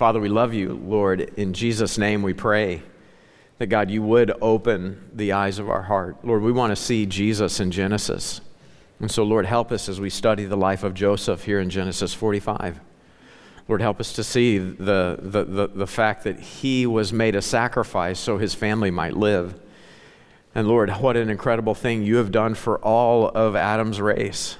Father, 0.00 0.18
we 0.18 0.30
love 0.30 0.54
you, 0.54 0.80
Lord. 0.82 1.30
In 1.36 1.52
Jesus' 1.52 1.98
name 1.98 2.22
we 2.22 2.32
pray 2.32 2.80
that, 3.58 3.66
God, 3.66 3.90
you 3.90 4.00
would 4.02 4.32
open 4.40 5.10
the 5.12 5.32
eyes 5.32 5.58
of 5.58 5.68
our 5.68 5.82
heart. 5.82 6.24
Lord, 6.24 6.40
we 6.40 6.52
want 6.52 6.70
to 6.70 6.76
see 6.76 7.04
Jesus 7.04 7.60
in 7.60 7.70
Genesis. 7.70 8.40
And 8.98 9.10
so, 9.10 9.24
Lord, 9.24 9.44
help 9.44 9.70
us 9.70 9.90
as 9.90 10.00
we 10.00 10.08
study 10.08 10.46
the 10.46 10.56
life 10.56 10.84
of 10.84 10.94
Joseph 10.94 11.44
here 11.44 11.60
in 11.60 11.68
Genesis 11.68 12.14
45. 12.14 12.80
Lord, 13.68 13.82
help 13.82 14.00
us 14.00 14.14
to 14.14 14.24
see 14.24 14.56
the, 14.56 15.18
the, 15.20 15.44
the, 15.44 15.66
the, 15.66 15.86
fact 15.86 16.24
that 16.24 16.40
he 16.40 16.86
was 16.86 17.12
made 17.12 17.34
a 17.34 17.42
sacrifice 17.42 18.18
so 18.18 18.38
his 18.38 18.54
family 18.54 18.90
might 18.90 19.18
live. 19.18 19.60
And 20.54 20.66
Lord, 20.66 20.88
what 20.92 21.18
an 21.18 21.28
incredible 21.28 21.74
thing 21.74 22.04
you 22.04 22.16
have 22.16 22.32
done 22.32 22.54
for 22.54 22.78
all 22.78 23.28
of 23.28 23.54
Adam's 23.54 24.00
race. 24.00 24.56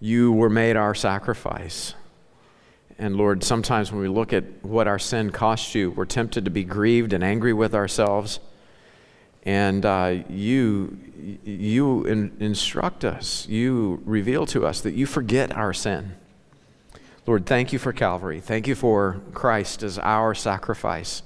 You 0.00 0.32
were 0.32 0.50
made 0.50 0.76
our 0.76 0.94
sacrifice. 0.94 1.94
And 3.00 3.16
Lord, 3.16 3.42
sometimes 3.42 3.90
when 3.90 4.02
we 4.02 4.08
look 4.08 4.34
at 4.34 4.44
what 4.62 4.86
our 4.86 4.98
sin 4.98 5.30
cost 5.30 5.74
you, 5.74 5.90
we're 5.90 6.04
tempted 6.04 6.44
to 6.44 6.50
be 6.50 6.64
grieved 6.64 7.14
and 7.14 7.24
angry 7.24 7.54
with 7.54 7.74
ourselves. 7.74 8.40
And 9.42 9.86
uh, 9.86 10.18
you, 10.28 10.98
you 11.42 12.04
in, 12.04 12.36
instruct 12.40 13.06
us, 13.06 13.48
you 13.48 14.02
reveal 14.04 14.44
to 14.48 14.66
us 14.66 14.82
that 14.82 14.92
you 14.92 15.06
forget 15.06 15.50
our 15.56 15.72
sin. 15.72 16.12
Lord, 17.26 17.46
thank 17.46 17.72
you 17.72 17.78
for 17.78 17.94
Calvary. 17.94 18.38
Thank 18.38 18.68
you 18.68 18.74
for 18.74 19.22
Christ 19.32 19.82
as 19.82 19.98
our 19.98 20.34
sacrifice. 20.34 21.22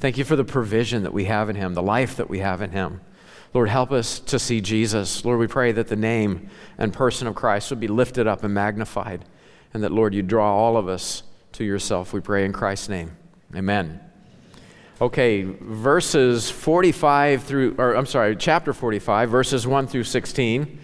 Thank 0.00 0.16
you 0.16 0.24
for 0.24 0.34
the 0.34 0.44
provision 0.44 1.02
that 1.02 1.12
we 1.12 1.26
have 1.26 1.50
in 1.50 1.56
Him, 1.56 1.74
the 1.74 1.82
life 1.82 2.16
that 2.16 2.30
we 2.30 2.38
have 2.38 2.62
in 2.62 2.70
Him. 2.70 3.02
Lord, 3.52 3.68
help 3.68 3.92
us 3.92 4.18
to 4.20 4.38
see 4.38 4.62
Jesus. 4.62 5.26
Lord, 5.26 5.40
we 5.40 5.46
pray 5.46 5.72
that 5.72 5.88
the 5.88 5.96
name 5.96 6.48
and 6.78 6.90
person 6.90 7.26
of 7.26 7.34
Christ 7.34 7.68
would 7.68 7.80
be 7.80 7.88
lifted 7.88 8.26
up 8.26 8.44
and 8.44 8.54
magnified 8.54 9.26
and 9.74 9.82
that, 9.82 9.92
Lord, 9.92 10.14
you 10.14 10.22
draw 10.22 10.54
all 10.54 10.76
of 10.76 10.88
us 10.88 11.22
to 11.52 11.64
yourself. 11.64 12.12
We 12.12 12.20
pray 12.20 12.44
in 12.44 12.52
Christ's 12.52 12.88
name. 12.88 13.16
Amen. 13.54 14.00
Okay, 15.00 15.42
verses 15.42 16.50
45 16.50 17.44
through, 17.44 17.76
or 17.78 17.94
I'm 17.94 18.06
sorry, 18.06 18.34
chapter 18.34 18.72
45, 18.72 19.30
verses 19.30 19.66
1 19.66 19.86
through 19.86 20.04
16. 20.04 20.78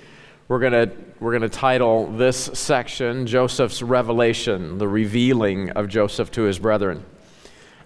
We're 0.46 0.58
going 0.58 0.72
to 0.72 0.96
we're 1.20 1.30
going 1.30 1.42
to 1.42 1.48
title 1.48 2.12
this 2.12 2.36
section 2.36 3.26
Joseph's 3.26 3.82
Revelation, 3.82 4.78
the 4.78 4.86
revealing 4.86 5.70
of 5.70 5.88
Joseph 5.88 6.30
to 6.32 6.42
his 6.42 6.58
brethren. 6.58 7.04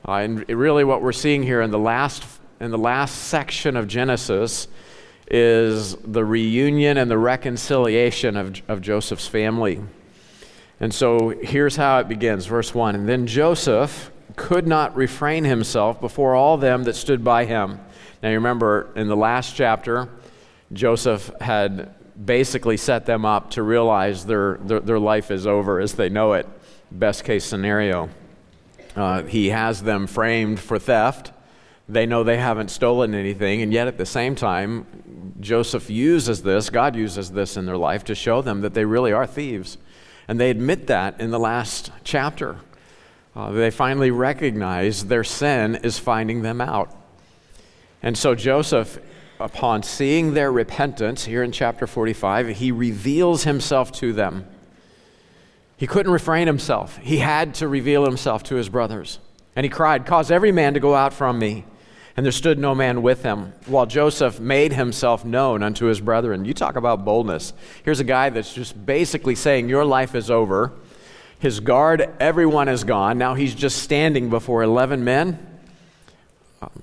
Uh, 0.07 0.13
and 0.13 0.49
really, 0.49 0.85
what 0.85 1.03
we're 1.03 1.13
seeing 1.13 1.43
here 1.43 1.61
in 1.61 1.71
the 1.71 1.79
last 1.79 2.25
in 2.61 2.71
the 2.71 2.79
last 2.79 3.29
section 3.29 3.77
of 3.77 3.87
Genesis 3.87 4.69
is 5.31 5.95
the 5.97 6.25
reunion 6.25 6.97
and 6.97 7.11
the 7.11 7.19
reconciliation 7.19 8.37
of, 8.37 8.61
of 8.69 8.81
Joseph's 8.81 9.29
family. 9.29 9.81
And 10.81 10.95
so 10.95 11.31
here's 11.31 11.77
how 11.77 11.99
it 11.99 12.09
begins, 12.09 12.47
verse 12.47 12.75
1. 12.75 12.95
And 12.95 13.09
then 13.09 13.27
Joseph 13.27 14.11
could 14.37 14.67
not 14.67 14.95
refrain 14.97 15.45
himself 15.45 16.01
before 16.01 16.35
all 16.35 16.57
them 16.57 16.85
that 16.85 16.95
stood 16.95 17.25
by 17.25 17.45
him. 17.45 17.81
Now 18.23 18.29
you 18.29 18.37
remember 18.37 18.89
in 18.95 19.09
the 19.09 19.17
last 19.17 19.57
chapter, 19.57 20.09
Joseph 20.73 21.31
had 21.41 21.95
basically 22.25 22.77
set 22.77 23.07
them 23.07 23.25
up 23.25 23.51
to 23.53 23.63
realize 23.63 24.27
their, 24.27 24.59
their, 24.63 24.81
their 24.81 24.99
life 24.99 25.31
is 25.31 25.47
over 25.47 25.81
as 25.81 25.95
they 25.95 26.09
know 26.09 26.33
it. 26.35 26.47
Best 26.91 27.25
case 27.25 27.45
scenario. 27.45 28.09
Uh, 28.97 29.23
he 29.25 29.51
has 29.51 29.83
them 29.83 30.07
framed 30.07 30.59
for 30.59 30.79
theft. 30.79 31.33
They 31.89 32.07
know 32.07 32.23
they 32.23 32.37
haven't 32.37 32.71
stolen 32.71 33.15
anything, 33.15 33.63
and 33.63 33.73
yet 33.73 33.89
at 33.89 33.97
the 33.97 34.07
same 34.07 34.35
time, 34.35 35.35
Joseph 35.41 35.89
uses 35.89 36.43
this, 36.43 36.69
God 36.69 36.97
uses 36.97 37.31
this 37.31 37.57
in 37.57 37.65
their 37.65 37.77
life 37.77 38.05
to 38.05 38.15
show 38.15 38.43
them 38.43 38.61
that 38.61 38.75
they 38.75 38.85
really 38.85 39.13
are 39.13 39.27
thieves. 39.27 39.79
And 40.29 40.39
they 40.39 40.51
admit 40.51 40.87
that 40.89 41.21
in 41.21 41.31
the 41.31 41.39
last 41.39 41.91
chapter. 42.05 42.57
Uh, 43.35 43.51
they 43.51 43.71
finally 43.71 44.11
recognize 44.11 45.07
their 45.07 45.25
sin 45.25 45.77
is 45.77 45.99
finding 45.99 46.43
them 46.43 46.61
out. 46.61 46.95
And 48.03 48.17
so 48.17 48.35
Joseph, 48.35 48.99
upon 49.41 49.83
seeing 49.83 50.35
their 50.35 50.53
repentance 50.53 51.25
here 51.25 51.43
in 51.43 51.51
chapter 51.51 51.87
45, 51.87 52.49
he 52.49 52.71
reveals 52.71 53.45
himself 53.45 53.91
to 53.93 54.13
them. 54.13 54.47
He 55.77 55.87
couldn't 55.87 56.13
refrain 56.13 56.47
himself. 56.47 56.99
He 56.99 57.19
had 57.19 57.55
to 57.55 57.69
reveal 57.69 58.05
himself 58.05 58.43
to 58.45 58.57
his 58.57 58.69
brothers. 58.69 59.21
And 59.55 59.65
he 59.65 59.71
cried, 59.71 60.05
Cause 60.05 60.31
every 60.31 60.53
man 60.53 60.75
to 60.75 60.81
go 60.81 60.95
out 60.95 61.13
from 61.13 61.39
me. 61.39 61.65
And 62.19 62.25
there 62.25 62.33
stood 62.33 62.59
no 62.59 62.75
man 62.75 63.03
with 63.03 63.23
him, 63.23 63.53
while 63.67 63.87
Joseph 63.87 64.41
made 64.41 64.73
himself 64.73 65.25
known 65.25 65.63
unto 65.63 65.87
his 65.87 66.01
brethren. 66.01 66.45
You 66.45 66.53
talk 66.53 66.75
about 66.75 67.05
boldness. 67.05 67.53
Here's 67.85 68.01
a 68.01 68.05
guy 68.05 68.29
that's 68.29 68.53
just 68.53 68.85
basically 68.85 69.37
saying, 69.37 69.69
Your 69.69 69.85
life 69.85 70.17
is 70.17 70.29
over. 70.29 70.73
His 71.39 71.61
guard, 71.61 72.13
everyone 72.19 72.67
is 72.67 72.83
gone. 72.83 73.19
Now 73.19 73.35
he's 73.35 73.55
just 73.55 73.85
standing 73.85 74.31
before 74.31 74.65
11 74.65 75.05
men. 75.05 75.39
Um, 76.61 76.83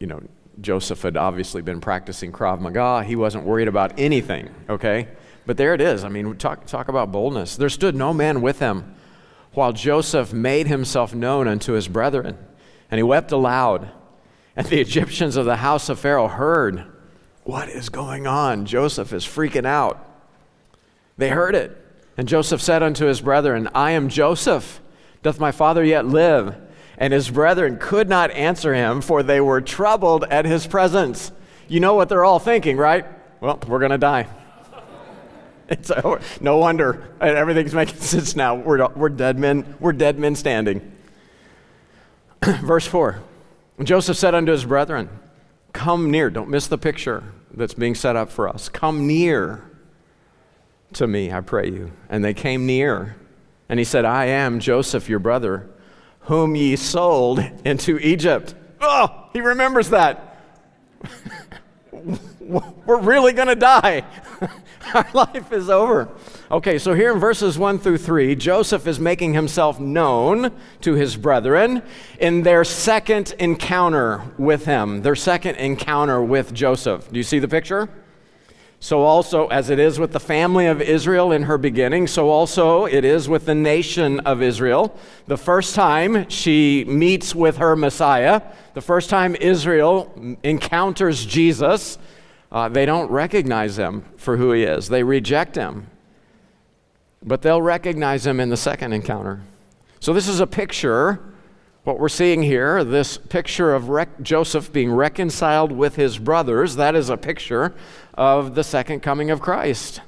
you 0.00 0.08
know, 0.08 0.20
Joseph 0.60 1.02
had 1.02 1.16
obviously 1.16 1.62
been 1.62 1.80
practicing 1.80 2.32
Krav 2.32 2.58
Maga. 2.58 3.04
He 3.04 3.14
wasn't 3.14 3.44
worried 3.44 3.68
about 3.68 3.96
anything, 4.00 4.52
okay? 4.68 5.06
But 5.46 5.58
there 5.58 5.74
it 5.74 5.80
is. 5.80 6.02
I 6.02 6.08
mean, 6.08 6.36
talk, 6.38 6.66
talk 6.66 6.88
about 6.88 7.12
boldness. 7.12 7.54
There 7.54 7.68
stood 7.68 7.94
no 7.94 8.12
man 8.12 8.42
with 8.42 8.58
him, 8.58 8.96
while 9.52 9.72
Joseph 9.72 10.32
made 10.32 10.66
himself 10.66 11.14
known 11.14 11.46
unto 11.46 11.74
his 11.74 11.86
brethren. 11.86 12.36
And 12.90 12.98
he 12.98 13.02
wept 13.02 13.32
aloud. 13.32 13.90
And 14.54 14.66
the 14.66 14.80
Egyptians 14.80 15.36
of 15.36 15.44
the 15.44 15.56
house 15.56 15.88
of 15.88 15.98
Pharaoh 15.98 16.28
heard, 16.28 16.84
What 17.44 17.68
is 17.68 17.88
going 17.88 18.26
on? 18.26 18.64
Joseph 18.64 19.12
is 19.12 19.24
freaking 19.24 19.66
out. 19.66 20.02
They 21.18 21.28
heard 21.28 21.54
it. 21.54 21.76
And 22.16 22.26
Joseph 22.28 22.62
said 22.62 22.82
unto 22.82 23.06
his 23.06 23.20
brethren, 23.20 23.68
I 23.74 23.92
am 23.92 24.08
Joseph. 24.08 24.80
Doth 25.22 25.38
my 25.40 25.52
father 25.52 25.84
yet 25.84 26.06
live? 26.06 26.56
And 26.98 27.12
his 27.12 27.30
brethren 27.30 27.78
could 27.78 28.08
not 28.08 28.30
answer 28.30 28.72
him, 28.74 29.02
for 29.02 29.22
they 29.22 29.40
were 29.40 29.60
troubled 29.60 30.24
at 30.24 30.46
his 30.46 30.66
presence. 30.66 31.30
You 31.68 31.80
know 31.80 31.94
what 31.94 32.08
they're 32.08 32.24
all 32.24 32.38
thinking, 32.38 32.78
right? 32.78 33.04
Well, 33.40 33.58
we're 33.66 33.80
going 33.80 33.90
to 33.90 33.98
die. 33.98 34.28
It's 35.68 35.90
over. 35.90 36.20
No 36.40 36.58
wonder. 36.58 37.12
Everything's 37.20 37.74
making 37.74 37.98
sense 37.98 38.36
now. 38.36 38.54
We're, 38.54 38.86
we're 38.94 39.08
dead 39.08 39.36
men. 39.36 39.74
We're 39.80 39.94
dead 39.94 40.16
men 40.16 40.36
standing. 40.36 40.95
Verse 42.62 42.86
4 42.86 43.22
Joseph 43.82 44.16
said 44.16 44.34
unto 44.34 44.52
his 44.52 44.64
brethren, 44.64 45.08
Come 45.72 46.10
near. 46.10 46.30
Don't 46.30 46.48
miss 46.48 46.66
the 46.66 46.78
picture 46.78 47.22
that's 47.52 47.74
being 47.74 47.94
set 47.94 48.16
up 48.16 48.30
for 48.30 48.48
us. 48.48 48.68
Come 48.68 49.06
near 49.06 49.70
to 50.94 51.06
me, 51.06 51.30
I 51.30 51.40
pray 51.40 51.68
you. 51.68 51.92
And 52.08 52.24
they 52.24 52.34
came 52.34 52.66
near. 52.66 53.16
And 53.68 53.78
he 53.78 53.84
said, 53.84 54.04
I 54.04 54.26
am 54.26 54.60
Joseph, 54.60 55.08
your 55.08 55.18
brother, 55.18 55.68
whom 56.20 56.56
ye 56.56 56.76
sold 56.76 57.40
into 57.64 57.98
Egypt. 57.98 58.54
Oh, 58.80 59.28
he 59.32 59.40
remembers 59.40 59.90
that. 59.90 60.40
We're 62.40 63.00
really 63.00 63.32
going 63.32 63.48
to 63.48 63.56
die. 63.56 64.04
Our 64.94 65.06
life 65.12 65.52
is 65.52 65.68
over. 65.68 66.08
Okay, 66.48 66.78
so 66.78 66.94
here 66.94 67.12
in 67.12 67.18
verses 67.18 67.58
1 67.58 67.80
through 67.80 67.98
3, 67.98 68.36
Joseph 68.36 68.86
is 68.86 69.00
making 69.00 69.34
himself 69.34 69.80
known 69.80 70.52
to 70.80 70.94
his 70.94 71.16
brethren 71.16 71.82
in 72.20 72.44
their 72.44 72.62
second 72.62 73.34
encounter 73.40 74.22
with 74.38 74.64
him, 74.64 75.02
their 75.02 75.16
second 75.16 75.56
encounter 75.56 76.22
with 76.22 76.54
Joseph. 76.54 77.10
Do 77.10 77.16
you 77.16 77.24
see 77.24 77.40
the 77.40 77.48
picture? 77.48 77.88
So, 78.78 79.00
also, 79.02 79.48
as 79.48 79.70
it 79.70 79.80
is 79.80 79.98
with 79.98 80.12
the 80.12 80.20
family 80.20 80.66
of 80.66 80.80
Israel 80.80 81.32
in 81.32 81.42
her 81.42 81.58
beginning, 81.58 82.06
so 82.06 82.28
also 82.28 82.84
it 82.84 83.04
is 83.04 83.28
with 83.28 83.44
the 83.46 83.54
nation 83.54 84.20
of 84.20 84.40
Israel. 84.40 84.96
The 85.26 85.38
first 85.38 85.74
time 85.74 86.28
she 86.28 86.84
meets 86.84 87.34
with 87.34 87.56
her 87.56 87.74
Messiah, 87.74 88.40
the 88.74 88.82
first 88.82 89.10
time 89.10 89.34
Israel 89.40 90.36
encounters 90.44 91.26
Jesus, 91.26 91.98
uh, 92.52 92.68
they 92.68 92.86
don't 92.86 93.10
recognize 93.10 93.76
him 93.76 94.04
for 94.16 94.36
who 94.36 94.52
he 94.52 94.62
is, 94.62 94.86
they 94.88 95.02
reject 95.02 95.56
him. 95.56 95.88
But 97.26 97.42
they'll 97.42 97.60
recognize 97.60 98.24
him 98.24 98.38
in 98.38 98.50
the 98.50 98.56
second 98.56 98.92
encounter. 98.92 99.40
So, 99.98 100.12
this 100.12 100.28
is 100.28 100.38
a 100.38 100.46
picture, 100.46 101.18
what 101.82 101.98
we're 101.98 102.08
seeing 102.08 102.42
here, 102.42 102.84
this 102.84 103.18
picture 103.18 103.74
of 103.74 103.88
rec- 103.88 104.22
Joseph 104.22 104.72
being 104.72 104.92
reconciled 104.92 105.72
with 105.72 105.96
his 105.96 106.18
brothers, 106.18 106.76
that 106.76 106.94
is 106.94 107.10
a 107.10 107.16
picture 107.16 107.74
of 108.14 108.54
the 108.54 108.62
second 108.62 109.00
coming 109.00 109.30
of 109.30 109.40
Christ. 109.40 110.00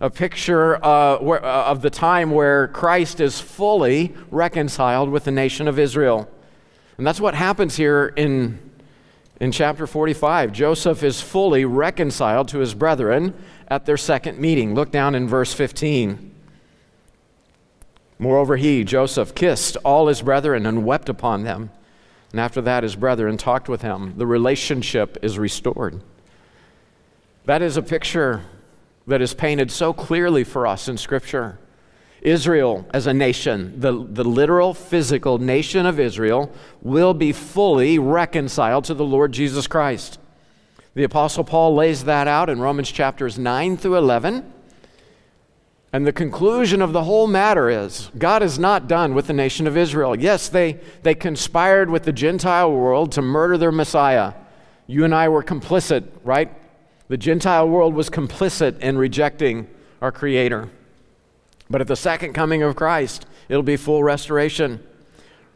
A 0.00 0.08
picture 0.08 0.82
uh, 0.84 1.18
where, 1.18 1.44
uh, 1.44 1.64
of 1.64 1.82
the 1.82 1.90
time 1.90 2.30
where 2.30 2.68
Christ 2.68 3.20
is 3.20 3.40
fully 3.40 4.14
reconciled 4.30 5.10
with 5.10 5.24
the 5.24 5.30
nation 5.30 5.68
of 5.68 5.78
Israel. 5.78 6.28
And 6.98 7.06
that's 7.06 7.20
what 7.20 7.34
happens 7.34 7.76
here 7.76 8.12
in, 8.16 8.58
in 9.40 9.52
chapter 9.52 9.86
45. 9.86 10.52
Joseph 10.52 11.02
is 11.02 11.20
fully 11.20 11.64
reconciled 11.64 12.48
to 12.48 12.58
his 12.58 12.74
brethren 12.74 13.34
at 13.68 13.84
their 13.84 13.96
second 13.96 14.38
meeting. 14.38 14.74
Look 14.74 14.90
down 14.90 15.14
in 15.14 15.28
verse 15.28 15.52
15. 15.52 16.35
Moreover, 18.18 18.56
he, 18.56 18.84
Joseph, 18.84 19.34
kissed 19.34 19.76
all 19.84 20.08
his 20.08 20.22
brethren 20.22 20.64
and 20.66 20.84
wept 20.84 21.08
upon 21.08 21.42
them. 21.44 21.70
And 22.32 22.40
after 22.40 22.60
that, 22.62 22.82
his 22.82 22.96
brethren 22.96 23.36
talked 23.36 23.68
with 23.68 23.82
him. 23.82 24.14
The 24.16 24.26
relationship 24.26 25.18
is 25.22 25.38
restored. 25.38 26.02
That 27.44 27.62
is 27.62 27.76
a 27.76 27.82
picture 27.82 28.44
that 29.06 29.22
is 29.22 29.34
painted 29.34 29.70
so 29.70 29.92
clearly 29.92 30.44
for 30.44 30.66
us 30.66 30.88
in 30.88 30.96
Scripture. 30.96 31.58
Israel 32.22 32.84
as 32.92 33.06
a 33.06 33.14
nation, 33.14 33.78
the, 33.78 33.92
the 33.92 34.24
literal 34.24 34.74
physical 34.74 35.38
nation 35.38 35.86
of 35.86 36.00
Israel, 36.00 36.52
will 36.82 37.14
be 37.14 37.32
fully 37.32 37.98
reconciled 37.98 38.84
to 38.84 38.94
the 38.94 39.04
Lord 39.04 39.30
Jesus 39.32 39.66
Christ. 39.66 40.18
The 40.94 41.04
Apostle 41.04 41.44
Paul 41.44 41.74
lays 41.74 42.04
that 42.04 42.26
out 42.26 42.50
in 42.50 42.58
Romans 42.58 42.90
chapters 42.90 43.38
9 43.38 43.76
through 43.76 43.98
11. 43.98 44.52
And 45.96 46.06
the 46.06 46.12
conclusion 46.12 46.82
of 46.82 46.92
the 46.92 47.04
whole 47.04 47.26
matter 47.26 47.70
is 47.70 48.10
God 48.18 48.42
is 48.42 48.58
not 48.58 48.86
done 48.86 49.14
with 49.14 49.28
the 49.28 49.32
nation 49.32 49.66
of 49.66 49.78
Israel. 49.78 50.14
Yes, 50.14 50.50
they, 50.50 50.78
they 51.02 51.14
conspired 51.14 51.88
with 51.88 52.02
the 52.02 52.12
Gentile 52.12 52.70
world 52.70 53.12
to 53.12 53.22
murder 53.22 53.56
their 53.56 53.72
Messiah. 53.72 54.34
You 54.86 55.06
and 55.06 55.14
I 55.14 55.30
were 55.30 55.42
complicit, 55.42 56.06
right? 56.22 56.52
The 57.08 57.16
Gentile 57.16 57.66
world 57.66 57.94
was 57.94 58.10
complicit 58.10 58.78
in 58.80 58.98
rejecting 58.98 59.68
our 60.02 60.12
Creator. 60.12 60.68
But 61.70 61.80
at 61.80 61.86
the 61.86 61.96
second 61.96 62.34
coming 62.34 62.62
of 62.62 62.76
Christ, 62.76 63.24
it'll 63.48 63.62
be 63.62 63.78
full 63.78 64.04
restoration. 64.04 64.86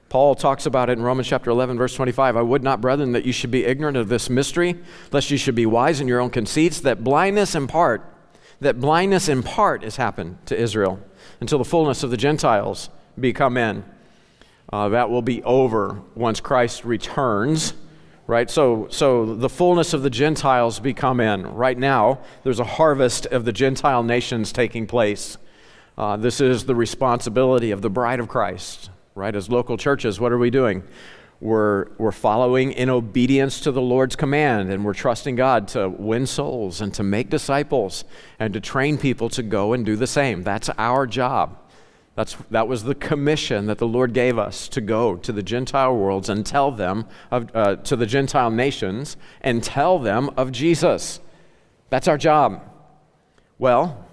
Paul 0.09 0.35
talks 0.35 0.65
about 0.65 0.89
it 0.89 0.97
in 0.97 1.03
Romans 1.03 1.29
chapter 1.29 1.51
11, 1.51 1.77
verse 1.77 1.95
25. 1.95 2.39
I 2.39 2.41
would 2.41 2.63
not, 2.63 2.81
brethren, 2.81 3.13
that 3.13 3.27
you 3.27 3.33
should 3.35 3.51
be 3.51 3.67
ignorant 3.67 3.99
of 3.99 4.09
this 4.09 4.31
mystery, 4.31 4.77
lest 5.13 5.31
you 5.31 5.37
should 5.37 5.55
be 5.55 5.67
wise 5.67 6.01
in 6.01 6.09
your 6.09 6.19
own 6.19 6.31
conceits, 6.31 6.81
that 6.81 7.05
blindness 7.05 7.55
in 7.55 7.67
part, 7.67 8.10
that 8.61 8.81
blindness 8.81 9.29
in 9.29 9.43
part 9.43 9.83
has 9.83 9.97
happened 9.97 10.39
to 10.47 10.59
Israel 10.59 11.01
until 11.41 11.59
the 11.59 11.65
fullness 11.65 12.03
of 12.03 12.11
the 12.11 12.17
Gentiles 12.17 12.91
be 13.19 13.33
come 13.33 13.57
in. 13.57 13.85
Uh, 14.73 14.89
that 14.91 15.11
will 15.11 15.23
be 15.23 15.43
over 15.43 16.01
once 16.15 16.41
Christ 16.41 16.85
returns, 16.85 17.75
right? 18.27 18.49
So, 18.49 18.87
so 18.91 19.35
the 19.35 19.49
fullness 19.49 19.93
of 19.93 20.03
the 20.03 20.11
Gentiles 20.11 20.79
be 20.79 20.95
come 20.95 21.21
in. 21.21 21.47
Right 21.47 21.77
now, 21.77 22.21
there's 22.45 22.61
a 22.61 22.65
harvest 22.65 23.27
of 23.27 23.45
the 23.45 23.53
Gentile 23.53 24.03
nations 24.03 24.53
taking 24.53 24.87
place. 24.87 25.39
Uh, 25.99 26.17
this 26.17 26.41
is 26.41 26.67
the 26.67 26.75
responsibility 26.75 27.73
of 27.73 27.83
the 27.83 27.91
bride 27.91 28.21
of 28.21 28.29
Christ 28.29 28.91
right? 29.15 29.35
As 29.35 29.49
local 29.49 29.77
churches, 29.77 30.21
what 30.21 30.33
are 30.33 30.39
we 30.39 30.51
doing? 30.51 30.83
We're, 31.41 31.87
we're 31.97 32.13
following 32.13 32.73
in 32.73 32.91
obedience 32.91 33.61
to 33.61 33.73
the 33.73 33.81
Lord's 33.81 34.15
command, 34.15 34.71
and 34.71 34.85
we're 34.85 34.93
trusting 34.93 35.37
God 35.37 35.69
to 35.69 35.89
win 35.89 36.27
souls 36.27 36.83
and 36.83 36.93
to 36.95 37.03
make 37.03 37.31
disciples 37.31 38.05
and 38.39 38.53
to 38.53 38.61
train 38.61 38.99
people 38.99 39.31
to 39.31 39.43
go 39.43 39.73
and 39.73 39.87
do 39.87 39.97
the 39.97 40.07
same. 40.07 40.43
That's 40.43 40.69
our 40.77 41.07
job. 41.07 41.57
That's, 42.15 42.37
that 42.51 42.69
was 42.69 42.85
the 42.85 42.95
commission 42.95 43.67
that 43.67 43.79
the 43.79 43.87
Lord 43.87 44.13
gave 44.13 44.37
us 44.37 44.69
to 44.69 44.83
go 44.83 45.17
to 45.17 45.33
the 45.33 45.43
Gentile 45.43 45.97
worlds 45.97 46.29
and 46.29 46.45
tell 46.45 46.71
them, 46.71 47.07
of, 47.31 47.51
uh, 47.57 47.77
to 47.77 47.97
the 47.97 48.05
Gentile 48.05 48.51
nations, 48.51 49.17
and 49.41 49.63
tell 49.63 49.99
them 49.99 50.29
of 50.37 50.53
Jesus. 50.53 51.21
That's 51.89 52.09
our 52.09 52.19
job. 52.19 52.63
Well, 53.59 54.07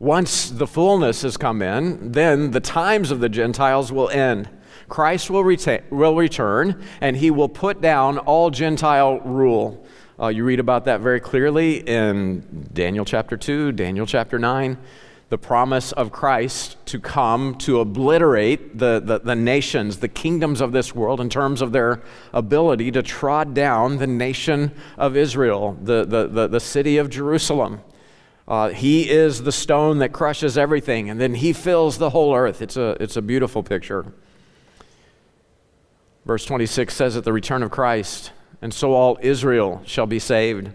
once 0.00 0.50
the 0.50 0.66
fullness 0.66 1.22
has 1.22 1.36
come 1.36 1.62
in, 1.62 2.10
then 2.10 2.50
the 2.50 2.60
times 2.60 3.12
of 3.12 3.20
the 3.20 3.28
Gentiles 3.28 3.92
will 3.92 4.10
end. 4.10 4.48
Christ 4.88 5.30
will, 5.30 5.44
reta- 5.44 5.82
will 5.90 6.14
return, 6.14 6.82
and 7.00 7.16
he 7.16 7.30
will 7.30 7.48
put 7.48 7.80
down 7.80 8.18
all 8.18 8.50
Gentile 8.50 9.20
rule. 9.20 9.84
Uh, 10.18 10.28
you 10.28 10.44
read 10.44 10.60
about 10.60 10.84
that 10.84 11.00
very 11.00 11.20
clearly 11.20 11.78
in 11.78 12.68
Daniel 12.72 13.04
chapter 13.04 13.36
2, 13.36 13.72
Daniel 13.72 14.06
chapter 14.06 14.38
9. 14.38 14.78
The 15.30 15.38
promise 15.38 15.90
of 15.92 16.12
Christ 16.12 16.76
to 16.86 17.00
come 17.00 17.56
to 17.56 17.80
obliterate 17.80 18.78
the, 18.78 19.02
the, 19.04 19.18
the 19.18 19.34
nations, 19.34 19.98
the 19.98 20.08
kingdoms 20.08 20.60
of 20.60 20.70
this 20.70 20.94
world, 20.94 21.20
in 21.20 21.28
terms 21.28 21.60
of 21.60 21.72
their 21.72 22.02
ability 22.32 22.92
to 22.92 23.02
trod 23.02 23.54
down 23.54 23.96
the 23.96 24.06
nation 24.06 24.70
of 24.96 25.16
Israel, 25.16 25.76
the, 25.82 26.04
the, 26.04 26.28
the, 26.28 26.46
the 26.46 26.60
city 26.60 26.98
of 26.98 27.10
Jerusalem. 27.10 27.80
Uh, 28.46 28.68
he 28.68 29.08
is 29.08 29.42
the 29.42 29.50
stone 29.50 29.98
that 29.98 30.12
crushes 30.12 30.58
everything, 30.58 31.08
and 31.08 31.18
then 31.18 31.34
he 31.34 31.52
fills 31.52 31.98
the 31.98 32.10
whole 32.10 32.34
earth. 32.34 32.60
It's 32.60 32.76
a, 32.76 32.96
it's 33.00 33.16
a 33.16 33.22
beautiful 33.22 33.62
picture. 33.62 34.12
Verse 36.24 36.44
26 36.44 36.94
says, 36.94 37.16
At 37.16 37.24
the 37.24 37.32
return 37.32 37.62
of 37.62 37.70
Christ, 37.70 38.32
and 38.62 38.72
so 38.72 38.92
all 38.92 39.18
Israel 39.20 39.82
shall 39.84 40.06
be 40.06 40.18
saved. 40.18 40.70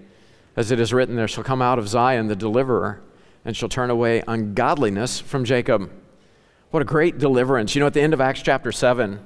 As 0.56 0.72
it 0.72 0.80
is 0.80 0.94
written, 0.94 1.16
There 1.16 1.28
shall 1.28 1.44
come 1.44 1.62
out 1.62 1.80
of 1.80 1.88
Zion 1.88 2.28
the 2.28 2.36
deliverer, 2.36 3.01
and 3.46 3.56
shall 3.56 3.69
turn 3.69 3.90
away 3.90 4.24
ungodliness 4.28 5.19
from 5.19 5.46
Jacob. 5.46 5.90
What 6.72 6.81
a 6.81 6.86
great 6.86 7.18
deliverance. 7.18 7.74
You 7.74 7.80
know, 7.80 7.88
at 7.88 7.94
the 7.94 8.01
end 8.01 8.13
of 8.13 8.22
Acts 8.22 8.44
chapter 8.44 8.72
7, 8.72 9.19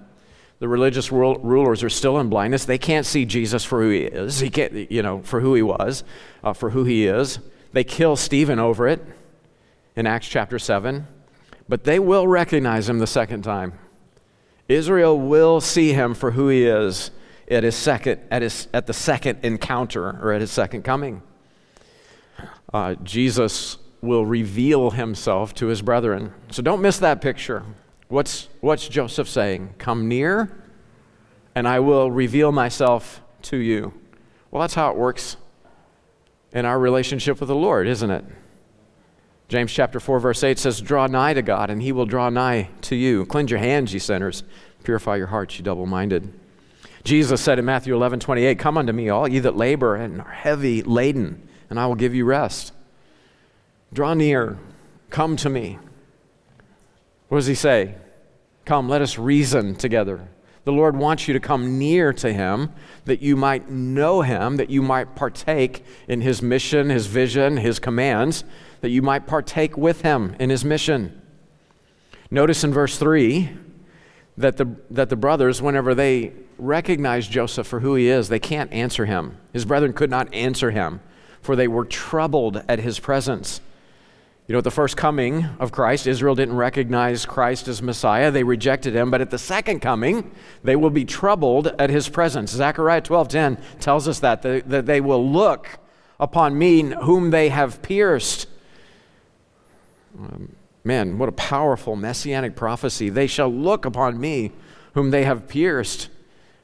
the 0.59 0.67
religious 0.69 1.11
rulers 1.11 1.83
are 1.83 1.89
still 1.89 2.19
in 2.19 2.29
blindness. 2.29 2.63
They 2.63 2.77
can't 2.77 3.05
see 3.05 3.25
Jesus 3.25 3.65
for 3.65 3.81
who 3.81 3.89
he 3.89 4.03
is. 4.03 4.39
He 4.39 4.49
can't, 4.49 4.89
you 4.89 5.01
know, 5.01 5.21
for 5.23 5.41
who 5.41 5.55
he 5.55 5.61
was, 5.61 6.05
uh, 6.41 6.53
for 6.53 6.69
who 6.69 6.85
he 6.85 7.05
is. 7.05 7.39
They 7.73 7.83
kill 7.83 8.15
Stephen 8.15 8.59
over 8.59 8.87
it 8.87 9.05
in 9.95 10.07
Acts 10.07 10.27
chapter 10.27 10.57
7, 10.57 11.05
but 11.67 11.83
they 11.83 11.99
will 11.99 12.27
recognize 12.27 12.87
him 12.87 12.99
the 12.99 13.07
second 13.07 13.41
time. 13.41 13.73
Israel 14.67 15.19
will 15.19 15.61
see 15.61 15.93
him 15.93 16.13
for 16.13 16.31
who 16.31 16.47
he 16.47 16.65
is 16.65 17.11
at, 17.49 17.63
his 17.63 17.75
second, 17.75 18.21
at, 18.31 18.41
his, 18.41 18.67
at 18.73 18.87
the 18.87 18.93
second 18.93 19.39
encounter 19.43 20.19
or 20.21 20.31
at 20.31 20.41
his 20.41 20.51
second 20.51 20.83
coming. 20.83 21.21
Uh, 22.73 22.95
Jesus 22.95 23.77
will 24.01 24.25
reveal 24.25 24.91
himself 24.91 25.53
to 25.55 25.67
his 25.67 25.81
brethren. 25.81 26.33
So 26.51 26.61
don't 26.61 26.81
miss 26.81 26.97
that 26.99 27.21
picture. 27.21 27.63
What's, 28.07 28.49
what's 28.61 28.87
Joseph 28.87 29.29
saying? 29.29 29.75
Come 29.77 30.07
near, 30.07 30.51
and 31.55 31.67
I 31.67 31.79
will 31.79 32.11
reveal 32.11 32.51
myself 32.51 33.21
to 33.43 33.57
you. 33.57 33.93
Well, 34.51 34.61
that's 34.61 34.73
how 34.73 34.91
it 34.91 34.97
works 34.97 35.37
in 36.51 36.65
our 36.65 36.79
relationship 36.79 37.39
with 37.39 37.49
the 37.49 37.55
Lord, 37.55 37.87
isn't 37.87 38.11
it? 38.11 38.25
James 39.49 39.71
chapter 39.71 39.99
4 39.99 40.19
verse 40.19 40.43
8 40.43 40.57
says, 40.57 40.81
"Draw 40.81 41.07
nigh 41.07 41.33
to 41.33 41.41
God, 41.41 41.69
and 41.69 41.81
he 41.81 41.91
will 41.91 42.05
draw 42.05 42.29
nigh 42.29 42.69
to 42.81 42.95
you. 42.95 43.25
Cleanse 43.25 43.51
your 43.51 43.59
hands, 43.59 43.93
ye 43.93 43.99
sinners. 43.99 44.43
Purify 44.83 45.15
your 45.17 45.27
hearts, 45.27 45.57
ye 45.57 45.63
double-minded." 45.63 46.33
Jesus 47.03 47.41
said 47.41 47.59
in 47.59 47.65
Matthew 47.65 47.93
11, 47.93 48.21
28, 48.21 48.57
Come 48.57 48.77
unto 48.77 48.93
me, 48.93 49.09
all 49.09 49.27
ye 49.27 49.39
that 49.39 49.57
labor 49.57 49.95
and 49.95 50.21
are 50.21 50.31
heavy 50.31 50.81
laden, 50.81 51.47
and 51.69 51.79
I 51.79 51.85
will 51.85 51.95
give 51.95 52.15
you 52.15 52.23
rest. 52.23 52.71
Draw 53.91 54.13
near, 54.15 54.57
come 55.09 55.35
to 55.37 55.49
me. 55.49 55.79
What 57.27 57.39
does 57.39 57.47
he 57.47 57.55
say? 57.55 57.95
Come, 58.65 58.87
let 58.87 59.01
us 59.01 59.17
reason 59.17 59.75
together. 59.75 60.29
The 60.65 60.71
Lord 60.71 60.95
wants 60.95 61.27
you 61.27 61.33
to 61.33 61.39
come 61.39 61.77
near 61.77 62.13
to 62.13 62.31
Him 62.31 62.71
that 63.05 63.21
you 63.21 63.35
might 63.35 63.69
know 63.69 64.21
Him, 64.21 64.57
that 64.57 64.69
you 64.69 64.81
might 64.81 65.15
partake 65.15 65.83
in 66.07 66.21
His 66.21 66.41
mission, 66.41 66.89
His 66.89 67.07
vision, 67.07 67.57
His 67.57 67.79
commands, 67.79 68.43
that 68.81 68.89
you 68.89 69.01
might 69.01 69.27
partake 69.27 69.77
with 69.77 70.01
Him 70.01 70.35
in 70.39 70.49
His 70.49 70.63
mission. 70.63 71.21
Notice 72.31 72.63
in 72.63 72.73
verse 72.73 72.97
3 72.97 73.49
that 74.37 74.57
the, 74.57 74.75
that 74.89 75.09
the 75.09 75.15
brothers, 75.15 75.61
whenever 75.61 75.93
they 75.93 76.33
recognize 76.57 77.27
Joseph 77.27 77.67
for 77.67 77.81
who 77.81 77.95
he 77.95 78.07
is, 78.07 78.29
they 78.29 78.39
can't 78.39 78.71
answer 78.71 79.05
him. 79.05 79.37
His 79.51 79.65
brethren 79.65 79.93
could 79.93 80.09
not 80.09 80.33
answer 80.33 80.71
him, 80.71 81.01
for 81.41 81.55
they 81.55 81.67
were 81.67 81.85
troubled 81.85 82.63
at 82.67 82.79
his 82.79 82.99
presence. 82.99 83.61
You 84.47 84.51
know, 84.53 84.57
at 84.57 84.65
the 84.65 84.71
first 84.71 84.97
coming 84.97 85.45
of 85.59 85.71
Christ, 85.71 86.05
Israel 86.05 86.35
didn't 86.35 86.57
recognize 86.57 87.25
Christ 87.25 87.69
as 87.69 87.81
Messiah. 87.81 88.29
They 88.29 88.43
rejected 88.43 88.93
him. 88.93 89.09
But 89.09 89.21
at 89.21 89.29
the 89.29 89.37
second 89.37 89.79
coming, 89.79 90.31
they 90.63 90.75
will 90.75 90.89
be 90.89 91.05
troubled 91.05 91.67
at 91.79 91.89
his 91.89 92.09
presence. 92.09 92.51
Zechariah 92.51 93.01
12:10 93.01 93.57
tells 93.79 94.05
us 94.05 94.19
that, 94.19 94.41
that 94.41 94.85
they 94.85 94.99
will 94.99 95.25
look 95.25 95.79
upon 96.19 96.57
me 96.57 96.81
whom 97.03 97.31
they 97.31 97.49
have 97.49 97.81
pierced. 97.81 98.47
Um, 100.19 100.55
man, 100.83 101.17
what 101.17 101.29
a 101.29 101.33
powerful 101.33 101.95
messianic 101.95 102.55
prophecy. 102.55 103.09
They 103.09 103.27
shall 103.27 103.49
look 103.49 103.85
upon 103.85 104.19
me 104.19 104.51
whom 104.93 105.11
they 105.11 105.23
have 105.23 105.47
pierced, 105.47 106.09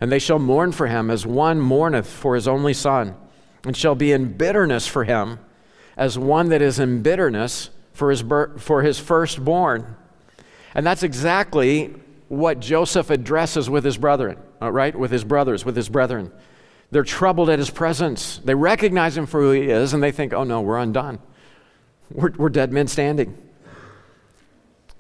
and 0.02 0.12
they 0.12 0.20
shall 0.20 0.38
mourn 0.38 0.74
for 0.74 0.88
him 0.88 1.10
as 1.10 1.26
one 1.26 1.62
mourneth 1.62 2.10
for 2.10 2.36
his 2.36 2.48
only 2.48 2.74
son, 2.74 3.16
and 3.64 3.76
shall 3.76 3.96
be 3.96 4.12
in 4.12 4.34
bitterness 4.34 4.86
for 4.86 5.06
him 5.06 5.40
as 6.00 6.18
one 6.18 6.48
that 6.48 6.62
is 6.62 6.80
in 6.80 7.02
bitterness 7.02 7.70
for 7.92 8.10
his, 8.10 8.24
for 8.58 8.82
his 8.82 8.98
firstborn. 8.98 9.98
And 10.74 10.88
that's 10.88 11.04
exactly 11.04 11.94
what 12.30 12.62
Joseph 12.62 13.10
addresses 13.10 13.70
with 13.70 13.84
his 13.84 13.98
brethren, 13.98 14.38
uh, 14.62 14.72
right? 14.72 14.96
With 14.96 15.12
his 15.12 15.26
brothers, 15.26 15.66
with 15.66 15.76
his 15.76 15.90
brethren. 15.90 16.32
They're 16.90 17.04
troubled 17.04 17.50
at 17.50 17.60
his 17.60 17.70
presence. 17.70 18.40
They 18.46 18.56
recognize 18.56 19.18
him 19.18 19.26
for 19.26 19.42
who 19.42 19.52
he 19.52 19.70
is, 19.70 19.94
and 19.94 20.02
they 20.02 20.14
think, 20.14 20.32
oh 20.32 20.46
no, 20.46 20.62
we're 20.62 20.78
undone. 20.78 21.20
We're, 22.10 22.32
we're 22.32 22.50
dead 22.50 22.72
men 22.72 22.88
standing. 22.88 23.38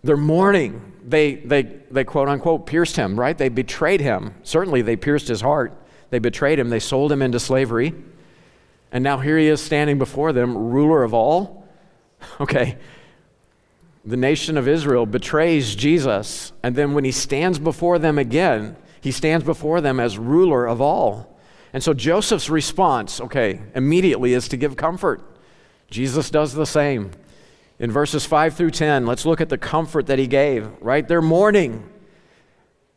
They're 0.03 0.17
mourning. 0.17 0.97
They, 1.07 1.35
they, 1.35 1.63
they 1.63 2.03
quote 2.03 2.27
unquote 2.27 2.65
pierced 2.65 2.97
him, 2.97 3.17
right? 3.17 3.37
They 3.37 3.49
betrayed 3.49 4.01
him. 4.01 4.35
Certainly, 4.43 4.81
they 4.81 4.97
pierced 4.97 5.29
his 5.29 5.39
heart. 5.39 5.73
They 6.09 6.19
betrayed 6.19 6.59
him. 6.59 6.69
They 6.69 6.79
sold 6.79 7.09
him 7.09 7.21
into 7.21 7.39
slavery. 7.39 7.95
And 8.91 9.03
now 9.03 9.19
here 9.19 9.37
he 9.37 9.47
is 9.47 9.61
standing 9.61 9.97
before 9.97 10.33
them, 10.33 10.57
ruler 10.57 11.03
of 11.03 11.13
all. 11.13 11.67
Okay. 12.41 12.77
The 14.03 14.17
nation 14.17 14.57
of 14.57 14.67
Israel 14.67 15.05
betrays 15.05 15.75
Jesus, 15.75 16.51
and 16.63 16.75
then 16.75 16.93
when 16.93 17.03
he 17.03 17.11
stands 17.11 17.59
before 17.59 17.99
them 17.99 18.17
again, 18.17 18.75
he 19.01 19.11
stands 19.11 19.45
before 19.45 19.81
them 19.81 19.99
as 19.99 20.17
ruler 20.17 20.65
of 20.65 20.81
all. 20.81 21.37
And 21.73 21.83
so 21.83 21.93
Joseph's 21.93 22.49
response, 22.49 23.21
okay, 23.21 23.61
immediately 23.75 24.33
is 24.33 24.47
to 24.49 24.57
give 24.57 24.75
comfort. 24.75 25.21
Jesus 25.89 26.29
does 26.29 26.53
the 26.53 26.65
same. 26.65 27.11
In 27.77 27.91
verses 27.91 28.25
5 28.25 28.55
through 28.55 28.71
10, 28.71 29.05
let's 29.05 29.25
look 29.25 29.41
at 29.41 29.49
the 29.49 29.57
comfort 29.57 30.07
that 30.07 30.19
he 30.19 30.27
gave, 30.27 30.69
right? 30.81 31.07
They're 31.07 31.21
mourning, 31.21 31.87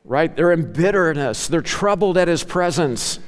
right? 0.05 0.35
They're 0.35 0.53
in 0.53 0.73
bitterness, 0.73 1.49
they're 1.49 1.61
troubled 1.61 2.17
at 2.17 2.29
his 2.29 2.43
presence. 2.43 3.19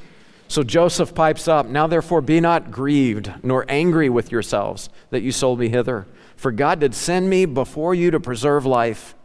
So 0.47 0.63
Joseph 0.63 1.15
pipes 1.15 1.47
up, 1.47 1.65
Now 1.65 1.87
therefore 1.87 2.21
be 2.21 2.39
not 2.39 2.71
grieved, 2.71 3.31
nor 3.43 3.65
angry 3.67 4.09
with 4.09 4.31
yourselves 4.31 4.89
that 5.09 5.21
you 5.21 5.31
sold 5.31 5.59
me 5.59 5.69
hither. 5.69 6.05
For 6.35 6.51
God 6.51 6.79
did 6.79 6.93
send 6.93 7.29
me 7.29 7.45
before 7.45 7.95
you 7.95 8.11
to 8.11 8.19
preserve 8.19 8.65
life. 8.65 9.15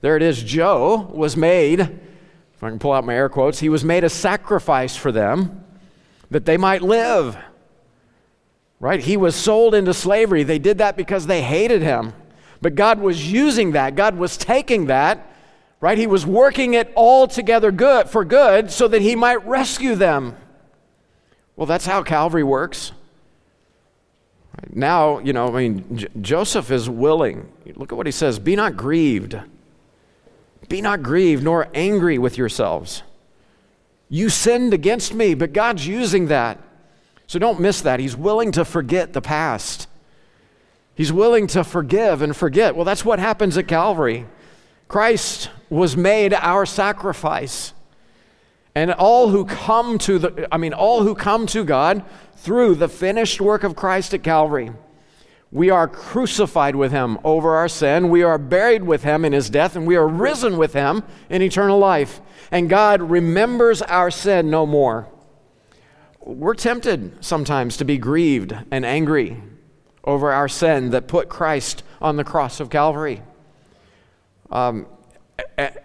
There 0.00 0.16
it 0.16 0.22
is. 0.22 0.42
Joe 0.42 1.10
was 1.12 1.36
made, 1.36 1.80
if 1.80 2.62
I 2.62 2.68
can 2.68 2.78
pull 2.78 2.92
out 2.92 3.06
my 3.06 3.14
air 3.14 3.28
quotes, 3.28 3.60
he 3.60 3.68
was 3.68 3.84
made 3.84 4.04
a 4.04 4.10
sacrifice 4.10 4.96
for 4.96 5.10
them 5.10 5.64
that 6.30 6.44
they 6.44 6.56
might 6.56 6.82
live. 6.82 7.38
Right? 8.80 9.00
He 9.00 9.16
was 9.16 9.34
sold 9.34 9.74
into 9.74 9.94
slavery. 9.94 10.42
They 10.42 10.58
did 10.58 10.78
that 10.78 10.96
because 10.96 11.26
they 11.26 11.42
hated 11.42 11.80
him. 11.80 12.12
But 12.60 12.74
God 12.74 12.98
was 12.98 13.32
using 13.32 13.72
that. 13.72 13.94
God 13.94 14.16
was 14.16 14.36
taking 14.36 14.86
that, 14.86 15.33
right? 15.80 15.98
He 15.98 16.06
was 16.06 16.24
working 16.24 16.74
it 16.74 16.92
all 16.94 17.26
together 17.26 17.70
good 17.70 18.08
for 18.08 18.24
good 18.24 18.70
so 18.70 18.88
that 18.88 19.02
he 19.02 19.16
might 19.16 19.46
rescue 19.46 19.94
them. 19.94 20.36
Well, 21.56 21.66
that's 21.66 21.86
how 21.86 22.02
Calvary 22.02 22.42
works. 22.42 22.92
Now, 24.72 25.18
you 25.18 25.32
know, 25.32 25.54
I 25.54 25.68
mean, 25.68 25.96
J- 25.96 26.08
Joseph 26.20 26.70
is 26.70 26.88
willing. 26.88 27.52
Look 27.74 27.92
at 27.92 27.96
what 27.96 28.06
he 28.06 28.12
says 28.12 28.38
Be 28.38 28.56
not 28.56 28.76
grieved. 28.76 29.38
Be 30.68 30.80
not 30.80 31.02
grieved, 31.02 31.42
nor 31.42 31.68
angry 31.74 32.18
with 32.18 32.38
yourselves. 32.38 33.02
You 34.08 34.28
sinned 34.28 34.72
against 34.72 35.12
me, 35.12 35.34
but 35.34 35.52
God's 35.52 35.86
using 35.86 36.28
that. 36.28 36.58
So 37.26 37.38
don't 37.38 37.60
miss 37.60 37.80
that. 37.82 38.00
He's 38.00 38.16
willing 38.16 38.52
to 38.52 38.64
forget 38.64 39.12
the 39.12 39.20
past. 39.20 39.88
He's 40.94 41.12
willing 41.12 41.46
to 41.48 41.64
forgive 41.64 42.22
and 42.22 42.36
forget. 42.36 42.76
Well, 42.76 42.84
that's 42.84 43.04
what 43.04 43.18
happens 43.18 43.58
at 43.58 43.66
Calvary. 43.66 44.26
Christ 44.88 45.50
was 45.70 45.96
made 45.96 46.34
our 46.34 46.66
sacrifice. 46.66 47.72
And 48.74 48.92
all 48.92 49.28
who 49.28 49.44
come 49.44 49.98
to 49.98 50.18
the 50.18 50.48
I 50.52 50.56
mean 50.56 50.72
all 50.72 51.02
who 51.02 51.14
come 51.14 51.46
to 51.48 51.64
God 51.64 52.04
through 52.36 52.74
the 52.74 52.88
finished 52.88 53.40
work 53.40 53.64
of 53.64 53.76
Christ 53.76 54.14
at 54.14 54.22
Calvary. 54.22 54.72
We 55.52 55.70
are 55.70 55.86
crucified 55.86 56.74
with 56.74 56.90
him 56.90 57.18
over 57.22 57.54
our 57.54 57.68
sin. 57.68 58.08
We 58.08 58.24
are 58.24 58.38
buried 58.38 58.82
with 58.82 59.04
him 59.04 59.24
in 59.24 59.32
his 59.32 59.48
death, 59.48 59.76
and 59.76 59.86
we 59.86 59.94
are 59.94 60.08
risen 60.08 60.58
with 60.58 60.72
him 60.72 61.04
in 61.30 61.42
eternal 61.42 61.78
life. 61.78 62.20
And 62.50 62.68
God 62.68 63.00
remembers 63.00 63.80
our 63.80 64.10
sin 64.10 64.50
no 64.50 64.66
more. 64.66 65.08
We're 66.18 66.54
tempted 66.54 67.24
sometimes 67.24 67.76
to 67.76 67.84
be 67.84 67.98
grieved 67.98 68.52
and 68.72 68.84
angry 68.84 69.40
over 70.02 70.32
our 70.32 70.48
sin 70.48 70.90
that 70.90 71.06
put 71.06 71.28
Christ 71.28 71.84
on 72.02 72.16
the 72.16 72.24
cross 72.24 72.58
of 72.58 72.68
Calvary. 72.68 73.22
Um, 74.50 74.86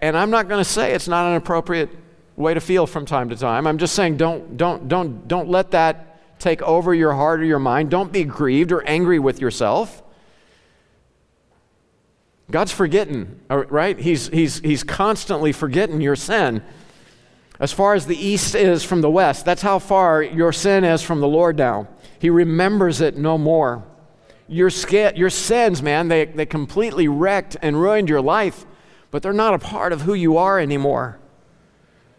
and 0.01 0.17
I'm 0.17 0.29
not 0.29 0.47
going 0.47 0.63
to 0.63 0.69
say 0.69 0.93
it's 0.93 1.07
not 1.07 1.29
an 1.29 1.35
appropriate 1.35 1.89
way 2.35 2.53
to 2.53 2.61
feel 2.61 2.87
from 2.87 3.05
time 3.05 3.29
to 3.29 3.35
time. 3.35 3.67
I'm 3.67 3.77
just 3.77 3.95
saying 3.95 4.17
don't, 4.17 4.57
don't, 4.57 4.87
don't, 4.87 5.27
don't 5.27 5.49
let 5.49 5.71
that 5.71 6.39
take 6.39 6.61
over 6.61 6.93
your 6.93 7.13
heart 7.13 7.41
or 7.41 7.45
your 7.45 7.59
mind. 7.59 7.89
Don't 7.89 8.11
be 8.11 8.23
grieved 8.23 8.71
or 8.71 8.81
angry 8.87 9.19
with 9.19 9.41
yourself. 9.41 10.01
God's 12.49 12.71
forgetting, 12.71 13.39
uh, 13.49 13.65
right? 13.65 13.99
He's, 13.99 14.27
he's, 14.29 14.59
he's 14.59 14.83
constantly 14.83 15.51
forgetting 15.51 16.01
your 16.01 16.15
sin. 16.15 16.63
As 17.59 17.73
far 17.73 17.93
as 17.93 18.05
the 18.05 18.15
east 18.15 18.55
is 18.55 18.83
from 18.83 19.01
the 19.01 19.09
west, 19.09 19.45
that's 19.45 19.61
how 19.61 19.79
far 19.79 20.23
your 20.23 20.53
sin 20.53 20.83
is 20.83 21.03
from 21.03 21.19
the 21.19 21.27
Lord 21.27 21.57
now. 21.57 21.87
He 22.17 22.29
remembers 22.29 23.01
it 23.01 23.17
no 23.17 23.37
more. 23.37 23.83
Your, 24.49 24.69
your 25.15 25.29
sins, 25.29 25.81
man, 25.81 26.07
they, 26.07 26.25
they 26.25 26.45
completely 26.45 27.07
wrecked 27.07 27.55
and 27.61 27.79
ruined 27.79 28.09
your 28.09 28.21
life, 28.21 28.65
but 29.11 29.21
they're 29.21 29.31
not 29.31 29.53
a 29.53 29.59
part 29.59 29.93
of 29.93 30.01
who 30.01 30.13
you 30.13 30.37
are 30.37 30.59
anymore. 30.59 31.19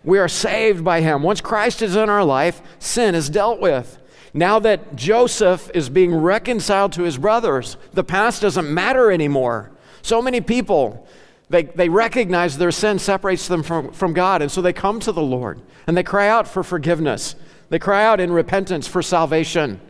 We 0.04 0.18
are 0.18 0.28
saved 0.28 0.84
by 0.84 1.00
Him. 1.00 1.22
Once 1.22 1.40
Christ 1.40 1.82
is 1.82 1.96
in 1.96 2.08
our 2.08 2.24
life, 2.24 2.62
sin 2.78 3.14
is 3.14 3.28
dealt 3.28 3.60
with. 3.60 3.98
Now 4.32 4.58
that 4.60 4.94
Joseph 4.94 5.70
is 5.74 5.88
being 5.88 6.14
reconciled 6.14 6.92
to 6.92 7.02
his 7.02 7.18
brothers, 7.18 7.76
the 7.92 8.04
past 8.04 8.42
doesn't 8.42 8.72
matter 8.72 9.10
anymore. 9.10 9.72
So 10.02 10.22
many 10.22 10.40
people, 10.40 11.06
they, 11.48 11.64
they 11.64 11.88
recognize 11.88 12.56
their 12.56 12.70
sin 12.70 12.98
separates 12.98 13.48
them 13.48 13.62
from, 13.62 13.92
from 13.92 14.12
God, 14.12 14.40
and 14.40 14.50
so 14.50 14.62
they 14.62 14.72
come 14.72 15.00
to 15.00 15.12
the 15.12 15.22
Lord 15.22 15.60
and 15.86 15.96
they 15.96 16.02
cry 16.02 16.28
out 16.28 16.46
for 16.46 16.62
forgiveness. 16.62 17.34
They 17.70 17.78
cry 17.78 18.04
out 18.04 18.20
in 18.20 18.32
repentance 18.32 18.86
for 18.86 19.02
salvation. 19.02 19.80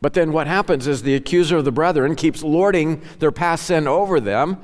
But 0.00 0.14
then 0.14 0.32
what 0.32 0.46
happens 0.46 0.86
is 0.86 1.02
the 1.02 1.14
accuser 1.14 1.58
of 1.58 1.64
the 1.64 1.72
brethren 1.72 2.14
keeps 2.14 2.42
lording 2.42 3.02
their 3.18 3.32
past 3.32 3.66
sin 3.66 3.86
over 3.86 4.18
them. 4.18 4.58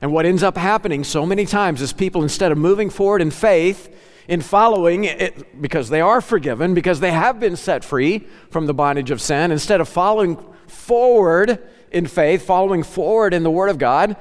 And 0.00 0.12
what 0.12 0.24
ends 0.24 0.42
up 0.42 0.56
happening 0.56 1.04
so 1.04 1.26
many 1.26 1.44
times 1.44 1.82
is 1.82 1.92
people, 1.92 2.22
instead 2.22 2.52
of 2.52 2.58
moving 2.58 2.88
forward 2.88 3.20
in 3.20 3.30
faith, 3.30 3.94
in 4.28 4.40
following 4.40 5.04
it 5.04 5.60
because 5.60 5.88
they 5.88 6.00
are 6.00 6.20
forgiven, 6.20 6.74
because 6.74 7.00
they 7.00 7.10
have 7.10 7.40
been 7.40 7.56
set 7.56 7.84
free 7.84 8.26
from 8.50 8.66
the 8.66 8.74
bondage 8.74 9.10
of 9.10 9.20
sin, 9.20 9.50
instead 9.50 9.80
of 9.80 9.88
following 9.88 10.38
forward 10.66 11.58
in 11.90 12.06
faith, 12.06 12.42
following 12.46 12.82
forward 12.82 13.34
in 13.34 13.42
the 13.42 13.50
Word 13.50 13.70
of 13.70 13.78
God, 13.78 14.16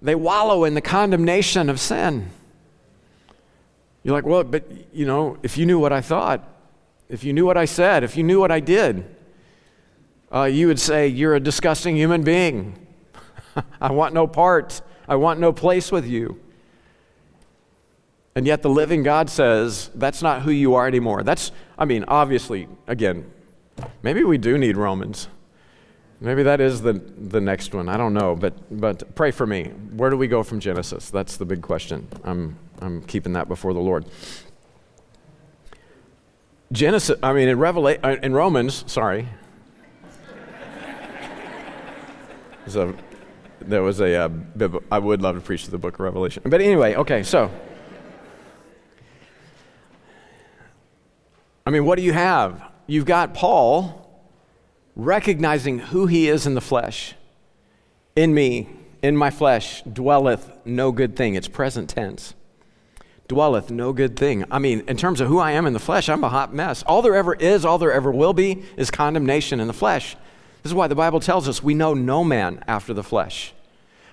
they 0.00 0.14
wallow 0.14 0.64
in 0.64 0.74
the 0.74 0.80
condemnation 0.80 1.70
of 1.70 1.78
sin. 1.78 2.30
You're 4.02 4.14
like, 4.14 4.26
well, 4.26 4.42
but 4.42 4.68
you 4.92 5.06
know, 5.06 5.38
if 5.42 5.56
you 5.56 5.64
knew 5.64 5.78
what 5.78 5.92
I 5.92 6.00
thought, 6.00 6.48
if 7.08 7.22
you 7.22 7.32
knew 7.32 7.46
what 7.46 7.56
I 7.56 7.66
said, 7.66 8.02
if 8.02 8.16
you 8.16 8.24
knew 8.24 8.40
what 8.40 8.50
I 8.50 8.58
did, 8.58 9.04
uh, 10.32 10.44
you 10.44 10.66
would 10.66 10.80
say, 10.80 11.06
You're 11.06 11.34
a 11.34 11.40
disgusting 11.40 11.96
human 11.96 12.22
being. 12.22 12.86
I 13.80 13.92
want 13.92 14.14
no 14.14 14.26
part, 14.26 14.80
I 15.08 15.16
want 15.16 15.40
no 15.40 15.52
place 15.52 15.92
with 15.92 16.06
you. 16.06 16.40
And 18.34 18.46
yet 18.46 18.62
the 18.62 18.70
living 18.70 19.02
God 19.02 19.28
says, 19.28 19.90
that's 19.94 20.22
not 20.22 20.42
who 20.42 20.50
you 20.50 20.74
are 20.74 20.86
anymore. 20.86 21.22
That's, 21.22 21.52
I 21.78 21.84
mean, 21.84 22.04
obviously, 22.08 22.66
again, 22.86 23.30
maybe 24.02 24.24
we 24.24 24.38
do 24.38 24.56
need 24.56 24.76
Romans. 24.76 25.28
Maybe 26.20 26.42
that 26.44 26.60
is 26.60 26.80
the, 26.80 26.94
the 26.94 27.40
next 27.40 27.74
one. 27.74 27.88
I 27.88 27.96
don't 27.96 28.14
know. 28.14 28.34
But, 28.34 28.54
but 28.80 29.14
pray 29.14 29.32
for 29.32 29.46
me. 29.46 29.64
Where 29.64 30.08
do 30.08 30.16
we 30.16 30.28
go 30.28 30.42
from 30.42 30.60
Genesis? 30.60 31.10
That's 31.10 31.36
the 31.36 31.44
big 31.44 31.60
question. 31.60 32.08
I'm, 32.24 32.56
I'm 32.80 33.02
keeping 33.02 33.32
that 33.34 33.48
before 33.48 33.74
the 33.74 33.80
Lord. 33.80 34.06
Genesis, 36.70 37.18
I 37.22 37.34
mean, 37.34 37.48
in, 37.48 37.58
Revela- 37.58 37.98
uh, 38.02 38.16
in 38.22 38.32
Romans, 38.32 38.84
sorry. 38.86 39.28
So, 42.66 42.94
there 43.60 43.82
was 43.82 44.00
a, 44.00 44.24
uh, 44.24 44.28
I 44.90 44.98
would 44.98 45.22
love 45.22 45.36
to 45.36 45.40
preach 45.40 45.66
the 45.66 45.78
book 45.78 45.94
of 45.94 46.00
Revelation. 46.00 46.42
But 46.46 46.60
anyway, 46.60 46.94
okay, 46.94 47.22
so. 47.22 47.50
I 51.64 51.70
mean, 51.70 51.84
what 51.84 51.96
do 51.96 52.02
you 52.02 52.12
have? 52.12 52.62
You've 52.86 53.06
got 53.06 53.34
Paul 53.34 53.98
recognizing 54.96 55.78
who 55.78 56.06
he 56.06 56.28
is 56.28 56.46
in 56.46 56.54
the 56.54 56.60
flesh. 56.60 57.14
In 58.16 58.34
me, 58.34 58.68
in 59.00 59.16
my 59.16 59.30
flesh, 59.30 59.82
dwelleth 59.82 60.50
no 60.64 60.92
good 60.92 61.16
thing. 61.16 61.34
It's 61.34 61.48
present 61.48 61.88
tense. 61.88 62.34
Dwelleth 63.28 63.70
no 63.70 63.92
good 63.92 64.16
thing. 64.16 64.44
I 64.50 64.58
mean, 64.58 64.82
in 64.88 64.96
terms 64.96 65.20
of 65.20 65.28
who 65.28 65.38
I 65.38 65.52
am 65.52 65.66
in 65.66 65.72
the 65.72 65.78
flesh, 65.78 66.08
I'm 66.08 66.24
a 66.24 66.28
hot 66.28 66.52
mess. 66.52 66.82
All 66.82 67.00
there 67.00 67.14
ever 67.14 67.34
is, 67.34 67.64
all 67.64 67.78
there 67.78 67.92
ever 67.92 68.10
will 68.10 68.34
be, 68.34 68.64
is 68.76 68.90
condemnation 68.90 69.60
in 69.60 69.68
the 69.68 69.72
flesh. 69.72 70.16
This 70.62 70.70
is 70.70 70.74
why 70.74 70.86
the 70.86 70.94
Bible 70.94 71.20
tells 71.20 71.48
us 71.48 71.62
we 71.62 71.74
know 71.74 71.94
no 71.94 72.22
man 72.22 72.62
after 72.66 72.94
the 72.94 73.02
flesh. 73.02 73.52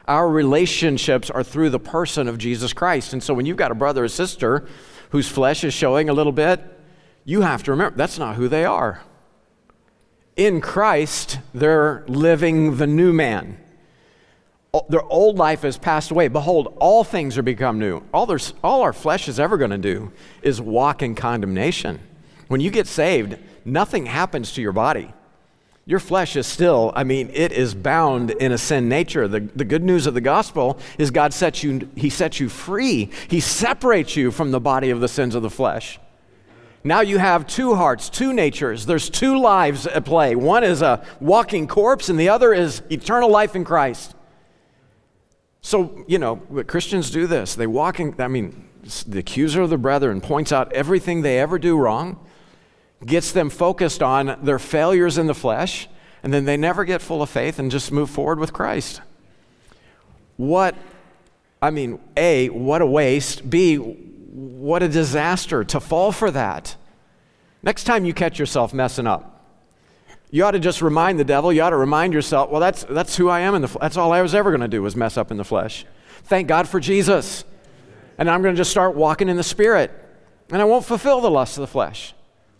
Our 0.08 0.28
relationships 0.28 1.30
are 1.30 1.44
through 1.44 1.70
the 1.70 1.80
person 1.80 2.28
of 2.28 2.40
Jesus 2.40 2.74
Christ. 2.74 3.14
And 3.14 3.22
so 3.22 3.36
when 3.36 3.46
you've 3.46 3.58
got 3.58 3.72
a 3.72 3.76
brother 3.76 4.04
or 4.04 4.08
sister 4.08 4.68
whose 5.12 5.30
flesh 5.30 5.64
is 5.64 5.74
showing 5.74 6.10
a 6.10 6.14
little 6.14 6.32
bit, 6.32 6.60
you 7.26 7.42
have 7.42 7.62
to 7.64 7.72
remember 7.72 7.96
that's 7.96 8.18
not 8.18 8.36
who 8.36 8.48
they 8.48 8.66
are. 8.66 9.04
In 10.36 10.62
Christ, 10.62 11.40
they're 11.54 12.04
living 12.08 12.78
the 12.78 12.88
new 12.88 13.14
man. 13.14 13.60
Their 14.88 15.04
old 15.04 15.38
life 15.38 15.62
has 15.62 15.78
passed 15.78 16.10
away. 16.10 16.28
Behold, 16.28 16.76
all 16.80 17.04
things 17.04 17.38
are 17.38 17.44
become 17.44 17.78
new. 17.78 18.02
All, 18.14 18.36
all 18.64 18.82
our 18.82 18.94
flesh 18.94 19.28
is 19.28 19.40
ever 19.40 19.58
going 19.58 19.72
to 19.72 19.78
do 19.78 20.12
is 20.42 20.62
walk 20.62 21.04
in 21.04 21.14
condemnation. 21.14 22.00
When 22.48 22.62
you 22.62 22.72
get 22.72 22.88
saved, 22.88 23.38
nothing 23.66 24.08
happens 24.08 24.54
to 24.54 24.62
your 24.62 24.72
body. 24.72 25.14
Your 25.90 26.00
flesh 26.00 26.36
is 26.36 26.46
still, 26.46 26.94
I 26.96 27.04
mean, 27.04 27.32
it 27.34 27.52
is 27.52 27.74
bound 27.74 28.30
in 28.30 28.52
a 28.52 28.60
sin 28.60 28.90
nature. 28.90 29.28
The, 29.28 29.40
the 29.40 29.66
good 29.66 29.82
news 29.82 30.06
of 30.06 30.14
the 30.14 30.22
gospel 30.22 30.78
is 31.00 31.10
God 31.10 31.34
sets 31.34 31.64
you, 31.64 31.90
He 31.96 32.12
sets 32.12 32.40
you 32.40 32.48
free. 32.48 33.10
He 33.28 33.40
separates 33.40 34.16
you 34.16 34.30
from 34.30 34.52
the 34.52 34.60
body 34.60 34.92
of 34.92 35.00
the 35.00 35.08
sins 35.08 35.34
of 35.34 35.42
the 35.42 35.50
flesh. 35.50 36.00
Now 36.84 37.02
you 37.02 37.18
have 37.18 37.48
two 37.48 37.74
hearts, 37.74 38.08
two 38.08 38.34
natures. 38.34 38.86
There's 38.86 39.10
two 39.10 39.40
lives 39.40 39.88
at 39.88 40.06
play. 40.06 40.36
One 40.36 40.64
is 40.64 40.84
a 40.84 41.04
walking 41.20 41.68
corpse, 41.68 42.08
and 42.08 42.20
the 42.20 42.30
other 42.30 42.54
is 42.54 42.84
eternal 42.92 43.32
life 43.32 43.56
in 43.56 43.66
Christ. 43.66 44.14
So, 45.62 46.06
you 46.08 46.20
know, 46.20 46.36
Christians 46.68 47.10
do 47.10 47.26
this. 47.26 47.56
They 47.56 47.66
walk 47.66 48.00
in, 48.00 48.14
I 48.20 48.28
mean, 48.28 48.70
the 49.08 49.18
accuser 49.18 49.64
of 49.64 49.72
the 49.72 49.80
brethren 49.80 50.22
points 50.22 50.52
out 50.52 50.72
everything 50.72 51.24
they 51.24 51.40
ever 51.40 51.58
do 51.58 51.76
wrong, 51.76 52.24
gets 53.06 53.32
them 53.32 53.50
focused 53.50 54.04
on 54.04 54.38
their 54.44 54.60
failures 54.60 55.18
in 55.18 55.28
the 55.28 55.34
flesh, 55.34 55.88
and 56.22 56.34
then 56.34 56.46
they 56.46 56.58
never 56.58 56.84
get 56.84 57.02
full 57.02 57.22
of 57.22 57.30
faith 57.30 57.60
and 57.60 57.72
just 57.72 57.92
move 57.92 58.10
forward 58.10 58.40
with 58.40 58.52
Christ. 58.52 59.02
What, 60.38 60.76
I 61.62 61.72
mean, 61.72 62.00
A, 62.18 62.50
what 62.50 62.82
a 62.82 62.86
waste. 62.86 63.50
B, 63.50 63.76
what 63.78 64.84
a 64.84 64.90
disaster 64.90 65.64
to 65.66 65.80
fall 65.80 66.12
for 66.12 66.32
that. 66.32 66.76
Next 67.64 67.84
time 67.86 68.06
you 68.06 68.14
catch 68.14 68.40
yourself 68.40 68.74
messing 68.74 69.08
up, 69.08 69.36
you 70.32 70.46
ought 70.46 70.52
to 70.52 70.60
just 70.60 70.82
remind 70.82 71.20
the 71.20 71.24
devil, 71.24 71.52
you 71.52 71.62
ought 71.62 71.72
to 71.72 71.78
remind 71.78 72.14
yourself, 72.14 72.50
well, 72.50 72.62
that's, 72.62 72.84
that's 72.84 73.16
who 73.16 73.30
I 73.30 73.42
am 73.42 73.56
in 73.56 73.62
the 73.62 73.68
flesh. 73.68 73.82
That's 73.82 73.98
all 73.98 74.12
I 74.12 74.22
was 74.22 74.36
ever 74.36 74.52
going 74.52 74.62
to 74.62 74.68
do 74.68 74.82
was 74.82 74.96
mess 74.96 75.18
up 75.18 75.32
in 75.32 75.38
the 75.38 75.44
flesh. 75.44 75.86
Thank 76.24 76.48
God 76.48 76.68
for 76.68 76.80
Jesus. 76.80 77.44
And 78.18 78.30
I'm 78.30 78.42
going 78.42 78.54
to 78.54 78.60
just 78.60 78.72
start 78.72 78.96
walking 78.96 79.30
in 79.30 79.38
the 79.38 79.44
Spirit. 79.44 79.92
And 80.52 80.62
I 80.62 80.66
won't 80.66 80.86
fulfill 80.86 81.22
the 81.22 81.32
lust 81.32 81.58
of 81.58 81.62
the 81.62 81.68
flesh. 81.68 82.14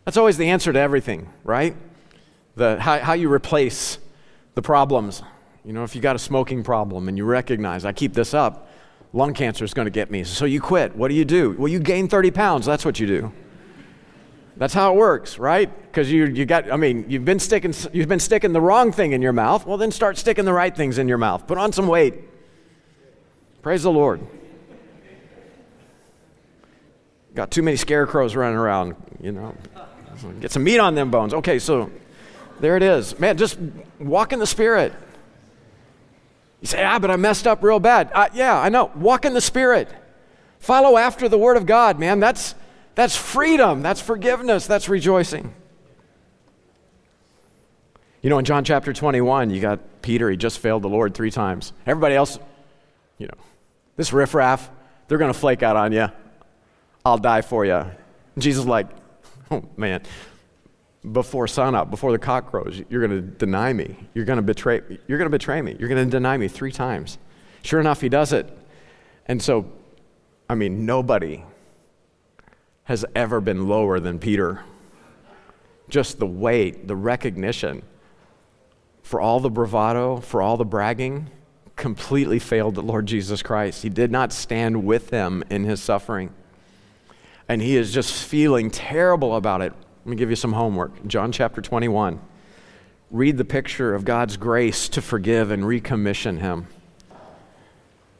That's 0.10 0.18
always 0.18 0.38
the 0.38 0.50
answer 0.50 0.74
to 0.74 0.80
everything, 0.80 1.30
right? 1.44 1.76
The, 2.56 2.80
how, 2.80 2.98
how 2.98 3.14
you 3.14 3.32
replace 3.32 4.00
the 4.56 4.62
problems. 4.64 5.22
You 5.64 5.72
know, 5.72 5.84
if 5.84 5.94
you 5.94 6.02
got 6.02 6.16
a 6.16 6.20
smoking 6.20 6.64
problem 6.64 7.10
and 7.10 7.16
you 7.16 7.26
recognize, 7.26 7.86
I 7.86 7.92
keep 7.94 8.16
this 8.16 8.34
up, 8.34 8.72
lung 9.14 9.36
cancer 9.36 9.64
is 9.64 9.72
going 9.72 9.86
to 9.86 9.92
get 9.92 10.10
me. 10.10 10.24
So 10.24 10.46
you 10.46 10.62
quit. 10.62 10.96
What 10.96 11.10
do 11.10 11.14
you 11.14 11.26
do? 11.26 11.52
Well, 11.60 11.68
you 11.68 11.80
gain 11.80 12.08
30 12.08 12.32
pounds. 12.32 12.66
That's 12.66 12.84
what 12.84 13.00
you 13.00 13.06
do. 13.06 13.32
That's 14.58 14.74
how 14.74 14.96
it 14.96 14.98
works, 14.98 15.38
right? 15.38 15.70
Because 15.84 16.12
you, 16.12 16.26
you 16.26 16.48
got, 16.48 16.72
I 16.72 16.76
mean, 16.76 17.06
you've 17.08 17.24
been, 17.24 17.38
sticking, 17.38 17.76
you've 17.94 18.08
been 18.08 18.20
sticking 18.20 18.52
the 18.52 18.62
wrong 18.62 18.92
thing 18.92 19.12
in 19.12 19.22
your 19.22 19.32
mouth. 19.32 19.68
Well, 19.68 19.78
then 19.78 19.92
start 19.92 20.18
sticking 20.18 20.44
the 20.44 20.54
right 20.54 20.76
things 20.76 20.98
in 20.98 21.08
your 21.08 21.20
mouth. 21.20 21.46
Put 21.46 21.60
on 21.60 21.72
some 21.72 21.86
weight. 21.86 22.16
Praise 23.62 23.84
the 23.84 23.92
Lord. 23.92 24.26
Got 27.36 27.52
too 27.52 27.62
many 27.62 27.78
scarecrows 27.78 28.36
running 28.36 28.58
around, 28.58 28.96
you 29.22 29.32
know. 29.32 29.56
Get 30.40 30.52
some 30.52 30.64
meat 30.64 30.80
on 30.80 30.96
them 30.96 31.12
bones. 31.12 31.34
Okay, 31.34 31.60
so 31.60 31.90
there 32.60 32.78
it 32.78 32.84
is. 32.84 33.18
Man, 33.20 33.38
just 33.38 33.58
walk 34.00 34.34
in 34.34 34.40
the 34.40 34.48
Spirit. 34.48 34.94
You 36.62 36.68
say, 36.68 36.84
ah, 36.84 37.00
but 37.00 37.10
I 37.10 37.16
messed 37.16 37.48
up 37.48 37.64
real 37.64 37.80
bad. 37.80 38.12
Uh, 38.14 38.28
yeah, 38.34 38.60
I 38.60 38.70
know. 38.70 38.92
Walk 38.96 39.26
in 39.26 39.34
the 39.34 39.42
Spirit. 39.42 39.88
Follow 40.60 40.98
after 40.98 41.30
the 41.30 41.38
Word 41.38 41.56
of 41.56 41.66
God, 41.66 42.00
man. 42.00 42.20
That's 42.20 42.56
that's 43.00 43.16
freedom, 43.16 43.82
that's 43.82 44.02
forgiveness, 44.02 44.68
that's 44.68 44.90
rejoicing. 44.90 45.54
You 48.22 48.30
know, 48.30 48.40
in 48.40 48.44
John 48.44 48.66
chapter 48.66 48.92
21, 48.92 49.52
you 49.52 49.62
got 49.62 49.80
Peter, 50.02 50.30
he 50.30 50.36
just 50.36 50.60
failed 50.60 50.82
the 50.82 50.90
Lord 50.90 51.14
three 51.14 51.32
times. 51.32 51.72
Everybody 51.88 52.16
else, 52.16 52.38
you 53.18 53.28
know, 53.28 53.38
this 53.96 54.12
riffraff, 54.12 54.70
they're 55.08 55.18
going 55.18 55.32
to 55.32 55.40
flake 55.40 55.64
out 55.64 55.78
on 55.78 55.94
you. 55.94 56.10
I'll 57.06 57.18
die 57.18 57.42
for 57.42 57.64
you. 57.64 57.86
Jesus 58.38 58.66
like, 58.66 58.88
oh 59.52 59.64
man, 59.78 60.02
before 61.12 61.48
sunup, 61.48 61.90
before 61.90 62.12
the 62.12 62.20
cock 62.20 62.50
crows, 62.50 62.82
you're 62.90 63.06
going 63.06 63.22
to 63.22 63.28
deny 63.28 63.72
me. 63.74 63.96
You're 64.14 64.26
going 64.26 64.38
to 64.38 64.44
betray. 64.44 64.82
You're 65.08 65.18
going 65.18 65.30
to 65.30 65.38
betray 65.38 65.62
me. 65.62 65.76
You're 65.80 65.90
going 65.90 66.04
to 66.04 66.10
deny 66.10 66.38
me 66.38 66.48
three 66.48 66.72
times. 66.72 67.18
Sure 67.62 67.80
enough, 67.80 68.02
he 68.02 68.10
does 68.10 68.34
it. 68.34 68.50
And 69.26 69.42
so, 69.42 69.72
I 70.50 70.56
mean, 70.56 70.86
nobody 70.86 71.44
has 72.84 73.06
ever 73.16 73.40
been 73.40 73.68
lower 73.68 74.00
than 74.00 74.20
Peter. 74.20 74.64
Just 75.90 76.20
the 76.20 76.26
weight, 76.26 76.88
the 76.88 76.96
recognition 76.96 77.84
for 79.04 79.20
all 79.20 79.40
the 79.40 79.50
bravado, 79.50 80.18
for 80.18 80.42
all 80.42 80.58
the 80.58 80.66
bragging, 80.66 81.30
completely 81.76 82.40
failed 82.40 82.76
the 82.76 82.82
Lord 82.82 83.06
Jesus 83.06 83.42
Christ. 83.42 83.82
He 83.84 83.90
did 83.90 84.12
not 84.12 84.32
stand 84.32 84.84
with 84.84 85.10
them 85.10 85.44
in 85.50 85.64
his 85.64 85.82
suffering. 85.82 86.32
And 87.50 87.64
he 87.64 87.76
is 87.76 87.92
just 87.92 88.14
feeling 88.14 88.70
terrible 88.70 89.36
about 89.36 89.62
it. 89.62 89.74
Let 90.06 90.08
me 90.08 90.16
give 90.16 90.30
you 90.30 90.36
some 90.36 90.54
homework. 90.54 91.06
John 91.08 91.32
chapter 91.32 91.62
21. 91.62 92.22
Read 93.10 93.38
the 93.38 93.46
picture 93.46 93.96
of 93.96 94.06
God's 94.06 94.38
grace 94.38 94.88
to 94.90 95.02
forgive 95.02 95.50
and 95.50 95.64
recommission 95.64 96.38
him. 96.38 96.68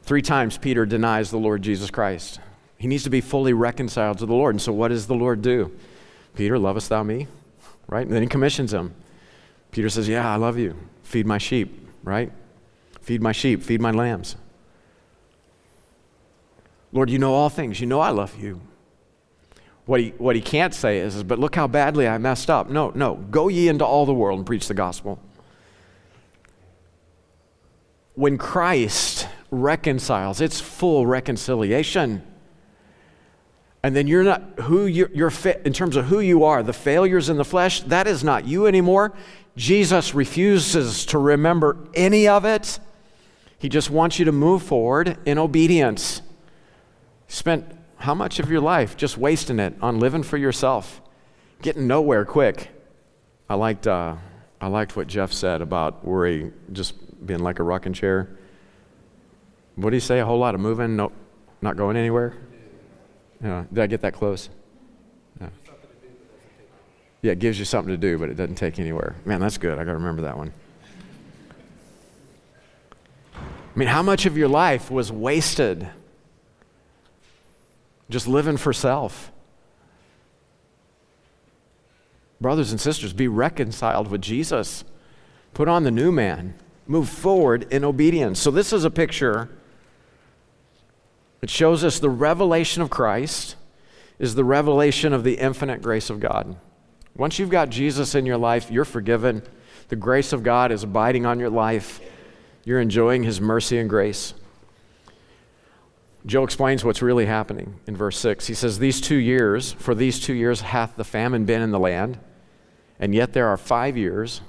Three 0.02 0.20
times 0.20 0.58
Peter 0.58 0.84
denies 0.84 1.30
the 1.30 1.38
Lord 1.38 1.62
Jesus 1.62 1.90
Christ. 1.90 2.40
He 2.76 2.88
needs 2.88 3.04
to 3.04 3.10
be 3.10 3.20
fully 3.20 3.52
reconciled 3.52 4.18
to 4.18 4.26
the 4.26 4.34
Lord. 4.34 4.56
And 4.56 4.60
so, 4.60 4.72
what 4.72 4.88
does 4.88 5.06
the 5.06 5.14
Lord 5.14 5.42
do? 5.42 5.70
Peter, 6.34 6.58
lovest 6.58 6.88
thou 6.88 7.04
me? 7.04 7.28
Right? 7.86 8.06
And 8.06 8.12
then 8.12 8.22
he 8.22 8.28
commissions 8.28 8.72
him. 8.72 8.94
Peter 9.70 9.88
says, 9.88 10.08
Yeah, 10.08 10.28
I 10.28 10.36
love 10.36 10.58
you. 10.58 10.76
Feed 11.04 11.26
my 11.26 11.38
sheep, 11.38 11.88
right? 12.02 12.32
Feed 13.00 13.22
my 13.22 13.32
sheep, 13.32 13.62
feed 13.62 13.80
my 13.80 13.92
lambs. 13.92 14.34
Lord, 16.92 17.10
you 17.10 17.18
know 17.18 17.34
all 17.34 17.48
things. 17.48 17.80
You 17.80 17.86
know 17.86 18.00
I 18.00 18.10
love 18.10 18.36
you. 18.40 18.60
What 19.86 20.00
he, 20.00 20.10
what 20.18 20.36
he 20.36 20.42
can't 20.42 20.74
say 20.74 20.98
is, 20.98 21.22
But 21.22 21.38
look 21.38 21.54
how 21.54 21.66
badly 21.66 22.06
I 22.06 22.18
messed 22.18 22.50
up. 22.50 22.70
No, 22.70 22.92
no. 22.94 23.16
Go 23.16 23.48
ye 23.48 23.68
into 23.68 23.84
all 23.84 24.06
the 24.06 24.14
world 24.14 24.38
and 24.38 24.46
preach 24.46 24.68
the 24.68 24.74
gospel. 24.74 25.18
When 28.14 28.38
Christ 28.38 29.26
reconciles, 29.50 30.40
it's 30.40 30.60
full 30.60 31.06
reconciliation 31.06 32.22
and 33.82 33.96
then 33.96 34.06
you're 34.06 34.22
not 34.22 34.42
who 34.60 34.86
you're, 34.86 35.10
you're 35.12 35.30
fa- 35.30 35.64
in 35.66 35.72
terms 35.72 35.96
of 35.96 36.06
who 36.06 36.20
you 36.20 36.44
are 36.44 36.62
the 36.62 36.72
failures 36.72 37.28
in 37.28 37.36
the 37.36 37.44
flesh 37.44 37.80
that 37.82 38.06
is 38.06 38.22
not 38.22 38.46
you 38.46 38.66
anymore 38.66 39.12
jesus 39.56 40.14
refuses 40.14 41.06
to 41.06 41.18
remember 41.18 41.76
any 41.94 42.28
of 42.28 42.44
it 42.44 42.78
he 43.58 43.68
just 43.68 43.90
wants 43.90 44.18
you 44.18 44.24
to 44.24 44.32
move 44.32 44.62
forward 44.62 45.16
in 45.24 45.38
obedience 45.38 46.22
spent 47.28 47.64
how 48.00 48.14
much 48.14 48.38
of 48.38 48.50
your 48.50 48.60
life 48.60 48.96
just 48.96 49.16
wasting 49.16 49.58
it 49.58 49.74
on 49.80 49.98
living 49.98 50.22
for 50.22 50.36
yourself 50.36 51.00
getting 51.62 51.86
nowhere 51.86 52.24
quick 52.24 52.70
i 53.48 53.54
liked 53.54 53.86
uh, 53.86 54.14
i 54.60 54.66
liked 54.66 54.96
what 54.96 55.06
jeff 55.06 55.32
said 55.32 55.62
about 55.62 56.04
worry 56.04 56.52
just 56.72 56.94
being 57.26 57.40
like 57.40 57.58
a 57.58 57.62
rocking 57.62 57.92
chair 57.92 58.28
what 59.76 59.90
do 59.90 59.96
you 59.96 60.00
say 60.00 60.20
a 60.20 60.26
whole 60.26 60.38
lot 60.38 60.54
of 60.54 60.60
moving 60.60 60.96
no, 60.96 61.12
not 61.62 61.76
going 61.76 61.96
anywhere 61.96 62.36
yeah. 63.42 63.64
Did 63.72 63.82
I 63.82 63.86
get 63.86 64.00
that 64.02 64.12
close? 64.12 64.50
Yeah. 65.40 65.48
Yeah, 67.22 67.32
it 67.32 67.38
gives 67.38 67.58
you 67.58 67.64
something 67.64 67.92
to 67.92 67.98
do, 67.98 68.18
but 68.18 68.30
it 68.30 68.34
doesn't 68.34 68.54
take 68.56 68.78
anywhere. 68.78 69.16
Man, 69.24 69.40
that's 69.40 69.58
good. 69.58 69.78
I 69.78 69.84
got 69.84 69.92
to 69.92 69.98
remember 69.98 70.22
that 70.22 70.36
one. 70.36 70.52
I 73.34 73.78
mean, 73.78 73.88
how 73.88 74.02
much 74.02 74.26
of 74.26 74.36
your 74.36 74.48
life 74.48 74.90
was 74.90 75.12
wasted 75.12 75.88
just 78.10 78.28
living 78.28 78.56
for 78.56 78.72
self? 78.72 79.32
Brothers 82.40 82.70
and 82.70 82.80
sisters, 82.80 83.12
be 83.12 83.28
reconciled 83.28 84.08
with 84.08 84.22
Jesus. 84.22 84.84
Put 85.52 85.68
on 85.68 85.84
the 85.84 85.90
new 85.90 86.10
man. 86.10 86.54
Move 86.86 87.08
forward 87.08 87.66
in 87.70 87.84
obedience. 87.84 88.40
So, 88.40 88.50
this 88.50 88.72
is 88.72 88.84
a 88.84 88.90
picture 88.90 89.48
it 91.42 91.50
shows 91.50 91.84
us 91.84 91.98
the 91.98 92.10
revelation 92.10 92.82
of 92.82 92.90
Christ 92.90 93.56
is 94.18 94.34
the 94.34 94.44
revelation 94.44 95.12
of 95.12 95.24
the 95.24 95.34
infinite 95.34 95.80
grace 95.80 96.10
of 96.10 96.20
God. 96.20 96.56
Once 97.16 97.38
you've 97.38 97.50
got 97.50 97.70
Jesus 97.70 98.14
in 98.14 98.26
your 98.26 98.36
life, 98.36 98.70
you're 98.70 98.84
forgiven. 98.84 99.42
The 99.88 99.96
grace 99.96 100.32
of 100.32 100.42
God 100.42 100.70
is 100.70 100.82
abiding 100.82 101.26
on 101.26 101.40
your 101.40 101.50
life. 101.50 102.00
You're 102.64 102.80
enjoying 102.80 103.22
his 103.22 103.40
mercy 103.40 103.78
and 103.78 103.88
grace. 103.88 104.34
Joe 106.26 106.44
explains 106.44 106.84
what's 106.84 107.00
really 107.00 107.26
happening 107.26 107.80
in 107.86 107.96
verse 107.96 108.18
6. 108.18 108.46
He 108.46 108.54
says, 108.54 108.78
These 108.78 109.00
two 109.00 109.16
years, 109.16 109.72
for 109.72 109.94
these 109.94 110.20
two 110.20 110.34
years 110.34 110.60
hath 110.60 110.96
the 110.96 111.04
famine 111.04 111.46
been 111.46 111.62
in 111.62 111.70
the 111.70 111.78
land, 111.78 112.18
and 112.98 113.14
yet 113.14 113.32
there 113.32 113.48
are 113.48 113.56
five 113.56 113.96
years 113.96 114.42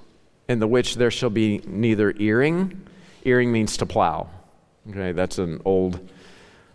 in 0.49 0.59
the 0.59 0.67
which 0.67 0.95
there 0.95 1.11
shall 1.11 1.29
be 1.29 1.61
neither 1.65 2.13
earing. 2.17 2.85
Earing 3.23 3.51
means 3.51 3.77
to 3.77 3.85
plow. 3.85 4.29
Okay, 4.89 5.13
that's 5.13 5.37
an 5.37 5.61
old 5.63 6.09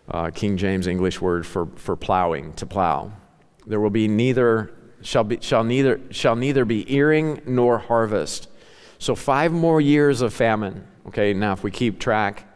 uh, 0.09 0.31
King 0.31 0.57
James 0.57 0.87
English 0.87 1.21
word 1.21 1.45
for, 1.45 1.67
for 1.75 1.95
plowing, 1.95 2.53
to 2.53 2.65
plow. 2.65 3.11
There 3.67 3.79
will 3.79 3.91
be 3.91 4.07
neither, 4.07 4.71
shall, 5.01 5.25
be, 5.25 5.39
shall, 5.41 5.63
neither, 5.63 5.99
shall 6.09 6.35
neither 6.35 6.65
be 6.65 6.91
earing 6.91 7.41
nor 7.45 7.77
harvest. 7.77 8.49
So, 8.97 9.13
five 9.13 9.51
more 9.51 9.79
years 9.79 10.21
of 10.21 10.33
famine. 10.33 10.87
Okay, 11.07 11.33
now 11.33 11.53
if 11.53 11.63
we 11.63 11.69
keep 11.69 11.99
track, 11.99 12.46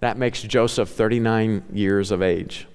that 0.00 0.16
makes 0.16 0.42
Joseph 0.42 0.88
39 0.88 1.64
years 1.72 2.10
of 2.10 2.22
age. 2.22 2.66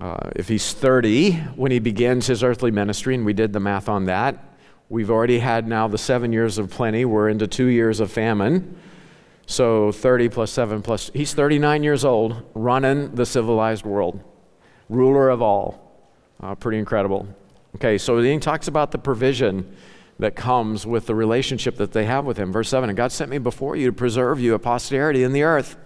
Uh, 0.00 0.30
if 0.34 0.48
he's 0.48 0.72
30 0.72 1.32
when 1.56 1.70
he 1.70 1.78
begins 1.78 2.26
his 2.26 2.42
earthly 2.42 2.70
ministry, 2.70 3.14
and 3.14 3.26
we 3.26 3.34
did 3.34 3.52
the 3.52 3.60
math 3.60 3.88
on 3.88 4.06
that, 4.06 4.42
we've 4.88 5.10
already 5.10 5.38
had 5.38 5.68
now 5.68 5.86
the 5.86 5.98
seven 5.98 6.32
years 6.32 6.56
of 6.56 6.70
plenty. 6.70 7.04
We're 7.04 7.28
into 7.28 7.46
two 7.46 7.66
years 7.66 8.00
of 8.00 8.10
famine. 8.10 8.78
So 9.46 9.92
30 9.92 10.28
plus 10.30 10.50
7 10.52 10.80
plus, 10.80 11.10
he's 11.12 11.34
39 11.34 11.82
years 11.82 12.04
old, 12.04 12.42
running 12.54 13.14
the 13.14 13.26
civilized 13.26 13.84
world, 13.84 14.22
ruler 14.88 15.28
of 15.28 15.42
all. 15.42 16.06
Uh, 16.40 16.54
pretty 16.54 16.78
incredible. 16.78 17.28
Okay, 17.74 17.98
so 17.98 18.22
then 18.22 18.34
he 18.34 18.38
talks 18.38 18.68
about 18.68 18.92
the 18.92 18.98
provision 18.98 19.76
that 20.20 20.36
comes 20.36 20.86
with 20.86 21.06
the 21.06 21.14
relationship 21.14 21.76
that 21.76 21.92
they 21.92 22.04
have 22.04 22.24
with 22.24 22.36
him. 22.36 22.52
Verse 22.52 22.68
7 22.68 22.88
And 22.88 22.96
God 22.96 23.12
sent 23.12 23.30
me 23.30 23.38
before 23.38 23.76
you 23.76 23.86
to 23.86 23.92
preserve 23.92 24.40
you 24.40 24.54
a 24.54 24.58
posterity 24.58 25.22
in 25.22 25.32
the 25.32 25.42
earth 25.42 25.76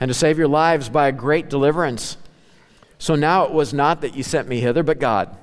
and 0.00 0.08
to 0.08 0.14
save 0.14 0.38
your 0.38 0.48
lives 0.48 0.88
by 0.88 1.08
a 1.08 1.12
great 1.12 1.48
deliverance. 1.48 2.16
So 2.98 3.14
now 3.14 3.44
it 3.44 3.52
was 3.52 3.72
not 3.72 4.00
that 4.00 4.16
you 4.16 4.22
sent 4.22 4.48
me 4.48 4.60
hither, 4.60 4.82
but 4.82 4.98
God. 4.98 5.36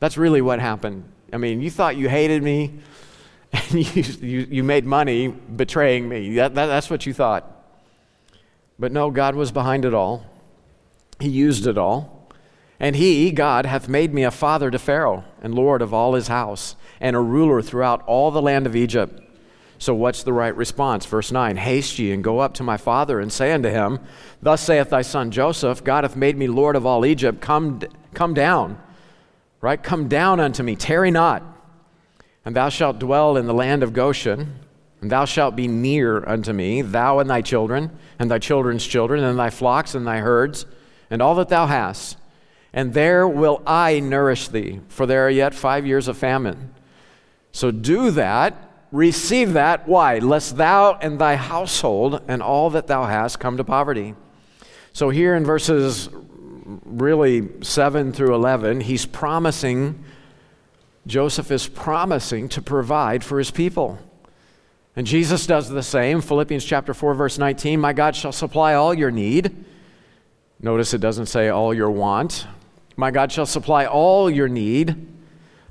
That's 0.00 0.16
really 0.16 0.42
what 0.42 0.58
happened. 0.58 1.04
I 1.32 1.36
mean, 1.36 1.60
you 1.60 1.70
thought 1.70 1.96
you 1.96 2.08
hated 2.08 2.42
me 2.42 2.80
and 3.52 3.72
you, 3.72 4.02
you, 4.20 4.46
you 4.50 4.64
made 4.64 4.84
money 4.84 5.28
betraying 5.28 6.08
me. 6.08 6.36
That, 6.36 6.54
that, 6.54 6.66
that's 6.66 6.90
what 6.90 7.06
you 7.06 7.12
thought. 7.14 7.48
But 8.78 8.92
no, 8.92 9.10
God 9.10 9.34
was 9.34 9.52
behind 9.52 9.84
it 9.84 9.94
all. 9.94 10.26
He 11.20 11.28
used 11.28 11.66
it 11.66 11.78
all. 11.78 12.28
And 12.80 12.96
he, 12.96 13.30
God, 13.30 13.64
hath 13.64 13.88
made 13.88 14.12
me 14.12 14.24
a 14.24 14.30
father 14.32 14.70
to 14.70 14.78
Pharaoh, 14.78 15.24
and 15.40 15.54
Lord 15.54 15.82
of 15.82 15.94
all 15.94 16.14
his 16.14 16.26
house, 16.26 16.74
and 17.02 17.14
a 17.14 17.20
ruler 17.20 17.60
throughout 17.60 18.02
all 18.06 18.30
the 18.30 18.40
land 18.40 18.64
of 18.66 18.74
Egypt. 18.74 19.20
So, 19.78 19.92
what's 19.94 20.22
the 20.22 20.32
right 20.32 20.56
response? 20.56 21.04
Verse 21.04 21.30
9 21.30 21.58
Haste 21.58 21.98
ye 21.98 22.12
and 22.12 22.24
go 22.24 22.38
up 22.38 22.54
to 22.54 22.62
my 22.62 22.78
father, 22.78 23.20
and 23.20 23.30
say 23.30 23.52
unto 23.52 23.68
him, 23.68 24.00
Thus 24.40 24.62
saith 24.62 24.88
thy 24.88 25.02
son 25.02 25.30
Joseph, 25.30 25.84
God 25.84 26.04
hath 26.04 26.16
made 26.16 26.38
me 26.38 26.46
Lord 26.46 26.76
of 26.76 26.86
all 26.86 27.04
Egypt. 27.04 27.42
Come, 27.42 27.80
come 28.14 28.32
down, 28.32 28.80
right? 29.60 29.82
Come 29.82 30.08
down 30.08 30.40
unto 30.40 30.62
me, 30.62 30.76
tarry 30.76 31.10
not 31.10 31.52
and 32.44 32.56
thou 32.56 32.68
shalt 32.68 32.98
dwell 32.98 33.36
in 33.36 33.46
the 33.46 33.54
land 33.54 33.82
of 33.82 33.92
Goshen, 33.92 34.54
and 35.00 35.10
thou 35.10 35.24
shalt 35.24 35.56
be 35.56 35.68
near 35.68 36.26
unto 36.28 36.52
me, 36.52 36.82
thou 36.82 37.18
and 37.18 37.28
thy 37.28 37.40
children, 37.40 37.90
and 38.18 38.30
thy 38.30 38.38
children's 38.38 38.86
children, 38.86 39.22
and 39.22 39.38
thy 39.38 39.50
flocks 39.50 39.94
and 39.94 40.06
thy 40.06 40.18
herds, 40.18 40.66
and 41.10 41.22
all 41.22 41.34
that 41.36 41.48
thou 41.48 41.66
hast. 41.66 42.16
And 42.72 42.94
there 42.94 43.28
will 43.28 43.62
I 43.66 44.00
nourish 44.00 44.48
thee, 44.48 44.80
for 44.88 45.06
there 45.06 45.26
are 45.26 45.30
yet 45.30 45.54
five 45.54 45.86
years 45.86 46.08
of 46.08 46.16
famine. 46.16 46.71
So 47.52 47.70
do 47.70 48.10
that, 48.12 48.70
receive 48.90 49.52
that. 49.52 49.86
Why? 49.86 50.18
Lest 50.18 50.56
thou 50.56 50.94
and 50.94 51.18
thy 51.18 51.36
household 51.36 52.22
and 52.26 52.42
all 52.42 52.70
that 52.70 52.86
thou 52.86 53.04
hast 53.04 53.38
come 53.38 53.56
to 53.58 53.64
poverty. 53.64 54.14
So 54.92 55.10
here 55.10 55.34
in 55.34 55.44
verses 55.44 56.08
really 56.84 57.48
7 57.62 58.12
through 58.12 58.34
11, 58.34 58.80
he's 58.80 59.06
promising 59.06 60.02
Joseph 61.06 61.50
is 61.50 61.66
promising 61.66 62.48
to 62.50 62.62
provide 62.62 63.24
for 63.24 63.38
his 63.38 63.50
people. 63.50 63.98
And 64.94 65.06
Jesus 65.06 65.46
does 65.46 65.68
the 65.68 65.82
same. 65.82 66.20
Philippians 66.20 66.64
chapter 66.64 66.94
4 66.94 67.14
verse 67.14 67.38
19, 67.38 67.80
"My 67.80 67.92
God 67.92 68.14
shall 68.14 68.32
supply 68.32 68.74
all 68.74 68.94
your 68.94 69.10
need." 69.10 69.64
Notice 70.60 70.94
it 70.94 71.00
doesn't 71.00 71.26
say 71.26 71.48
all 71.48 71.74
your 71.74 71.90
want. 71.90 72.46
"My 72.96 73.10
God 73.10 73.32
shall 73.32 73.46
supply 73.46 73.84
all 73.84 74.30
your 74.30 74.48
need 74.48 75.11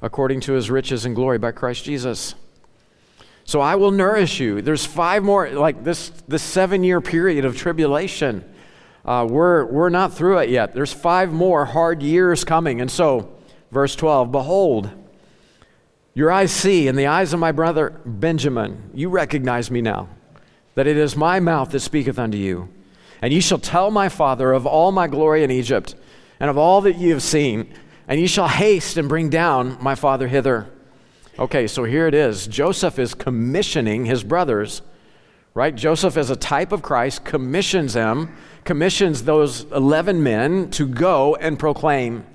according 0.01 0.41
to 0.41 0.53
his 0.53 0.69
riches 0.69 1.05
and 1.05 1.15
glory 1.15 1.37
by 1.37 1.51
Christ 1.51 1.85
Jesus." 1.85 2.35
So 3.43 3.59
I 3.59 3.75
will 3.75 3.91
nourish 3.91 4.39
you. 4.39 4.61
There's 4.61 4.85
five 4.85 5.23
more, 5.23 5.49
like 5.49 5.83
this, 5.83 6.09
this 6.27 6.43
seven 6.43 6.83
year 6.83 7.01
period 7.01 7.43
of 7.45 7.57
tribulation. 7.57 8.45
Uh, 9.03 9.27
we're, 9.29 9.65
we're 9.65 9.89
not 9.89 10.13
through 10.13 10.37
it 10.39 10.49
yet. 10.49 10.73
There's 10.73 10.93
five 10.93 11.33
more 11.33 11.65
hard 11.65 12.03
years 12.03 12.43
coming. 12.43 12.81
And 12.81 12.89
so, 12.89 13.33
verse 13.71 13.95
12, 13.95 14.31
behold, 14.31 14.91
your 16.13 16.31
eyes 16.31 16.51
see, 16.51 16.87
in 16.87 16.95
the 16.95 17.07
eyes 17.07 17.33
of 17.33 17.39
my 17.39 17.51
brother 17.51 17.99
Benjamin, 18.05 18.91
you 18.93 19.09
recognize 19.09 19.71
me 19.71 19.81
now, 19.81 20.09
that 20.75 20.87
it 20.87 20.97
is 20.97 21.15
my 21.15 21.39
mouth 21.39 21.71
that 21.71 21.79
speaketh 21.79 22.19
unto 22.19 22.37
you. 22.37 22.69
And 23.21 23.33
ye 23.33 23.39
shall 23.39 23.59
tell 23.59 23.91
my 23.91 24.09
father 24.09 24.51
of 24.51 24.65
all 24.65 24.91
my 24.91 25.07
glory 25.07 25.43
in 25.43 25.51
Egypt, 25.51 25.95
and 26.39 26.49
of 26.49 26.57
all 26.57 26.81
that 26.81 26.97
ye 26.97 27.09
have 27.09 27.23
seen, 27.23 27.73
and 28.07 28.19
ye 28.19 28.27
shall 28.27 28.47
haste 28.47 28.97
and 28.97 29.07
bring 29.09 29.29
down 29.29 29.77
my 29.81 29.95
father 29.95 30.27
hither. 30.27 30.69
Okay, 31.39 31.67
so 31.67 31.83
here 31.83 32.07
it 32.07 32.13
is. 32.13 32.47
Joseph 32.47 32.99
is 32.99 33.13
commissioning 33.13 34.05
his 34.05 34.23
brothers, 34.23 34.81
right? 35.53 35.73
Joseph, 35.73 36.17
as 36.17 36.29
a 36.29 36.35
type 36.35 36.71
of 36.71 36.81
Christ, 36.81 37.23
commissions 37.23 37.93
them, 37.93 38.35
commissions 38.63 39.23
those 39.23 39.63
11 39.71 40.21
men 40.21 40.69
to 40.71 40.87
go 40.87 41.35
and 41.35 41.57
proclaim, 41.57 42.25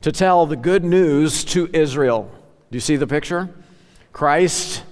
to 0.00 0.10
tell 0.10 0.46
the 0.46 0.56
good 0.56 0.84
news 0.84 1.44
to 1.44 1.68
Israel. 1.72 2.30
Do 2.70 2.76
you 2.76 2.80
see 2.80 2.96
the 2.96 3.06
picture? 3.06 3.50
Christ, 4.12 4.82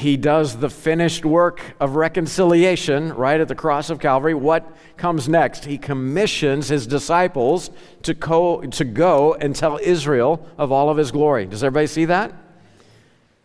he 0.00 0.16
does 0.16 0.56
the 0.56 0.70
finished 0.70 1.24
work 1.24 1.60
of 1.78 1.94
reconciliation 1.94 3.12
right 3.12 3.40
at 3.40 3.48
the 3.48 3.54
cross 3.54 3.90
of 3.90 4.00
Calvary. 4.00 4.34
What 4.34 4.66
comes 4.96 5.28
next? 5.28 5.66
He 5.66 5.76
commissions 5.76 6.68
his 6.68 6.86
disciples 6.86 7.70
to, 8.02 8.14
co- 8.14 8.62
to 8.62 8.84
go 8.84 9.34
and 9.34 9.54
tell 9.54 9.78
Israel 9.82 10.46
of 10.56 10.72
all 10.72 10.88
of 10.88 10.96
his 10.96 11.10
glory. 11.10 11.44
Does 11.44 11.62
everybody 11.62 11.86
see 11.86 12.06
that? 12.06 12.32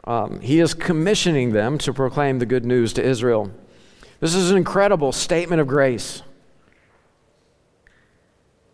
Um, 0.06 0.40
he 0.40 0.60
is 0.60 0.74
commissioning 0.74 1.52
them 1.52 1.78
to 1.80 1.92
proclaim 1.92 2.40
the 2.40 2.46
good 2.46 2.64
news 2.64 2.94
to 2.94 3.04
Israel. 3.04 3.52
This 4.22 4.34
is 4.34 4.50
an 4.50 4.58
incredible 4.58 5.12
statement 5.12 5.60
of 5.60 5.68
grace. 5.68 6.22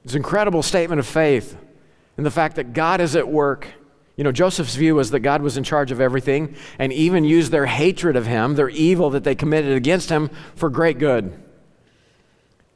It's 0.04 0.14
an 0.14 0.18
incredible 0.18 0.62
statement 0.62 1.00
of 1.00 1.08
faith 1.08 1.58
and 2.18 2.26
the 2.26 2.32
fact 2.32 2.58
that 2.58 2.74
God 2.74 3.02
is 3.02 3.16
at 3.16 3.28
work. 3.28 3.68
You 4.22 4.24
know, 4.24 4.32
Joseph's 4.32 4.76
view 4.76 4.94
was 4.94 5.10
that 5.10 5.22
God 5.22 5.42
was 5.42 5.58
in 5.58 5.64
charge 5.64 5.92
of 5.92 6.00
everything 6.00 6.56
and 6.78 6.94
even 6.94 7.24
used 7.24 7.52
their 7.52 7.66
hatred 7.66 8.16
of 8.16 8.28
him, 8.28 8.54
their 8.54 8.70
evil 8.70 9.10
that 9.10 9.24
they 9.24 9.34
committed 9.34 9.76
against 9.76 10.12
him, 10.12 10.30
for 10.56 10.70
great 10.70 11.00
good. 11.00 11.34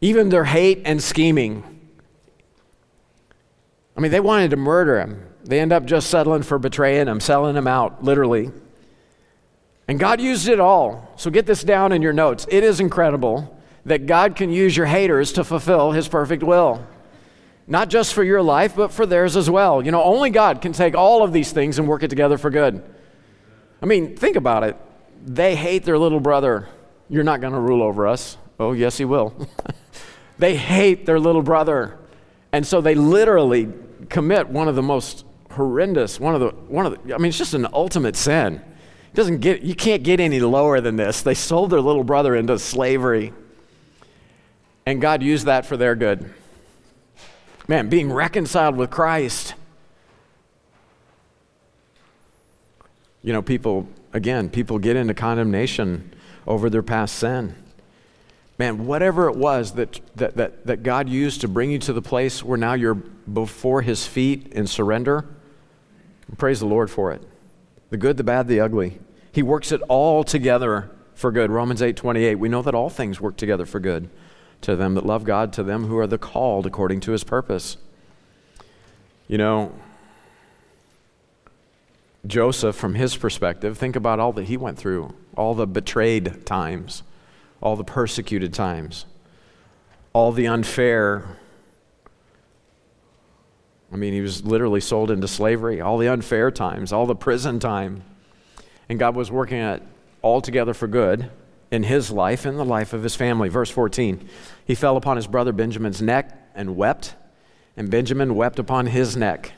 Even 0.01 0.29
their 0.29 0.45
hate 0.45 0.81
and 0.86 1.03
scheming. 1.03 1.63
I 3.95 3.99
mean, 3.99 4.10
they 4.10 4.19
wanted 4.19 4.49
to 4.49 4.58
murder 4.58 4.99
him. 4.99 5.23
They 5.43 5.60
end 5.60 5.71
up 5.71 5.86
just 5.86 6.10
settling 6.10 6.41
for 6.41 6.58
betraying 6.58 7.05
him, 7.05 7.19
selling 7.19 7.55
him 7.55 7.67
out, 7.67 8.03
literally. 8.03 8.49
And 9.88 9.99
God 9.99 10.19
used 10.19 10.47
it 10.47 10.60
all. 10.60 11.13
So 11.15 11.29
get 11.29 11.45
this 11.45 11.63
down 11.63 11.91
in 11.91 12.01
your 12.01 12.12
notes. 12.12 12.47
It 12.49 12.63
is 12.63 12.79
incredible 12.79 13.55
that 13.86 14.08
God 14.08 14.36
can 14.36 14.49
use 14.49 14.75
your 14.75 14.88
haters 14.88 15.31
to 15.34 15.43
fulfill 15.43 15.91
his 15.91 16.08
perfect 16.08 16.41
will 16.41 16.84
not 17.67 17.89
just 17.89 18.13
for 18.13 18.23
your 18.23 18.41
life, 18.41 18.75
but 18.75 18.91
for 18.91 19.06
theirs 19.06 19.36
as 19.36 19.49
well. 19.49 19.84
You 19.84 19.91
know, 19.91 20.04
only 20.04 20.30
God 20.30 20.62
can 20.62 20.71
take 20.73 20.95
all 20.95 21.23
of 21.23 21.34
these 21.34 21.51
things 21.51 21.80
and 21.80 21.88
work 21.88 22.04
it 22.04 22.10
together 22.10 22.38
for 22.38 22.49
good. 22.49 22.84
I 23.82 23.86
mean, 23.86 24.15
think 24.15 24.36
about 24.36 24.63
it. 24.63 24.78
They 25.25 25.56
hate 25.56 25.84
their 25.84 25.97
little 25.97 26.19
brother. 26.19 26.69
You're 27.10 27.23
not 27.23 27.41
going 27.41 27.54
to 27.54 27.60
rule 27.60 27.82
over 27.82 28.08
us. 28.08 28.38
Oh, 28.60 28.73
yes, 28.73 28.97
he 28.97 29.06
will. 29.06 29.34
they 30.38 30.56
hate 30.56 31.06
their 31.06 31.19
little 31.19 31.41
brother. 31.41 31.97
And 32.51 32.65
so 32.65 32.82
they 32.82 32.95
literally 32.95 33.71
commit 34.10 34.47
one 34.47 34.67
of 34.67 34.75
the 34.75 34.84
most 34.84 35.25
horrendous, 35.51 36.19
one 36.19 36.36
of 36.36 36.41
the, 36.41 36.49
one 36.49 36.86
of 36.86 37.04
the, 37.04 37.15
I 37.15 37.17
mean, 37.17 37.30
it's 37.30 37.38
just 37.38 37.54
an 37.54 37.67
ultimate 37.73 38.15
sin. 38.15 38.56
It 38.56 39.15
doesn't 39.15 39.39
get, 39.39 39.62
you 39.62 39.75
can't 39.75 40.04
get 40.04 40.19
any 40.19 40.39
lower 40.39 40.82
than 40.82 40.97
this. 40.97 41.21
They 41.21 41.34
sold 41.34 41.69
their 41.71 41.82
little 41.82 42.04
brother 42.04 42.36
into 42.36 42.60
slavery. 42.60 43.34
And 44.86 45.01
God 45.01 45.23
used 45.23 45.45
that 45.47 45.65
for 45.65 45.78
their 45.78 45.95
good. 45.95 46.32
Man, 47.67 47.89
being 47.89 48.13
reconciled 48.13 48.75
with 48.75 48.91
Christ. 48.91 49.56
You 53.23 53.34
know, 53.34 53.41
people, 53.41 53.88
again, 54.13 54.49
people 54.49 54.78
get 54.78 54.95
into 54.95 55.15
condemnation 55.15 56.13
over 56.45 56.69
their 56.69 56.84
past 56.84 57.15
sin. 57.15 57.56
Man, 58.60 58.86
whatever 58.86 59.28
it 59.30 59.36
was 59.36 59.73
that, 59.73 59.99
that, 60.15 60.36
that, 60.38 60.65
that 60.67 60.84
God 60.84 61.10
used 61.10 61.41
to 61.41 61.47
bring 61.47 61.71
you 61.71 61.80
to 61.80 61.93
the 61.93 62.04
place 62.04 62.43
where 62.43 62.58
now 62.58 62.73
you're 62.73 62.93
before 62.93 63.82
His 63.82 64.06
feet 64.06 64.47
in 64.54 64.67
surrender, 64.67 65.25
praise 66.38 66.60
the 66.60 66.67
Lord 66.67 66.91
for 66.91 67.12
it. 67.12 67.21
The 67.89 67.97
good, 67.97 68.17
the 68.17 68.23
bad, 68.23 68.47
the 68.47 68.60
ugly. 68.60 68.99
He 69.32 69.41
works 69.41 69.71
it 69.71 69.82
all 69.89 70.23
together 70.23 70.91
for 71.15 71.32
good. 71.32 71.49
Romans 71.49 71.82
8 71.82 71.97
28. 71.97 72.36
We 72.36 72.47
know 72.47 72.62
that 72.62 72.75
all 72.75 72.89
things 72.89 73.19
work 73.19 73.38
together 73.38 73.65
for 73.65 73.80
good 73.80 74.10
to 74.65 74.75
them 74.75 74.95
that 74.95 75.06
love 75.06 75.23
God, 75.23 75.54
to 75.54 75.63
them 75.63 75.86
who 75.86 75.97
are 75.97 76.08
the 76.08 76.17
called 76.17 76.65
according 76.65 76.99
to 77.01 77.12
his 77.12 77.23
purpose. 77.23 77.78
You 79.28 79.38
know, 79.38 79.73
Joseph, 82.25 82.75
from 82.75 82.95
his 82.95 83.15
perspective, 83.15 83.78
think 83.78 83.95
about 83.95 84.19
all 84.19 84.34
that 84.34 84.45
he 84.45 84.58
went 84.58 84.80
through, 84.80 85.13
all 85.38 85.54
the 85.54 85.67
betrayed 85.67 86.45
times, 86.47 87.04
all 87.62 87.75
the 87.75 87.84
persecuted 87.84 88.54
times, 88.54 89.06
all 90.13 90.32
the 90.32 90.47
unfair. 90.47 91.38
I 93.93 93.97
mean, 93.97 94.13
he 94.13 94.21
was 94.21 94.43
literally 94.43 94.82
sold 94.82 95.12
into 95.12 95.28
slavery, 95.28 95.80
all 95.80 95.99
the 95.99 96.08
unfair 96.08 96.49
times, 96.49 96.91
all 96.91 97.06
the 97.06 97.15
prison 97.15 97.60
time. 97.60 98.04
And 98.89 98.97
God 98.97 99.15
was 99.15 99.30
working 99.30 99.60
it 99.60 99.84
all 100.23 100.41
together 100.41 100.73
for 100.73 100.88
good 100.88 101.30
in 101.75 101.83
his 101.83 102.09
life 102.09 102.45
and 102.45 102.57
the 102.57 102.65
life 102.65 102.93
of 102.93 103.03
his 103.03 103.15
family. 103.15 103.49
Verse 103.49 103.69
14 103.69 104.27
He 104.65 104.73
fell 104.73 104.97
upon 104.97 105.17
his 105.17 105.27
brother 105.27 105.51
Benjamin's 105.51 106.01
neck 106.01 106.49
and 106.55 106.75
wept, 106.75 107.13
and 107.77 107.91
Benjamin 107.91 108.33
wept 108.33 108.57
upon 108.57 108.88
his 108.88 109.15
neck. 109.15 109.51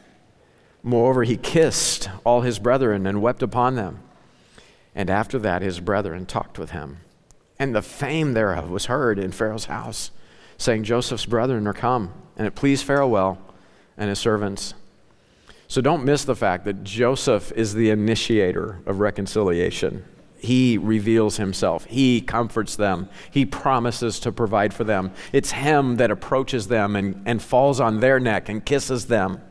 Moreover, 0.84 1.24
he 1.24 1.38
kissed 1.38 2.10
all 2.26 2.42
his 2.42 2.60
brethren 2.60 3.06
and 3.08 3.22
wept 3.22 3.44
upon 3.44 3.76
them. 3.76 4.00
And 4.96 5.10
after 5.10 5.38
that, 5.40 5.62
his 5.62 5.80
brethren 5.80 6.26
talked 6.26 6.58
with 6.58 6.72
him. 6.72 6.98
And 7.60 7.74
the 7.74 7.82
fame 7.82 8.34
thereof 8.34 8.70
was 8.70 8.86
heard 8.86 9.20
in 9.20 9.32
Pharaoh's 9.32 9.66
house, 9.66 10.12
saying, 10.58 10.84
Joseph's 10.84 11.26
brethren 11.26 11.68
are 11.68 11.74
come. 11.74 12.14
And 12.36 12.48
it 12.48 12.56
pleased 12.56 12.86
Pharaoh 12.86 13.08
well 13.08 13.38
and 13.96 14.10
his 14.10 14.20
servants. 14.20 14.74
So 15.68 15.82
don't 15.82 16.06
miss 16.06 16.24
the 16.24 16.36
fact 16.36 16.66
that 16.66 16.84
Joseph 16.84 17.52
is 17.52 17.74
the 17.74 17.90
initiator 17.90 18.80
of 18.86 19.00
reconciliation. 19.00 20.06
He 20.40 20.78
reveals 20.78 21.38
himself. 21.38 21.86
He 21.86 22.22
comforts 22.22 22.76
them. 22.76 23.10
He 23.32 23.46
promises 23.46 24.20
to 24.22 24.32
provide 24.32 24.74
for 24.74 24.84
them. 24.84 25.12
It's 25.34 25.52
him 25.52 25.98
that 25.98 26.12
approaches 26.12 26.68
them 26.68 26.96
and, 26.96 27.22
and 27.26 27.42
falls 27.42 27.80
on 27.80 28.00
their 28.00 28.20
neck 28.20 28.50
and 28.50 28.64
kisses 28.64 29.08
them. 29.08 29.42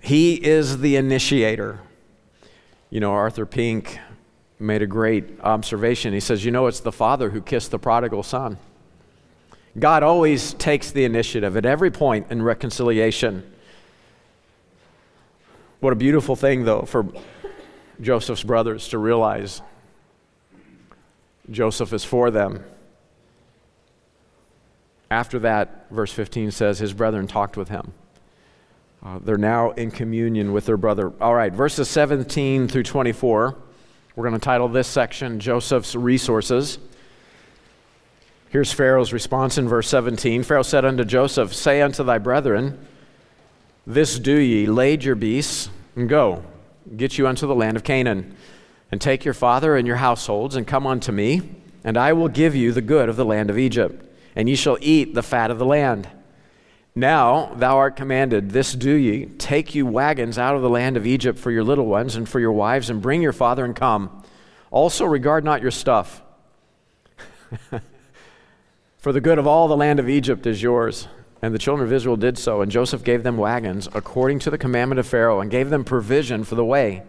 He 0.00 0.34
is 0.34 0.78
the 0.78 0.96
initiator. 0.96 1.80
You 2.90 3.00
know, 3.00 3.10
Arthur 3.12 3.44
Pink 3.44 3.98
made 4.58 4.82
a 4.82 4.86
great 4.86 5.40
observation. 5.40 6.12
He 6.12 6.20
says, 6.20 6.44
You 6.44 6.50
know, 6.50 6.66
it's 6.66 6.80
the 6.80 6.92
father 6.92 7.30
who 7.30 7.40
kissed 7.40 7.70
the 7.70 7.78
prodigal 7.78 8.22
son. 8.22 8.58
God 9.78 10.02
always 10.02 10.54
takes 10.54 10.90
the 10.90 11.04
initiative 11.04 11.56
at 11.56 11.66
every 11.66 11.90
point 11.90 12.28
in 12.30 12.40
reconciliation. 12.40 13.52
What 15.80 15.92
a 15.92 15.96
beautiful 15.96 16.36
thing, 16.36 16.64
though, 16.64 16.82
for 16.82 17.06
Joseph's 18.00 18.42
brothers 18.42 18.88
to 18.88 18.98
realize 18.98 19.62
Joseph 21.50 21.92
is 21.92 22.04
for 22.04 22.30
them. 22.30 22.64
After 25.10 25.38
that, 25.40 25.86
verse 25.90 26.12
15 26.12 26.50
says, 26.50 26.78
His 26.78 26.92
brethren 26.92 27.26
talked 27.26 27.56
with 27.56 27.68
him. 27.68 27.92
Uh, 29.04 29.20
they're 29.20 29.36
now 29.36 29.70
in 29.72 29.90
communion 29.90 30.52
with 30.52 30.66
their 30.66 30.76
brother. 30.76 31.12
All 31.20 31.34
right, 31.34 31.52
verses 31.52 31.88
17 31.88 32.66
through 32.66 32.82
24. 32.82 33.56
We're 34.16 34.28
going 34.28 34.38
to 34.38 34.44
title 34.44 34.68
this 34.68 34.88
section 34.88 35.38
Joseph's 35.38 35.94
Resources. 35.94 36.78
Here's 38.48 38.72
Pharaoh's 38.72 39.12
response 39.12 39.58
in 39.58 39.68
verse 39.68 39.88
17 39.88 40.42
Pharaoh 40.42 40.62
said 40.62 40.84
unto 40.84 41.04
Joseph, 41.04 41.54
Say 41.54 41.82
unto 41.82 42.02
thy 42.02 42.18
brethren, 42.18 42.84
This 43.86 44.18
do 44.18 44.36
ye, 44.36 44.66
lade 44.66 45.04
your 45.04 45.14
beasts, 45.14 45.68
and 45.94 46.08
go, 46.08 46.42
get 46.96 47.18
you 47.18 47.26
unto 47.26 47.46
the 47.46 47.54
land 47.54 47.76
of 47.76 47.84
Canaan, 47.84 48.36
and 48.90 49.00
take 49.00 49.24
your 49.24 49.34
father 49.34 49.76
and 49.76 49.86
your 49.86 49.96
households, 49.96 50.56
and 50.56 50.66
come 50.66 50.86
unto 50.86 51.12
me, 51.12 51.42
and 51.82 51.96
I 51.96 52.12
will 52.12 52.28
give 52.28 52.54
you 52.54 52.72
the 52.72 52.82
good 52.82 53.08
of 53.08 53.16
the 53.16 53.24
land 53.24 53.50
of 53.50 53.58
Egypt, 53.58 54.04
and 54.34 54.48
ye 54.48 54.56
shall 54.56 54.78
eat 54.80 55.14
the 55.14 55.22
fat 55.22 55.50
of 55.50 55.58
the 55.58 55.64
land. 55.64 56.08
Now 56.94 57.52
thou 57.54 57.76
art 57.76 57.94
commanded, 57.94 58.50
this 58.50 58.72
do 58.72 58.92
ye, 58.92 59.26
take 59.26 59.74
you 59.74 59.84
wagons 59.86 60.38
out 60.38 60.56
of 60.56 60.62
the 60.62 60.70
land 60.70 60.96
of 60.96 61.06
Egypt 61.06 61.38
for 61.38 61.50
your 61.50 61.62
little 61.62 61.86
ones 61.86 62.16
and 62.16 62.28
for 62.28 62.40
your 62.40 62.52
wives, 62.52 62.88
and 62.88 63.02
bring 63.02 63.20
your 63.22 63.32
father 63.32 63.64
and 63.64 63.76
come. 63.76 64.22
Also 64.70 65.04
regard 65.04 65.44
not 65.44 65.62
your 65.62 65.70
stuff. 65.70 66.22
for 68.98 69.12
the 69.12 69.20
good 69.20 69.38
of 69.38 69.46
all 69.46 69.68
the 69.68 69.76
land 69.76 70.00
of 70.00 70.08
Egypt 70.08 70.46
is 70.46 70.62
yours. 70.62 71.06
And 71.42 71.54
the 71.54 71.58
children 71.58 71.86
of 71.86 71.92
Israel 71.92 72.16
did 72.16 72.38
so, 72.38 72.62
and 72.62 72.70
Joseph 72.70 73.04
gave 73.04 73.22
them 73.22 73.36
wagons 73.36 73.88
according 73.94 74.38
to 74.40 74.50
the 74.50 74.58
commandment 74.58 74.98
of 74.98 75.06
Pharaoh, 75.06 75.40
and 75.40 75.50
gave 75.50 75.70
them 75.70 75.84
provision 75.84 76.44
for 76.44 76.54
the 76.54 76.64
way. 76.64 77.02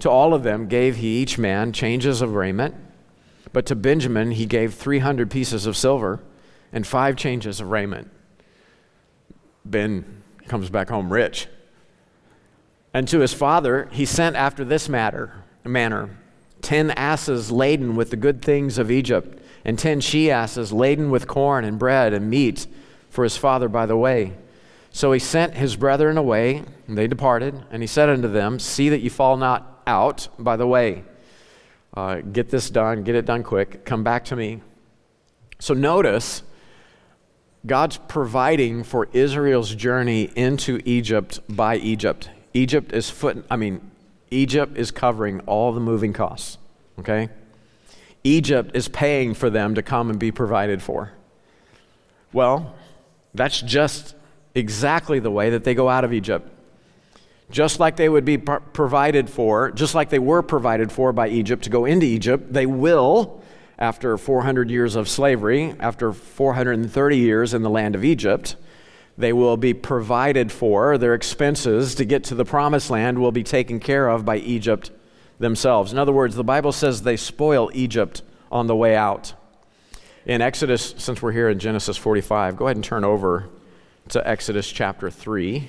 To 0.00 0.10
all 0.10 0.34
of 0.34 0.42
them 0.42 0.68
gave 0.68 0.96
he 0.96 1.22
each 1.22 1.38
man 1.38 1.72
changes 1.72 2.20
of 2.20 2.34
raiment, 2.34 2.74
but 3.52 3.66
to 3.66 3.74
Benjamin 3.74 4.32
he 4.32 4.46
gave 4.46 4.74
300 4.74 5.30
pieces 5.30 5.66
of 5.66 5.76
silver 5.76 6.20
and 6.72 6.86
five 6.86 7.16
changes 7.16 7.60
of 7.60 7.70
raiment. 7.70 8.10
Ben 9.64 10.22
comes 10.46 10.70
back 10.70 10.88
home 10.88 11.12
rich. 11.12 11.48
And 12.92 13.08
to 13.08 13.20
his 13.20 13.32
father 13.32 13.88
he 13.90 14.04
sent 14.04 14.36
after 14.36 14.64
this 14.64 14.88
matter, 14.88 15.44
manner 15.64 16.10
ten 16.62 16.90
asses 16.92 17.50
laden 17.50 17.94
with 17.94 18.10
the 18.10 18.16
good 18.16 18.42
things 18.42 18.78
of 18.78 18.90
Egypt, 18.90 19.40
and 19.64 19.78
ten 19.78 20.00
she 20.00 20.30
asses 20.30 20.72
laden 20.72 21.10
with 21.10 21.28
corn 21.28 21.64
and 21.64 21.78
bread 21.78 22.12
and 22.12 22.28
meat 22.28 22.66
for 23.10 23.24
his 23.24 23.36
father 23.36 23.68
by 23.68 23.86
the 23.86 23.96
way. 23.96 24.34
So 24.90 25.12
he 25.12 25.18
sent 25.18 25.54
his 25.54 25.76
brethren 25.76 26.16
away, 26.16 26.62
and 26.86 26.96
they 26.96 27.06
departed, 27.06 27.66
and 27.70 27.82
he 27.82 27.86
said 27.86 28.08
unto 28.08 28.28
them, 28.28 28.58
See 28.58 28.88
that 28.88 29.00
ye 29.00 29.10
fall 29.10 29.36
not 29.36 29.82
out 29.86 30.28
by 30.38 30.56
the 30.56 30.66
way. 30.66 31.04
Uh, 31.94 32.16
get 32.20 32.50
this 32.50 32.70
done, 32.70 33.02
get 33.02 33.14
it 33.14 33.26
done 33.26 33.42
quick, 33.42 33.84
come 33.84 34.02
back 34.02 34.24
to 34.26 34.36
me. 34.36 34.62
So 35.58 35.74
notice 35.74 36.42
God's 37.66 37.98
providing 38.08 38.84
for 38.84 39.08
Israel's 39.12 39.74
journey 39.74 40.30
into 40.36 40.80
Egypt 40.84 41.40
by 41.48 41.76
Egypt. 41.76 42.30
Egypt 42.54 42.92
is 42.92 43.10
foot, 43.10 43.44
I 43.50 43.56
mean, 43.56 43.90
Egypt 44.30 44.76
is 44.76 44.90
covering 44.90 45.40
all 45.40 45.72
the 45.72 45.80
moving 45.80 46.12
costs, 46.12 46.58
okay? 46.98 47.28
Egypt 48.24 48.72
is 48.74 48.88
paying 48.88 49.34
for 49.34 49.50
them 49.50 49.74
to 49.74 49.82
come 49.82 50.10
and 50.10 50.18
be 50.18 50.32
provided 50.32 50.82
for. 50.82 51.12
Well, 52.32 52.74
that's 53.36 53.60
just 53.60 54.14
exactly 54.54 55.18
the 55.18 55.30
way 55.30 55.50
that 55.50 55.64
they 55.64 55.74
go 55.74 55.88
out 55.88 56.04
of 56.04 56.12
Egypt. 56.12 56.50
Just 57.50 57.78
like 57.78 57.96
they 57.96 58.08
would 58.08 58.24
be 58.24 58.38
provided 58.38 59.30
for, 59.30 59.70
just 59.70 59.94
like 59.94 60.10
they 60.10 60.18
were 60.18 60.42
provided 60.42 60.90
for 60.90 61.12
by 61.12 61.28
Egypt 61.28 61.64
to 61.64 61.70
go 61.70 61.84
into 61.84 62.06
Egypt, 62.06 62.52
they 62.52 62.66
will 62.66 63.40
after 63.78 64.16
400 64.16 64.70
years 64.70 64.96
of 64.96 65.08
slavery, 65.08 65.74
after 65.78 66.12
430 66.12 67.16
years 67.16 67.54
in 67.54 67.62
the 67.62 67.70
land 67.70 67.94
of 67.94 68.04
Egypt. 68.04 68.56
They 69.18 69.32
will 69.32 69.56
be 69.56 69.74
provided 69.74 70.50
for. 70.50 70.98
Their 70.98 71.14
expenses 71.14 71.94
to 71.94 72.04
get 72.04 72.24
to 72.24 72.34
the 72.34 72.44
promised 72.44 72.90
land 72.90 73.18
will 73.18 73.32
be 73.32 73.44
taken 73.44 73.80
care 73.80 74.08
of 74.08 74.24
by 74.24 74.38
Egypt 74.38 74.90
themselves. 75.38 75.92
In 75.92 75.98
other 75.98 76.12
words, 76.12 76.34
the 76.34 76.44
Bible 76.44 76.72
says 76.72 77.02
they 77.02 77.16
spoil 77.16 77.70
Egypt 77.74 78.22
on 78.50 78.66
the 78.66 78.76
way 78.76 78.96
out. 78.96 79.34
In 80.26 80.42
Exodus, 80.42 80.92
since 80.98 81.22
we're 81.22 81.30
here 81.30 81.48
in 81.48 81.60
Genesis 81.60 81.96
45, 81.96 82.56
go 82.56 82.66
ahead 82.66 82.76
and 82.76 82.84
turn 82.84 83.04
over 83.04 83.48
to 84.08 84.28
Exodus 84.28 84.70
chapter 84.70 85.08
3. 85.08 85.68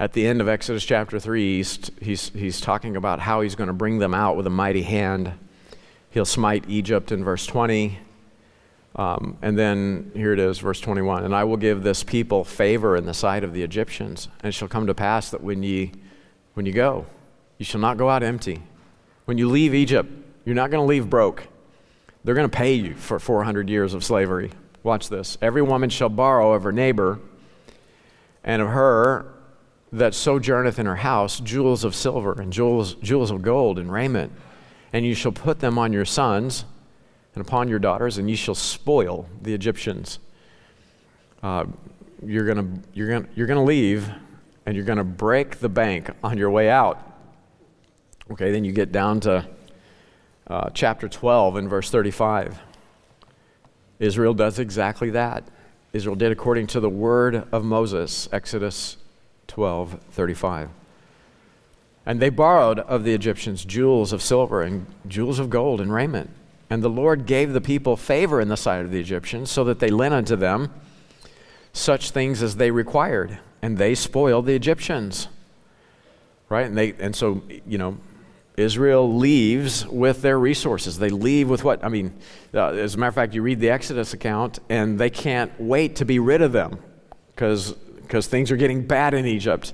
at 0.00 0.14
the 0.14 0.26
end 0.26 0.40
of 0.40 0.48
Exodus 0.48 0.82
chapter 0.82 1.20
3, 1.20 1.58
he's, 1.58 1.90
he's, 2.00 2.30
he's 2.30 2.58
talking 2.58 2.96
about 2.96 3.20
how 3.20 3.42
he's 3.42 3.54
going 3.54 3.68
to 3.68 3.74
bring 3.74 3.98
them 3.98 4.14
out 4.14 4.34
with 4.34 4.46
a 4.46 4.50
mighty 4.50 4.82
hand. 4.82 5.30
He'll 6.10 6.24
smite 6.24 6.64
Egypt 6.68 7.12
in 7.12 7.22
verse 7.22 7.44
20. 7.44 7.98
Um, 8.96 9.38
and 9.40 9.58
then 9.58 10.10
here 10.14 10.32
it 10.32 10.38
is, 10.38 10.58
verse 10.58 10.80
21 10.80 11.24
And 11.24 11.34
I 11.34 11.44
will 11.44 11.56
give 11.56 11.82
this 11.82 12.02
people 12.02 12.44
favor 12.44 12.96
in 12.96 13.06
the 13.06 13.14
sight 13.14 13.44
of 13.44 13.52
the 13.52 13.62
Egyptians, 13.62 14.28
and 14.40 14.48
it 14.48 14.52
shall 14.52 14.68
come 14.68 14.86
to 14.86 14.94
pass 14.94 15.30
that 15.30 15.42
when 15.42 15.62
ye, 15.62 15.92
when 16.54 16.66
you 16.66 16.72
go, 16.72 17.06
you 17.58 17.64
shall 17.64 17.80
not 17.80 17.96
go 17.96 18.08
out 18.08 18.22
empty. 18.22 18.62
When 19.26 19.38
you 19.38 19.48
leave 19.48 19.74
Egypt, 19.74 20.10
you're 20.44 20.54
not 20.54 20.70
going 20.70 20.82
to 20.82 20.88
leave 20.88 21.08
broke. 21.08 21.46
They're 22.24 22.34
going 22.34 22.50
to 22.50 22.56
pay 22.56 22.74
you 22.74 22.94
for 22.94 23.18
400 23.18 23.68
years 23.68 23.94
of 23.94 24.04
slavery. 24.04 24.50
Watch 24.82 25.08
this. 25.08 25.38
Every 25.40 25.62
woman 25.62 25.90
shall 25.90 26.08
borrow 26.08 26.52
of 26.52 26.64
her 26.64 26.72
neighbor, 26.72 27.20
and 28.42 28.60
of 28.60 28.68
her 28.68 29.34
that 29.92 30.14
sojourneth 30.14 30.78
in 30.78 30.86
her 30.86 30.96
house 30.96 31.40
jewels 31.40 31.84
of 31.84 31.94
silver 31.94 32.32
and 32.40 32.52
jewels, 32.52 32.94
jewels 32.94 33.30
of 33.30 33.42
gold 33.42 33.78
and 33.78 33.92
raiment. 33.92 34.32
And 34.92 35.04
you 35.04 35.14
shall 35.14 35.32
put 35.32 35.60
them 35.60 35.78
on 35.78 35.92
your 35.92 36.04
sons 36.04 36.64
and 37.40 37.48
upon 37.48 37.68
your 37.68 37.78
daughters, 37.78 38.18
and 38.18 38.28
you 38.28 38.36
shall 38.36 38.54
spoil 38.54 39.26
the 39.40 39.54
Egyptians. 39.54 40.18
Uh, 41.42 41.64
you're 42.22 42.44
going 42.44 42.84
you're 42.92 43.08
gonna, 43.08 43.26
you're 43.34 43.46
gonna 43.46 43.64
leave, 43.64 44.10
and 44.66 44.76
you're 44.76 44.84
going 44.84 44.98
to 44.98 45.04
break 45.04 45.56
the 45.56 45.70
bank 45.70 46.10
on 46.22 46.36
your 46.36 46.50
way 46.50 46.68
out. 46.68 47.00
Okay, 48.30 48.52
then 48.52 48.62
you 48.62 48.72
get 48.72 48.92
down 48.92 49.20
to 49.20 49.48
uh, 50.48 50.68
chapter 50.74 51.08
12 51.08 51.56
and 51.56 51.70
verse 51.70 51.90
35. 51.90 52.60
Israel 53.98 54.34
does 54.34 54.58
exactly 54.58 55.08
that. 55.10 55.44
Israel 55.94 56.14
did 56.14 56.30
according 56.30 56.66
to 56.68 56.80
the 56.80 56.90
word 56.90 57.48
of 57.52 57.64
Moses, 57.64 58.28
Exodus 58.32 58.98
12 59.46 59.98
35. 60.10 60.68
And 62.04 62.20
they 62.20 62.28
borrowed 62.28 62.80
of 62.80 63.04
the 63.04 63.14
Egyptians 63.14 63.64
jewels 63.64 64.12
of 64.12 64.20
silver 64.20 64.62
and 64.62 64.84
jewels 65.08 65.38
of 65.38 65.48
gold 65.48 65.80
and 65.80 65.90
raiment. 65.90 66.30
And 66.70 66.82
the 66.82 66.88
Lord 66.88 67.26
gave 67.26 67.52
the 67.52 67.60
people 67.60 67.96
favor 67.96 68.40
in 68.40 68.48
the 68.48 68.56
sight 68.56 68.84
of 68.84 68.92
the 68.92 69.00
Egyptians, 69.00 69.50
so 69.50 69.64
that 69.64 69.80
they 69.80 69.90
lent 69.90 70.14
unto 70.14 70.36
them 70.36 70.72
such 71.72 72.12
things 72.12 72.42
as 72.42 72.56
they 72.56 72.70
required. 72.70 73.38
And 73.60 73.76
they 73.76 73.94
spoiled 73.94 74.46
the 74.46 74.54
Egyptians. 74.54 75.28
Right? 76.48 76.66
And, 76.66 76.78
they, 76.78 76.92
and 76.94 77.14
so, 77.14 77.42
you 77.66 77.76
know, 77.76 77.98
Israel 78.56 79.12
leaves 79.16 79.86
with 79.86 80.22
their 80.22 80.38
resources. 80.38 80.98
They 80.98 81.10
leave 81.10 81.48
with 81.48 81.64
what? 81.64 81.84
I 81.84 81.88
mean, 81.88 82.12
uh, 82.54 82.68
as 82.68 82.94
a 82.94 82.98
matter 82.98 83.08
of 83.08 83.14
fact, 83.14 83.34
you 83.34 83.42
read 83.42 83.60
the 83.60 83.70
Exodus 83.70 84.12
account, 84.12 84.58
and 84.68 84.98
they 84.98 85.10
can't 85.10 85.52
wait 85.60 85.96
to 85.96 86.04
be 86.04 86.18
rid 86.18 86.42
of 86.42 86.52
them 86.52 86.78
because 87.34 87.74
things 88.26 88.50
are 88.50 88.56
getting 88.56 88.86
bad 88.86 89.14
in 89.14 89.26
Egypt. 89.26 89.72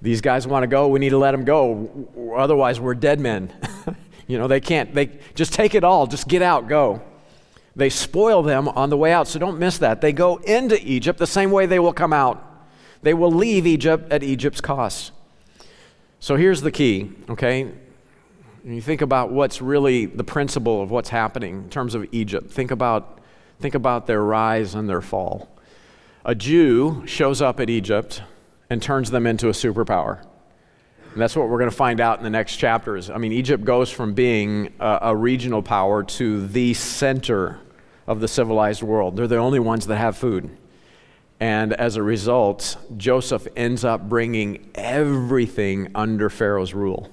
These 0.00 0.20
guys 0.20 0.46
want 0.46 0.62
to 0.62 0.66
go, 0.66 0.88
we 0.88 0.98
need 0.98 1.10
to 1.10 1.18
let 1.18 1.32
them 1.32 1.44
go. 1.44 2.34
Otherwise, 2.36 2.80
we're 2.80 2.94
dead 2.94 3.20
men. 3.20 3.52
you 4.32 4.38
know, 4.38 4.48
they 4.48 4.60
can't, 4.60 4.94
they 4.94 5.10
just 5.34 5.52
take 5.52 5.74
it 5.74 5.84
all, 5.84 6.06
just 6.06 6.26
get 6.26 6.40
out, 6.40 6.66
go. 6.66 7.02
They 7.76 7.90
spoil 7.90 8.42
them 8.42 8.66
on 8.66 8.88
the 8.88 8.96
way 8.96 9.12
out, 9.12 9.28
so 9.28 9.38
don't 9.38 9.58
miss 9.58 9.76
that. 9.76 10.00
They 10.00 10.14
go 10.14 10.36
into 10.38 10.82
Egypt 10.82 11.18
the 11.18 11.26
same 11.26 11.50
way 11.50 11.66
they 11.66 11.78
will 11.78 11.92
come 11.92 12.14
out. 12.14 12.42
They 13.02 13.12
will 13.12 13.30
leave 13.30 13.66
Egypt 13.66 14.10
at 14.10 14.22
Egypt's 14.22 14.62
cost. 14.62 15.12
So 16.18 16.36
here's 16.36 16.62
the 16.62 16.70
key, 16.70 17.12
okay? 17.28 17.64
When 18.62 18.74
you 18.74 18.80
think 18.80 19.02
about 19.02 19.30
what's 19.30 19.60
really 19.60 20.06
the 20.06 20.24
principle 20.24 20.80
of 20.80 20.90
what's 20.90 21.10
happening 21.10 21.64
in 21.64 21.68
terms 21.68 21.94
of 21.94 22.06
Egypt, 22.10 22.50
think 22.50 22.70
about, 22.70 23.18
think 23.60 23.74
about 23.74 24.06
their 24.06 24.22
rise 24.22 24.74
and 24.74 24.88
their 24.88 25.02
fall 25.02 25.50
a 26.24 26.34
Jew 26.34 27.02
shows 27.04 27.42
up 27.42 27.60
at 27.60 27.68
Egypt 27.68 28.22
and 28.70 28.80
turns 28.80 29.10
them 29.10 29.26
into 29.26 29.48
a 29.48 29.52
superpower. 29.52 30.24
And 31.12 31.20
that's 31.20 31.36
what 31.36 31.48
we're 31.48 31.58
going 31.58 31.70
to 31.70 31.76
find 31.76 32.00
out 32.00 32.16
in 32.18 32.24
the 32.24 32.30
next 32.30 32.56
chapters. 32.56 33.10
I 33.10 33.18
mean, 33.18 33.32
Egypt 33.32 33.64
goes 33.64 33.90
from 33.90 34.14
being 34.14 34.72
a, 34.80 34.98
a 35.02 35.16
regional 35.16 35.62
power 35.62 36.02
to 36.02 36.46
the 36.46 36.72
center 36.72 37.60
of 38.06 38.20
the 38.20 38.28
civilized 38.28 38.82
world. 38.82 39.16
They're 39.16 39.26
the 39.26 39.36
only 39.36 39.60
ones 39.60 39.86
that 39.88 39.98
have 39.98 40.16
food. 40.16 40.56
And 41.38 41.74
as 41.74 41.96
a 41.96 42.02
result, 42.02 42.78
Joseph 42.96 43.46
ends 43.56 43.84
up 43.84 44.08
bringing 44.08 44.70
everything 44.74 45.90
under 45.94 46.30
Pharaoh's 46.30 46.72
rule. 46.72 47.10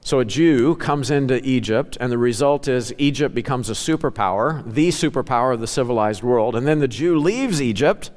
So 0.00 0.20
a 0.20 0.24
Jew 0.24 0.76
comes 0.76 1.10
into 1.10 1.44
Egypt, 1.44 1.96
and 1.98 2.12
the 2.12 2.18
result 2.18 2.68
is 2.68 2.94
Egypt 2.98 3.34
becomes 3.34 3.68
a 3.68 3.72
superpower, 3.72 4.62
the 4.72 4.90
superpower 4.90 5.52
of 5.52 5.60
the 5.60 5.66
civilized 5.66 6.22
world. 6.22 6.54
And 6.54 6.68
then 6.68 6.78
the 6.78 6.86
Jew 6.86 7.18
leaves 7.18 7.60
Egypt, 7.60 8.12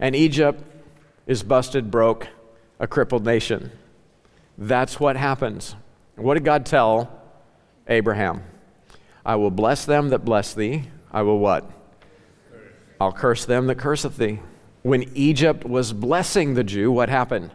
and 0.00 0.16
Egypt 0.16 0.64
is 1.28 1.44
busted, 1.44 1.92
broke, 1.92 2.26
a 2.80 2.88
crippled 2.88 3.24
nation. 3.24 3.70
That's 4.56 5.00
what 5.00 5.16
happens. 5.16 5.74
What 6.16 6.34
did 6.34 6.44
God 6.44 6.66
tell 6.66 7.22
Abraham? 7.88 8.42
I 9.26 9.36
will 9.36 9.50
bless 9.50 9.84
them 9.84 10.10
that 10.10 10.24
bless 10.24 10.54
thee. 10.54 10.84
I 11.10 11.22
will 11.22 11.38
what? 11.38 11.70
I'll 13.00 13.12
curse 13.12 13.44
them 13.44 13.66
that 13.66 13.76
curseth 13.76 14.16
thee. 14.16 14.40
When 14.82 15.04
Egypt 15.14 15.64
was 15.64 15.92
blessing 15.92 16.54
the 16.54 16.64
Jew, 16.64 16.92
what 16.92 17.08
happened? 17.08 17.50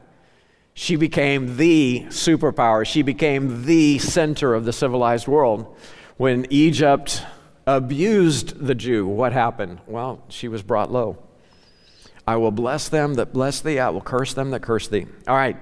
She 0.74 0.96
became 0.96 1.58
the 1.58 2.06
superpower. 2.08 2.86
She 2.86 3.02
became 3.02 3.66
the 3.66 4.00
center 4.00 4.54
of 4.54 4.66
the 4.66 4.74
civilized 4.74 5.28
world. 5.28 5.78
When 6.18 6.48
Egypt 6.50 7.24
abused 7.68 8.66
the 8.66 8.76
Jew, 8.76 9.06
what 9.06 9.32
happened? 9.32 9.80
Well, 9.88 10.24
she 10.30 10.48
was 10.48 10.64
brought 10.64 10.92
low. 10.92 11.18
I 12.26 12.38
will 12.38 12.52
bless 12.52 12.90
them 12.90 13.16
that 13.16 13.34
bless 13.34 13.62
thee, 13.62 13.80
I 13.80 13.90
will 13.90 14.02
curse 14.02 14.34
them 14.34 14.52
that 14.52 14.62
curse 14.62 14.88
thee. 14.88 15.08
All 15.28 15.36
right, 15.36 15.58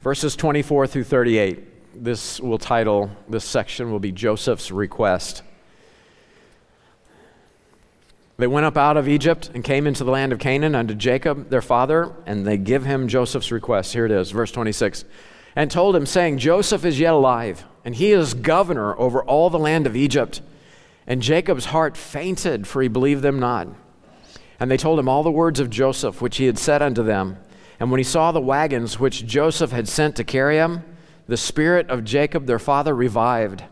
verses 0.00 0.36
24 0.36 0.86
through 0.86 1.04
38. 1.04 2.02
This 2.04 2.40
will 2.40 2.58
title, 2.58 3.10
this 3.28 3.44
section 3.44 3.90
will 3.90 3.98
be 3.98 4.12
Joseph's 4.12 4.70
request. 4.70 5.42
They 8.36 8.46
went 8.46 8.66
up 8.66 8.76
out 8.76 8.96
of 8.96 9.08
Egypt 9.08 9.50
and 9.52 9.64
came 9.64 9.88
into 9.88 10.04
the 10.04 10.12
land 10.12 10.32
of 10.32 10.38
Canaan 10.38 10.76
unto 10.76 10.94
Jacob 10.94 11.50
their 11.50 11.62
father, 11.62 12.14
and 12.24 12.46
they 12.46 12.56
give 12.56 12.84
him 12.84 13.08
Joseph's 13.08 13.50
request. 13.50 13.92
Here 13.92 14.06
it 14.06 14.12
is, 14.12 14.30
verse 14.30 14.52
26. 14.52 15.04
And 15.56 15.68
told 15.68 15.96
him, 15.96 16.06
saying, 16.06 16.38
Joseph 16.38 16.84
is 16.84 17.00
yet 17.00 17.14
alive, 17.14 17.64
and 17.84 17.96
he 17.96 18.12
is 18.12 18.34
governor 18.34 18.96
over 18.96 19.24
all 19.24 19.50
the 19.50 19.58
land 19.58 19.88
of 19.88 19.96
Egypt. 19.96 20.40
And 21.04 21.20
Jacob's 21.20 21.64
heart 21.64 21.96
fainted, 21.96 22.68
for 22.68 22.80
he 22.80 22.86
believed 22.86 23.22
them 23.22 23.40
not. 23.40 23.66
And 24.60 24.70
they 24.70 24.76
told 24.76 25.00
him 25.00 25.08
all 25.08 25.24
the 25.24 25.32
words 25.32 25.58
of 25.58 25.68
Joseph, 25.68 26.22
which 26.22 26.36
he 26.36 26.46
had 26.46 26.58
said 26.58 26.80
unto 26.80 27.02
them. 27.02 27.38
And 27.80 27.90
when 27.90 27.98
he 27.98 28.04
saw 28.04 28.32
the 28.32 28.40
wagons 28.40 28.98
which 28.98 29.26
Joseph 29.26 29.70
had 29.70 29.88
sent 29.88 30.16
to 30.16 30.24
carry 30.24 30.56
him, 30.56 30.82
the 31.26 31.36
spirit 31.36 31.88
of 31.90 32.04
Jacob 32.04 32.46
their 32.46 32.58
father 32.58 32.94
revived. 32.94 33.62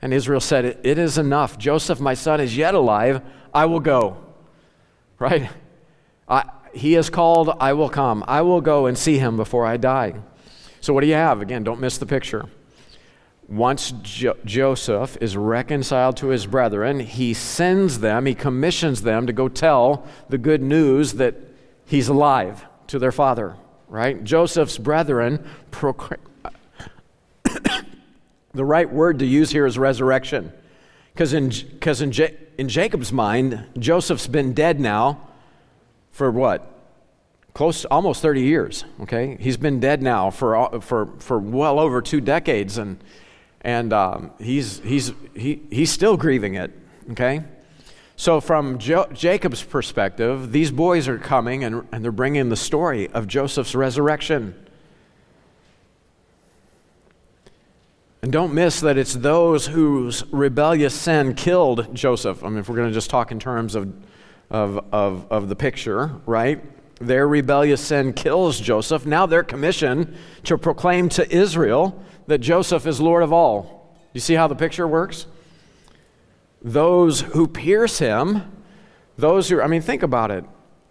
And 0.00 0.14
Israel 0.14 0.40
said, 0.40 0.78
It 0.84 0.98
is 0.98 1.18
enough. 1.18 1.58
Joseph, 1.58 1.98
my 1.98 2.14
son, 2.14 2.40
is 2.40 2.56
yet 2.56 2.74
alive. 2.74 3.22
I 3.52 3.66
will 3.66 3.80
go. 3.80 4.18
Right? 5.18 5.48
I, 6.28 6.50
he 6.74 6.94
is 6.94 7.08
called, 7.08 7.56
I 7.58 7.72
will 7.72 7.88
come. 7.88 8.22
I 8.28 8.42
will 8.42 8.60
go 8.60 8.86
and 8.86 8.96
see 8.96 9.18
him 9.18 9.36
before 9.36 9.64
I 9.64 9.78
die. 9.78 10.14
So, 10.80 10.92
what 10.92 11.00
do 11.00 11.06
you 11.06 11.14
have? 11.14 11.40
Again, 11.40 11.64
don't 11.64 11.80
miss 11.80 11.98
the 11.98 12.06
picture. 12.06 12.44
Once 13.48 13.92
jo- 14.02 14.36
Joseph 14.44 15.16
is 15.20 15.36
reconciled 15.36 16.16
to 16.18 16.28
his 16.28 16.46
brethren, 16.46 17.00
he 17.00 17.32
sends 17.32 18.00
them, 18.00 18.26
he 18.26 18.34
commissions 18.34 19.02
them 19.02 19.26
to 19.26 19.32
go 19.32 19.48
tell 19.48 20.04
the 20.28 20.38
good 20.38 20.60
news 20.60 21.14
that 21.14 21.34
he's 21.86 22.08
alive 22.08 22.65
to 22.88 22.98
their 22.98 23.12
father, 23.12 23.56
right? 23.88 24.22
Joseph's 24.24 24.78
brethren 24.78 25.46
the 28.54 28.64
right 28.64 28.90
word 28.90 29.18
to 29.20 29.26
use 29.26 29.50
here 29.50 29.66
is 29.66 29.78
resurrection. 29.78 30.52
Because 31.12 31.32
in, 31.32 31.50
cause 31.80 32.02
in, 32.02 32.12
in 32.58 32.68
Jacob's 32.68 33.12
mind, 33.12 33.64
Joseph's 33.78 34.26
been 34.26 34.52
dead 34.52 34.80
now 34.80 35.28
for 36.10 36.30
what? 36.30 36.72
Close 37.54 37.86
almost 37.86 38.20
30 38.20 38.42
years, 38.42 38.84
okay? 39.00 39.38
He's 39.40 39.56
been 39.56 39.80
dead 39.80 40.02
now 40.02 40.30
for, 40.30 40.80
for, 40.82 41.06
for 41.18 41.38
well 41.38 41.78
over 41.78 42.02
two 42.02 42.20
decades, 42.20 42.76
and, 42.76 43.02
and 43.62 43.94
um, 43.94 44.30
he's, 44.38 44.80
he's, 44.80 45.12
he, 45.34 45.62
he's 45.70 45.90
still 45.90 46.18
grieving 46.18 46.54
it, 46.54 46.70
okay? 47.12 47.44
So, 48.18 48.40
from 48.40 48.78
jo- 48.78 49.08
Jacob's 49.12 49.62
perspective, 49.62 50.50
these 50.50 50.70
boys 50.70 51.06
are 51.06 51.18
coming 51.18 51.64
and, 51.64 51.86
and 51.92 52.02
they're 52.02 52.10
bringing 52.10 52.48
the 52.48 52.56
story 52.56 53.08
of 53.10 53.26
Joseph's 53.26 53.74
resurrection. 53.74 54.54
And 58.22 58.32
don't 58.32 58.54
miss 58.54 58.80
that 58.80 58.96
it's 58.96 59.12
those 59.12 59.66
whose 59.66 60.24
rebellious 60.32 60.94
sin 60.94 61.34
killed 61.34 61.94
Joseph. 61.94 62.42
I 62.42 62.48
mean, 62.48 62.58
if 62.58 62.68
we're 62.70 62.76
going 62.76 62.88
to 62.88 62.94
just 62.94 63.10
talk 63.10 63.30
in 63.30 63.38
terms 63.38 63.74
of, 63.74 63.94
of, 64.50 64.84
of, 64.92 65.30
of 65.30 65.48
the 65.50 65.54
picture, 65.54 66.12
right? 66.24 66.64
Their 67.00 67.28
rebellious 67.28 67.82
sin 67.82 68.14
kills 68.14 68.58
Joseph. 68.58 69.04
Now 69.04 69.26
they're 69.26 69.44
commissioned 69.44 70.16
to 70.44 70.56
proclaim 70.56 71.10
to 71.10 71.30
Israel 71.30 72.02
that 72.26 72.38
Joseph 72.38 72.86
is 72.86 72.98
Lord 72.98 73.22
of 73.22 73.32
all. 73.32 73.94
You 74.14 74.20
see 74.20 74.34
how 74.34 74.48
the 74.48 74.56
picture 74.56 74.88
works? 74.88 75.26
Those 76.62 77.20
who 77.20 77.46
pierce 77.46 77.98
him, 77.98 78.42
those 79.16 79.48
who, 79.48 79.60
I 79.60 79.66
mean, 79.66 79.82
think 79.82 80.02
about 80.02 80.30
it. 80.30 80.44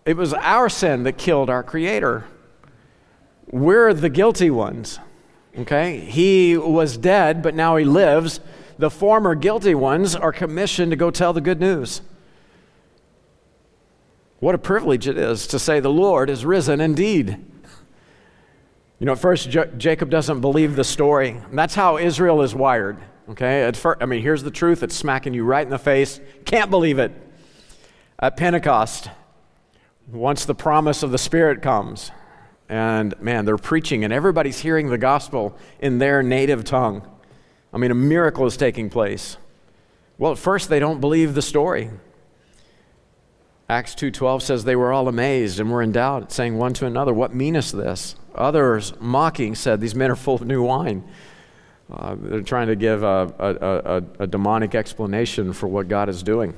It 0.06 0.18
was 0.18 0.34
our 0.34 0.70
sin 0.70 1.04
that 1.04 1.18
killed 1.18 1.50
our 1.50 1.64
Creator. 1.64 2.26
We're 3.48 3.94
the 3.94 4.10
guilty 4.10 4.50
ones. 4.50 5.00
Okay? 5.58 6.00
He 6.00 6.58
was 6.58 6.98
dead, 6.98 7.42
but 7.42 7.56
now 7.56 7.76
he 7.76 7.86
lives. 7.86 8.40
The 8.78 8.90
former 8.90 9.36
guilty 9.36 9.76
ones 9.76 10.16
are 10.16 10.32
commissioned 10.32 10.92
to 10.92 10.96
go 10.96 11.10
tell 11.12 11.34
the 11.34 11.42
good 11.42 11.60
news. 11.60 12.02
What 14.40 14.54
a 14.54 14.60
privilege 14.60 15.08
it 15.08 15.18
is 15.18 15.48
to 15.48 15.60
say, 15.60 15.80
The 15.80 15.90
Lord 15.90 16.30
is 16.30 16.46
risen 16.46 16.82
indeed. 16.82 17.40
You 19.00 19.06
know, 19.06 19.14
at 19.14 19.20
first, 19.20 19.50
J- 19.50 19.72
Jacob 19.78 20.10
doesn't 20.10 20.42
believe 20.42 20.76
the 20.76 20.84
story. 20.84 21.30
And 21.30 21.58
that's 21.58 21.76
how 21.76 21.98
Israel 21.98 22.42
is 22.42 22.54
wired. 22.54 22.98
Okay? 23.30 23.72
I 24.00 24.06
mean, 24.06 24.22
here's 24.22 24.44
the 24.44 24.52
truth 24.52 24.84
it's 24.84 24.96
smacking 24.96 25.34
you 25.34 25.44
right 25.44 25.66
in 25.66 25.72
the 25.72 25.80
face. 25.80 26.20
Can't 26.46 26.70
believe 26.70 27.00
it. 27.00 27.12
At 28.20 28.38
Pentecost, 28.38 29.10
once 30.08 30.46
the 30.46 30.56
promise 30.56 31.04
of 31.04 31.12
the 31.12 31.18
Spirit 31.18 31.62
comes, 31.62 32.12
and 32.70 33.20
man, 33.20 33.46
they're 33.46 33.58
preaching, 33.58 34.04
and 34.04 34.14
everybody's 34.14 34.60
hearing 34.60 34.90
the 34.90 34.98
gospel 34.98 35.58
in 35.80 35.98
their 35.98 36.24
native 36.24 36.64
tongue. 36.64 37.08
I 37.74 37.78
mean, 37.78 37.92
a 37.92 37.96
miracle 37.96 38.46
is 38.46 38.58
taking 38.58 38.90
place. 38.90 39.38
Well, 40.18 40.32
at 40.32 40.38
first 40.38 40.70
they 40.70 40.80
don't 40.80 41.02
believe 41.02 41.36
the 41.36 41.42
story. 41.42 41.92
Acts 43.68 43.96
2:12 43.96 44.42
says 44.44 44.64
they 44.64 44.76
were 44.76 44.94
all 44.94 45.08
amazed 45.08 45.60
and 45.60 45.72
were 45.72 45.82
in 45.82 45.92
doubt, 45.92 46.32
saying 46.32 46.58
one 46.58 46.74
to 46.76 46.86
another, 46.86 47.14
"What 47.14 47.34
meanest 47.34 47.76
this?" 47.76 48.16
Others, 48.36 48.94
mocking, 49.00 49.56
said, 49.56 49.82
"These 49.82 49.96
men 49.96 50.12
are 50.12 50.16
full 50.16 50.36
of 50.36 50.46
new 50.46 50.62
wine." 50.62 51.04
Uh, 51.92 52.16
they're 52.18 52.42
trying 52.42 52.68
to 52.68 52.76
give 52.76 53.04
a, 53.04 53.34
a, 53.38 53.96
a, 53.98 54.24
a 54.24 54.28
demonic 54.28 54.74
explanation 54.74 55.54
for 55.54 55.68
what 55.68 55.88
God 55.88 56.10
is 56.10 56.24
doing. 56.24 56.54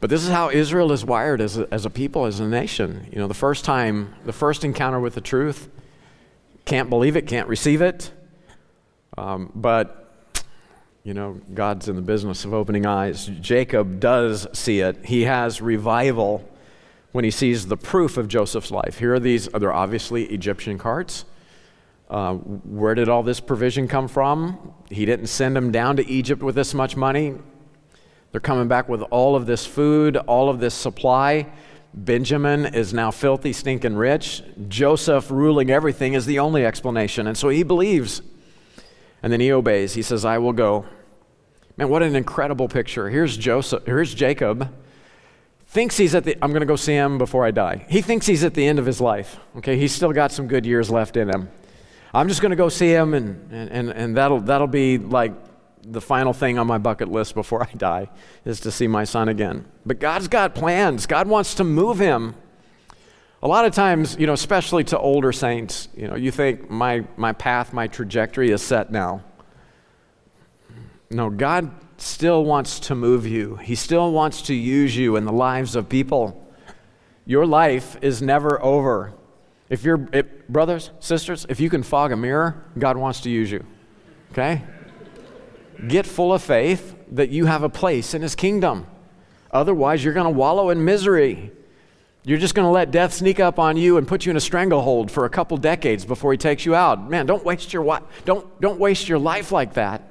But 0.00 0.10
this 0.10 0.22
is 0.22 0.30
how 0.30 0.50
Israel 0.50 0.92
is 0.92 1.04
wired 1.04 1.40
as 1.40 1.58
a, 1.58 1.66
as 1.72 1.84
a 1.84 1.90
people, 1.90 2.26
as 2.26 2.38
a 2.38 2.46
nation. 2.46 3.08
You 3.10 3.18
know, 3.18 3.26
the 3.26 3.34
first 3.34 3.64
time, 3.64 4.14
the 4.24 4.32
first 4.32 4.64
encounter 4.64 5.00
with 5.00 5.14
the 5.14 5.20
truth, 5.20 5.68
can't 6.64 6.88
believe 6.88 7.16
it, 7.16 7.26
can't 7.26 7.48
receive 7.48 7.82
it. 7.82 8.12
Um, 9.16 9.50
but, 9.56 10.12
you 11.02 11.14
know, 11.14 11.40
God's 11.52 11.88
in 11.88 11.96
the 11.96 12.02
business 12.02 12.44
of 12.44 12.54
opening 12.54 12.86
eyes. 12.86 13.26
Jacob 13.40 13.98
does 13.98 14.46
see 14.52 14.80
it. 14.80 15.04
He 15.04 15.22
has 15.22 15.60
revival 15.60 16.48
when 17.10 17.24
he 17.24 17.32
sees 17.32 17.66
the 17.66 17.76
proof 17.76 18.16
of 18.16 18.28
Joseph's 18.28 18.70
life. 18.70 18.98
Here 18.98 19.14
are 19.14 19.18
these, 19.18 19.48
they're 19.48 19.72
obviously 19.72 20.26
Egyptian 20.26 20.78
carts. 20.78 21.24
Uh, 22.08 22.34
where 22.34 22.94
did 22.94 23.08
all 23.08 23.22
this 23.22 23.40
provision 23.40 23.86
come 23.86 24.08
from? 24.08 24.72
He 24.90 25.04
didn't 25.04 25.26
send 25.26 25.54
them 25.54 25.70
down 25.70 25.96
to 25.96 26.08
Egypt 26.08 26.42
with 26.42 26.54
this 26.54 26.72
much 26.72 26.96
money. 26.96 27.34
They're 28.32 28.40
coming 28.40 28.68
back 28.68 28.88
with 28.88 29.02
all 29.02 29.36
of 29.36 29.46
this 29.46 29.66
food, 29.66 30.16
all 30.16 30.48
of 30.48 30.60
this 30.60 30.74
supply. 30.74 31.46
Benjamin 31.94 32.66
is 32.66 32.94
now 32.94 33.10
filthy, 33.10 33.52
stinking 33.52 33.96
rich. 33.96 34.42
Joseph 34.68 35.30
ruling 35.30 35.70
everything 35.70 36.14
is 36.14 36.26
the 36.26 36.38
only 36.38 36.64
explanation. 36.64 37.26
And 37.26 37.36
so 37.36 37.48
he 37.48 37.62
believes. 37.62 38.22
And 39.22 39.32
then 39.32 39.40
he 39.40 39.50
obeys. 39.52 39.94
He 39.94 40.02
says, 40.02 40.24
I 40.24 40.38
will 40.38 40.52
go. 40.52 40.86
Man, 41.76 41.88
what 41.88 42.02
an 42.02 42.16
incredible 42.16 42.68
picture. 42.68 43.08
Here's 43.08 43.36
Joseph, 43.36 43.84
here's 43.86 44.14
Jacob. 44.14 44.74
Thinks 45.66 45.96
he's 45.98 46.14
at 46.14 46.24
the 46.24 46.36
I'm 46.40 46.52
gonna 46.52 46.66
go 46.66 46.76
see 46.76 46.94
him 46.94 47.18
before 47.18 47.44
I 47.44 47.50
die. 47.50 47.84
He 47.88 48.00
thinks 48.00 48.26
he's 48.26 48.42
at 48.42 48.54
the 48.54 48.66
end 48.66 48.78
of 48.78 48.86
his 48.86 49.00
life. 49.00 49.38
Okay, 49.58 49.76
he's 49.76 49.94
still 49.94 50.12
got 50.12 50.32
some 50.32 50.48
good 50.48 50.64
years 50.64 50.90
left 50.90 51.16
in 51.16 51.28
him. 51.28 51.50
I'm 52.12 52.28
just 52.28 52.40
gonna 52.42 52.56
go 52.56 52.68
see 52.68 52.90
him 52.90 53.14
and 53.14 53.52
and, 53.52 53.90
and 53.90 54.16
that'll 54.16 54.40
that'll 54.40 54.66
be 54.66 54.98
like 54.98 55.32
the 55.82 56.00
final 56.00 56.32
thing 56.32 56.58
on 56.58 56.66
my 56.66 56.78
bucket 56.78 57.08
list 57.08 57.34
before 57.34 57.62
I 57.62 57.72
die 57.76 58.10
is 58.44 58.60
to 58.60 58.70
see 58.70 58.86
my 58.86 59.04
son 59.04 59.28
again. 59.28 59.64
But 59.86 60.00
God's 60.00 60.28
got 60.28 60.54
plans. 60.54 61.06
God 61.06 61.28
wants 61.28 61.54
to 61.54 61.64
move 61.64 61.98
him. 61.98 62.34
A 63.40 63.46
lot 63.48 63.64
of 63.64 63.72
times, 63.72 64.16
you 64.18 64.26
know, 64.26 64.32
especially 64.32 64.82
to 64.84 64.98
older 64.98 65.30
saints, 65.30 65.88
you 65.96 66.08
know, 66.08 66.16
you 66.16 66.32
think 66.32 66.68
my, 66.68 67.04
my 67.16 67.32
path, 67.32 67.72
my 67.72 67.86
trajectory 67.86 68.50
is 68.50 68.62
set 68.62 68.90
now. 68.90 69.22
No, 71.08 71.30
God, 71.30 71.70
still 71.98 72.44
wants 72.44 72.80
to 72.80 72.94
move 72.94 73.26
you, 73.26 73.56
He 73.56 73.74
still 73.76 74.12
wants 74.12 74.42
to 74.42 74.54
use 74.54 74.96
you 74.96 75.16
in 75.16 75.24
the 75.24 75.32
lives 75.32 75.76
of 75.76 75.88
people. 75.88 76.44
Your 77.26 77.46
life 77.46 77.96
is 78.02 78.20
never 78.20 78.60
over. 78.62 79.12
If 79.70 79.84
you're, 79.84 79.98
brothers, 80.48 80.90
sisters, 81.00 81.46
if 81.48 81.60
you 81.60 81.68
can 81.68 81.82
fog 81.82 82.12
a 82.12 82.16
mirror, 82.16 82.64
God 82.78 82.96
wants 82.96 83.20
to 83.22 83.30
use 83.30 83.50
you. 83.50 83.64
Okay? 84.32 84.62
Get 85.86 86.06
full 86.06 86.32
of 86.32 86.42
faith 86.42 86.96
that 87.12 87.30
you 87.30 87.46
have 87.46 87.62
a 87.62 87.68
place 87.68 88.14
in 88.14 88.22
His 88.22 88.34
kingdom. 88.34 88.86
Otherwise, 89.50 90.04
you're 90.04 90.14
going 90.14 90.24
to 90.24 90.30
wallow 90.30 90.70
in 90.70 90.84
misery. 90.84 91.52
You're 92.24 92.38
just 92.38 92.54
going 92.54 92.66
to 92.66 92.70
let 92.70 92.90
death 92.90 93.14
sneak 93.14 93.40
up 93.40 93.58
on 93.58 93.76
you 93.76 93.96
and 93.96 94.06
put 94.06 94.26
you 94.26 94.30
in 94.30 94.36
a 94.36 94.40
stranglehold 94.40 95.10
for 95.10 95.24
a 95.24 95.30
couple 95.30 95.56
decades 95.56 96.04
before 96.04 96.32
he 96.32 96.38
takes 96.38 96.66
you 96.66 96.74
out. 96.74 97.08
Man, 97.08 97.26
don't 97.26 97.44
waste 97.44 97.72
your 97.72 98.02
don't 98.24 98.60
don't 98.60 98.78
waste 98.78 99.08
your 99.08 99.18
life 99.18 99.52
like 99.52 99.74
that. 99.74 100.02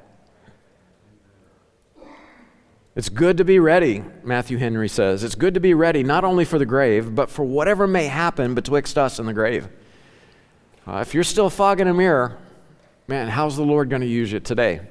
It's 2.97 3.09
good 3.09 3.37
to 3.37 3.45
be 3.45 3.59
ready, 3.59 4.03
Matthew 4.23 4.57
Henry 4.57 4.89
says. 4.89 5.23
It's 5.23 5.35
good 5.35 5.53
to 5.53 5.59
be 5.59 5.75
ready 5.75 6.01
not 6.01 6.23
only 6.23 6.43
for 6.43 6.57
the 6.57 6.65
grave, 6.65 7.13
but 7.13 7.29
for 7.29 7.45
whatever 7.45 7.85
may 7.85 8.07
happen 8.07 8.55
betwixt 8.55 8.97
us 8.97 9.19
and 9.19 9.27
the 9.27 9.35
grave. 9.35 9.69
Uh, 10.87 10.95
if 10.95 11.13
you're 11.13 11.23
still 11.23 11.51
fogging 11.51 11.87
a 11.87 11.93
mirror, 11.93 12.39
man, 13.07 13.27
how's 13.27 13.55
the 13.55 13.61
Lord 13.61 13.91
going 13.91 14.01
to 14.01 14.07
use 14.07 14.31
you 14.31 14.39
today? 14.39 14.81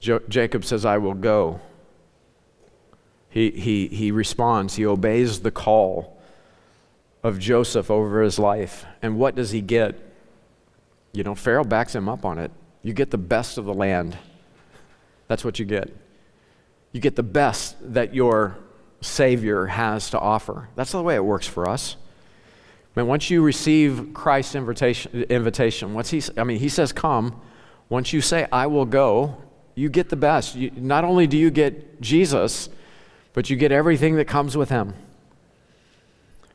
Jo- 0.00 0.22
Jacob 0.26 0.64
says, 0.64 0.86
I 0.86 0.96
will 0.96 1.12
go. 1.12 1.60
He, 3.28 3.50
he, 3.50 3.88
he 3.88 4.10
responds, 4.10 4.76
he 4.76 4.86
obeys 4.86 5.40
the 5.40 5.50
call 5.50 6.18
of 7.24 7.38
Joseph 7.38 7.90
over 7.90 8.22
his 8.22 8.38
life. 8.38 8.84
And 9.02 9.18
what 9.18 9.34
does 9.34 9.50
he 9.50 9.62
get? 9.62 9.98
You 11.12 11.24
know, 11.24 11.34
Pharaoh 11.34 11.64
backs 11.64 11.94
him 11.94 12.08
up 12.08 12.24
on 12.24 12.38
it. 12.38 12.52
You 12.82 12.92
get 12.92 13.10
the 13.10 13.18
best 13.18 13.56
of 13.56 13.64
the 13.64 13.74
land. 13.74 14.16
That's 15.26 15.44
what 15.44 15.58
you 15.58 15.64
get. 15.64 15.90
You 16.92 17.00
get 17.00 17.16
the 17.16 17.22
best 17.22 17.76
that 17.94 18.14
your 18.14 18.58
Savior 19.00 19.66
has 19.66 20.10
to 20.10 20.18
offer. 20.20 20.68
That's 20.76 20.92
the 20.92 21.02
way 21.02 21.14
it 21.14 21.24
works 21.24 21.46
for 21.46 21.68
us. 21.68 21.96
Man, 22.94 23.06
once 23.06 23.30
you 23.30 23.42
receive 23.42 24.10
Christ's 24.14 24.54
invitation, 24.54 25.24
invitation 25.24 25.94
once 25.94 26.10
he, 26.10 26.22
I 26.36 26.44
mean, 26.44 26.58
he 26.58 26.68
says, 26.68 26.92
come. 26.92 27.40
Once 27.88 28.12
you 28.12 28.20
say, 28.20 28.46
I 28.52 28.66
will 28.66 28.86
go, 28.86 29.36
you 29.74 29.88
get 29.88 30.10
the 30.10 30.16
best. 30.16 30.54
You, 30.54 30.70
not 30.76 31.04
only 31.04 31.26
do 31.26 31.36
you 31.36 31.50
get 31.50 32.00
Jesus, 32.00 32.68
but 33.32 33.50
you 33.50 33.56
get 33.56 33.72
everything 33.72 34.16
that 34.16 34.26
comes 34.26 34.56
with 34.56 34.68
him. 34.68 34.94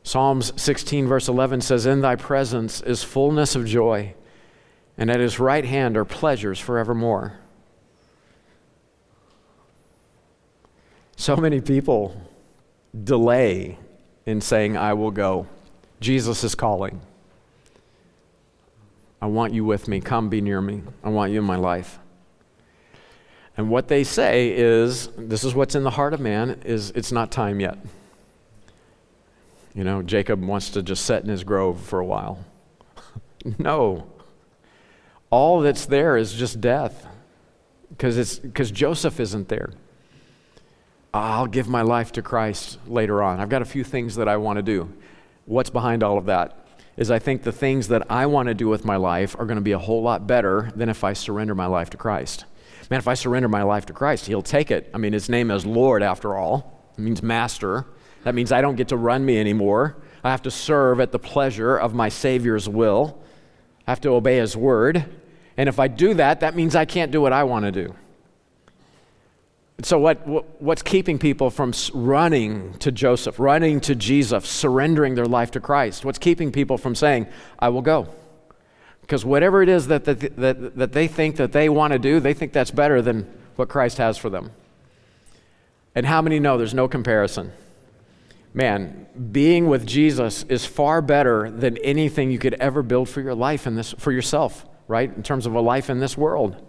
Psalms 0.10 0.52
16, 0.60 1.08
verse 1.08 1.28
11 1.28 1.62
says, 1.62 1.86
In 1.86 2.02
thy 2.02 2.16
presence 2.16 2.82
is 2.82 3.04
fullness 3.04 3.56
of 3.56 3.68
joy, 3.68 4.16
and 4.98 5.12
at 5.12 5.20
his 5.20 5.40
right 5.40 5.64
hand 5.64 5.96
are 5.96 6.04
pleasures 6.04 6.60
forevermore. 6.60 7.38
So 11.16 11.38
many 11.38 11.62
people 11.62 12.20
delay 13.04 13.78
in 14.26 14.42
saying, 14.42 14.76
I 14.76 14.94
will 14.94 15.12
go. 15.12 15.46
Jesus 16.00 16.44
is 16.44 16.56
calling. 16.56 17.02
I 19.22 19.28
want 19.28 19.54
you 19.54 19.64
with 19.64 19.88
me. 19.88 20.02
Come 20.02 20.28
be 20.28 20.42
near 20.42 20.60
me. 20.60 20.82
I 21.04 21.10
want 21.10 21.34
you 21.34 21.38
in 21.38 21.46
my 21.46 21.58
life. 21.58 22.00
And 23.56 23.70
what 23.70 23.90
they 23.90 24.04
say 24.04 24.58
is 24.58 25.10
this 25.20 25.44
is 25.44 25.54
what's 25.54 25.76
in 25.76 25.84
the 25.84 25.92
heart 25.92 26.16
of 26.16 26.20
man 26.20 26.64
is 26.66 26.90
it's 26.96 27.12
not 27.12 27.32
time 27.32 27.60
yet. 27.60 27.78
You 29.80 29.86
know, 29.86 30.02
Jacob 30.02 30.44
wants 30.44 30.72
to 30.72 30.84
just 30.84 31.06
sit 31.06 31.24
in 31.24 31.30
his 31.30 31.46
grove 31.46 31.80
for 31.80 32.02
a 32.02 32.06
while. 32.06 32.38
no. 33.58 34.12
All 35.30 35.62
that's 35.62 35.86
there 35.86 36.18
is 36.18 36.34
just 36.34 36.60
death. 36.60 37.08
Because 37.98 38.72
Joseph 38.72 39.22
isn't 39.22 39.48
there. 39.48 39.72
I'll 41.14 41.48
give 41.48 41.70
my 41.70 41.82
life 41.82 42.12
to 42.12 42.22
Christ 42.22 42.78
later 42.88 43.24
on. 43.24 43.40
I've 43.40 43.48
got 43.48 43.62
a 43.62 43.66
few 43.66 43.86
things 43.86 44.18
that 44.18 44.28
I 44.28 44.36
want 44.36 44.58
to 44.58 44.64
do. 44.64 44.92
What's 45.46 45.70
behind 45.70 46.04
all 46.04 46.18
of 46.18 46.26
that? 46.26 46.68
Is 46.98 47.10
I 47.10 47.20
think 47.20 47.44
the 47.44 47.54
things 47.54 47.88
that 47.88 48.12
I 48.12 48.26
want 48.26 48.50
to 48.50 48.54
do 48.54 48.68
with 48.68 48.84
my 48.84 48.98
life 48.98 49.34
are 49.40 49.46
going 49.46 49.56
to 49.56 49.62
be 49.62 49.72
a 49.72 49.80
whole 49.80 50.02
lot 50.02 50.28
better 50.28 50.74
than 50.76 50.90
if 50.90 51.06
I 51.06 51.14
surrender 51.14 51.56
my 51.56 51.68
life 51.68 51.90
to 51.92 51.98
Christ. 51.98 52.44
Man, 52.90 52.98
if 52.98 53.08
I 53.08 53.14
surrender 53.14 53.48
my 53.48 53.64
life 53.64 53.86
to 53.86 53.94
Christ, 53.94 54.26
He'll 54.26 54.42
take 54.42 54.72
it. 54.72 54.90
I 54.94 54.98
mean, 54.98 55.14
His 55.14 55.30
name 55.30 55.50
is 55.50 55.66
Lord 55.66 56.04
after 56.04 56.36
all, 56.36 56.84
it 56.98 57.02
means 57.02 57.24
master. 57.24 57.86
That 58.24 58.36
means 58.36 58.52
I 58.52 58.62
don't 58.62 58.76
get 58.76 58.90
to 58.90 58.98
run 58.98 59.26
me 59.26 59.40
anymore. 59.40 59.96
I 60.24 60.32
have 60.32 60.42
to 60.44 60.52
serve 60.52 61.00
at 61.00 61.12
the 61.12 61.20
pleasure 61.20 61.78
of 61.78 61.94
my 61.94 62.10
Savior's 62.10 62.68
will. 62.68 63.22
I 63.88 63.92
have 63.92 64.02
to 64.02 64.10
obey 64.10 64.38
His 64.38 64.56
word. 64.56 65.06
And 65.58 65.70
if 65.70 65.80
I 65.80 65.88
do 65.88 66.14
that, 66.16 66.42
that 66.42 66.56
means 66.56 66.76
I 66.76 66.86
can't 66.86 67.12
do 67.12 67.22
what 67.22 67.34
I 67.34 67.44
want 67.44 67.66
to 67.66 67.72
do. 67.72 67.96
So, 69.82 69.98
what, 69.98 70.28
what, 70.28 70.62
what's 70.62 70.82
keeping 70.82 71.18
people 71.18 71.50
from 71.50 71.74
running 71.94 72.74
to 72.80 72.92
Joseph, 72.92 73.40
running 73.40 73.80
to 73.82 73.96
Jesus, 73.96 74.48
surrendering 74.48 75.16
their 75.16 75.26
life 75.26 75.52
to 75.52 75.62
Christ? 75.62 76.04
What's 76.04 76.20
keeping 76.20 76.52
people 76.52 76.78
from 76.78 76.96
saying, 76.96 77.28
I 77.60 77.70
will 77.70 77.82
go? 77.82 78.10
Because 79.02 79.24
whatever 79.24 79.64
it 79.64 79.70
is 79.70 79.88
that, 79.88 80.04
that, 80.04 80.36
that, 80.36 80.76
that 80.76 80.92
they 80.92 81.08
think 81.08 81.38
that 81.38 81.54
they 81.54 81.70
want 81.70 81.94
to 81.94 82.00
do, 82.00 82.20
they 82.20 82.34
think 82.34 82.52
that's 82.52 82.72
better 82.72 83.02
than 83.02 83.24
what 83.56 83.70
Christ 83.70 83.98
has 83.98 84.18
for 84.18 84.30
them. 84.30 84.52
And 85.96 86.06
how 86.06 86.22
many 86.22 86.40
know 86.40 86.58
there's 86.58 86.74
no 86.74 86.88
comparison? 86.88 87.52
Man, 88.54 89.08
being 89.32 89.68
with 89.68 89.86
Jesus 89.86 90.44
is 90.44 90.66
far 90.66 91.02
better 91.02 91.52
than 91.52 91.78
anything 91.78 92.32
you 92.32 92.40
could 92.40 92.56
ever 92.56 92.82
build 92.82 93.08
for 93.08 93.22
your 93.22 93.36
life 93.36 93.68
in 93.68 93.76
this 93.76 93.94
for 93.94 94.12
yourself, 94.12 94.66
right? 94.88 95.16
In 95.16 95.24
terms 95.24 95.46
of 95.46 95.54
a 95.54 95.62
life 95.62 95.90
in 95.90 96.00
this 96.00 96.18
world. 96.18 96.66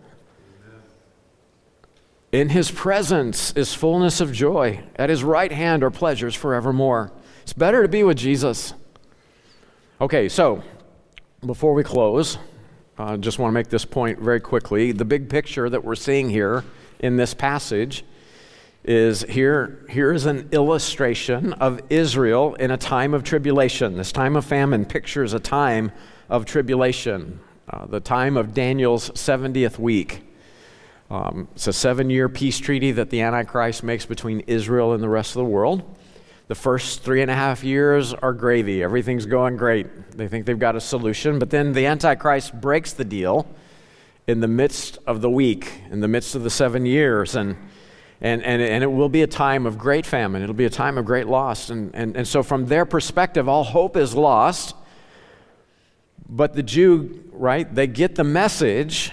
In 2.32 2.50
his 2.50 2.70
presence 2.70 3.52
is 3.56 3.74
fullness 3.74 4.20
of 4.20 4.32
joy. 4.32 4.84
At 4.96 5.10
his 5.10 5.24
right 5.24 5.50
hand 5.50 5.82
are 5.82 5.90
pleasures 5.90 6.34
forevermore. 6.34 7.12
It's 7.42 7.52
better 7.52 7.82
to 7.82 7.88
be 7.88 8.04
with 8.04 8.18
Jesus. 8.18 8.74
Okay, 10.00 10.28
so 10.28 10.62
before 11.44 11.74
we 11.74 11.82
close, 11.82 12.38
I 12.98 13.14
uh, 13.14 13.16
just 13.16 13.38
want 13.38 13.50
to 13.50 13.54
make 13.54 13.68
this 13.68 13.84
point 13.84 14.20
very 14.20 14.40
quickly. 14.40 14.92
The 14.92 15.04
big 15.04 15.28
picture 15.28 15.68
that 15.70 15.82
we're 15.82 15.96
seeing 15.96 16.30
here 16.30 16.64
in 17.00 17.16
this 17.16 17.34
passage 17.34 18.04
is 18.84 19.22
here 19.22 19.84
here's 19.88 20.26
an 20.26 20.48
illustration 20.52 21.52
of 21.54 21.80
Israel 21.90 22.54
in 22.54 22.70
a 22.70 22.76
time 22.76 23.12
of 23.12 23.22
tribulation. 23.22 23.96
This 23.96 24.12
time 24.12 24.36
of 24.36 24.44
famine 24.44 24.86
pictures 24.86 25.34
a 25.34 25.40
time 25.40 25.92
of 26.28 26.46
tribulation, 26.46 27.40
uh, 27.68 27.86
the 27.86 28.00
time 28.00 28.36
of 28.36 28.54
Daniel's 28.54 29.10
70th 29.10 29.78
week. 29.78 30.22
Um, 31.10 31.48
it's 31.54 31.66
a 31.66 31.72
seven 31.72 32.08
year 32.08 32.28
peace 32.28 32.58
treaty 32.58 32.92
that 32.92 33.10
the 33.10 33.20
Antichrist 33.20 33.82
makes 33.82 34.06
between 34.06 34.40
Israel 34.40 34.92
and 34.92 35.02
the 35.02 35.08
rest 35.08 35.30
of 35.30 35.40
the 35.40 35.44
world. 35.44 35.82
The 36.48 36.54
first 36.54 37.02
three 37.02 37.22
and 37.22 37.30
a 37.30 37.34
half 37.34 37.62
years 37.62 38.14
are 38.14 38.32
gravy. 38.32 38.82
Everything's 38.82 39.26
going 39.26 39.56
great. 39.56 40.16
They 40.16 40.26
think 40.26 40.46
they've 40.46 40.58
got 40.58 40.74
a 40.74 40.80
solution. 40.80 41.38
But 41.38 41.50
then 41.50 41.72
the 41.72 41.86
Antichrist 41.86 42.60
breaks 42.60 42.92
the 42.92 43.04
deal 43.04 43.46
in 44.26 44.40
the 44.40 44.48
midst 44.48 44.98
of 45.06 45.20
the 45.20 45.30
week, 45.30 45.82
in 45.90 46.00
the 46.00 46.08
midst 46.08 46.34
of 46.34 46.42
the 46.42 46.50
seven 46.50 46.86
years. 46.86 47.36
And, 47.36 47.56
and, 48.20 48.42
and, 48.42 48.60
and 48.60 48.84
it 48.84 48.88
will 48.88 49.08
be 49.08 49.22
a 49.22 49.26
time 49.26 49.66
of 49.66 49.78
great 49.78 50.04
famine. 50.04 50.42
It'll 50.42 50.54
be 50.54 50.66
a 50.66 50.70
time 50.70 50.98
of 50.98 51.04
great 51.04 51.26
loss. 51.26 51.70
And, 51.70 51.94
and, 51.94 52.16
and 52.16 52.28
so, 52.28 52.42
from 52.42 52.66
their 52.66 52.84
perspective, 52.84 53.48
all 53.48 53.64
hope 53.64 53.96
is 53.96 54.14
lost. 54.14 54.74
But 56.28 56.54
the 56.54 56.62
Jew, 56.62 57.24
right, 57.32 57.72
they 57.74 57.86
get 57.86 58.14
the 58.14 58.24
message 58.24 59.10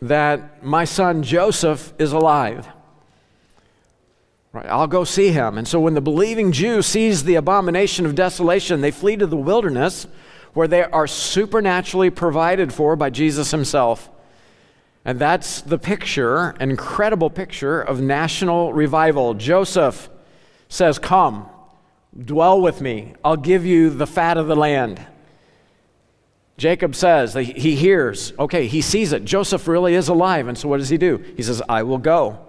that 0.00 0.64
my 0.64 0.84
son 0.84 1.22
Joseph 1.22 1.92
is 1.98 2.12
alive. 2.12 2.68
Right, 4.52 4.66
I'll 4.66 4.86
go 4.86 5.04
see 5.04 5.30
him. 5.30 5.58
And 5.58 5.68
so 5.68 5.78
when 5.78 5.94
the 5.94 6.00
believing 6.00 6.52
Jew 6.52 6.80
sees 6.80 7.24
the 7.24 7.34
abomination 7.34 8.06
of 8.06 8.14
desolation, 8.14 8.80
they 8.80 8.90
flee 8.90 9.16
to 9.16 9.26
the 9.26 9.36
wilderness 9.36 10.06
where 10.54 10.66
they 10.66 10.84
are 10.84 11.06
supernaturally 11.06 12.10
provided 12.10 12.72
for 12.72 12.96
by 12.96 13.10
Jesus 13.10 13.50
himself. 13.50 14.08
And 15.04 15.18
that's 15.18 15.62
the 15.62 15.78
picture, 15.78 16.54
incredible 16.60 17.30
picture 17.30 17.80
of 17.80 18.00
national 18.00 18.72
revival. 18.72 19.34
Joseph 19.34 20.10
says, 20.68 20.98
Come, 20.98 21.48
dwell 22.24 22.60
with 22.60 22.80
me. 22.80 23.14
I'll 23.24 23.36
give 23.36 23.64
you 23.64 23.90
the 23.90 24.06
fat 24.06 24.36
of 24.36 24.46
the 24.46 24.56
land. 24.56 25.04
Jacob 26.58 26.96
says, 26.96 27.34
he 27.34 27.76
hears, 27.76 28.32
okay, 28.36 28.66
he 28.66 28.82
sees 28.82 29.12
it. 29.12 29.24
Joseph 29.24 29.68
really 29.68 29.94
is 29.94 30.08
alive. 30.08 30.48
And 30.48 30.58
so 30.58 30.68
what 30.68 30.78
does 30.78 30.88
he 30.88 30.98
do? 30.98 31.18
He 31.36 31.42
says, 31.44 31.62
I 31.68 31.84
will 31.84 31.98
go. 31.98 32.46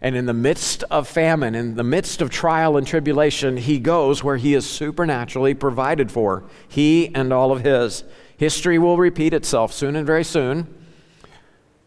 And 0.00 0.14
in 0.14 0.24
the 0.26 0.32
midst 0.32 0.84
of 0.84 1.08
famine, 1.08 1.56
in 1.56 1.74
the 1.74 1.84
midst 1.84 2.22
of 2.22 2.30
trial 2.30 2.76
and 2.76 2.86
tribulation, 2.86 3.56
he 3.56 3.80
goes 3.80 4.22
where 4.22 4.36
he 4.36 4.54
is 4.54 4.70
supernaturally 4.70 5.52
provided 5.52 6.12
for, 6.12 6.44
he 6.68 7.12
and 7.14 7.32
all 7.32 7.50
of 7.50 7.62
his. 7.62 8.04
History 8.36 8.78
will 8.78 8.96
repeat 8.96 9.34
itself 9.34 9.72
soon 9.72 9.96
and 9.96 10.06
very 10.06 10.24
soon. 10.24 10.72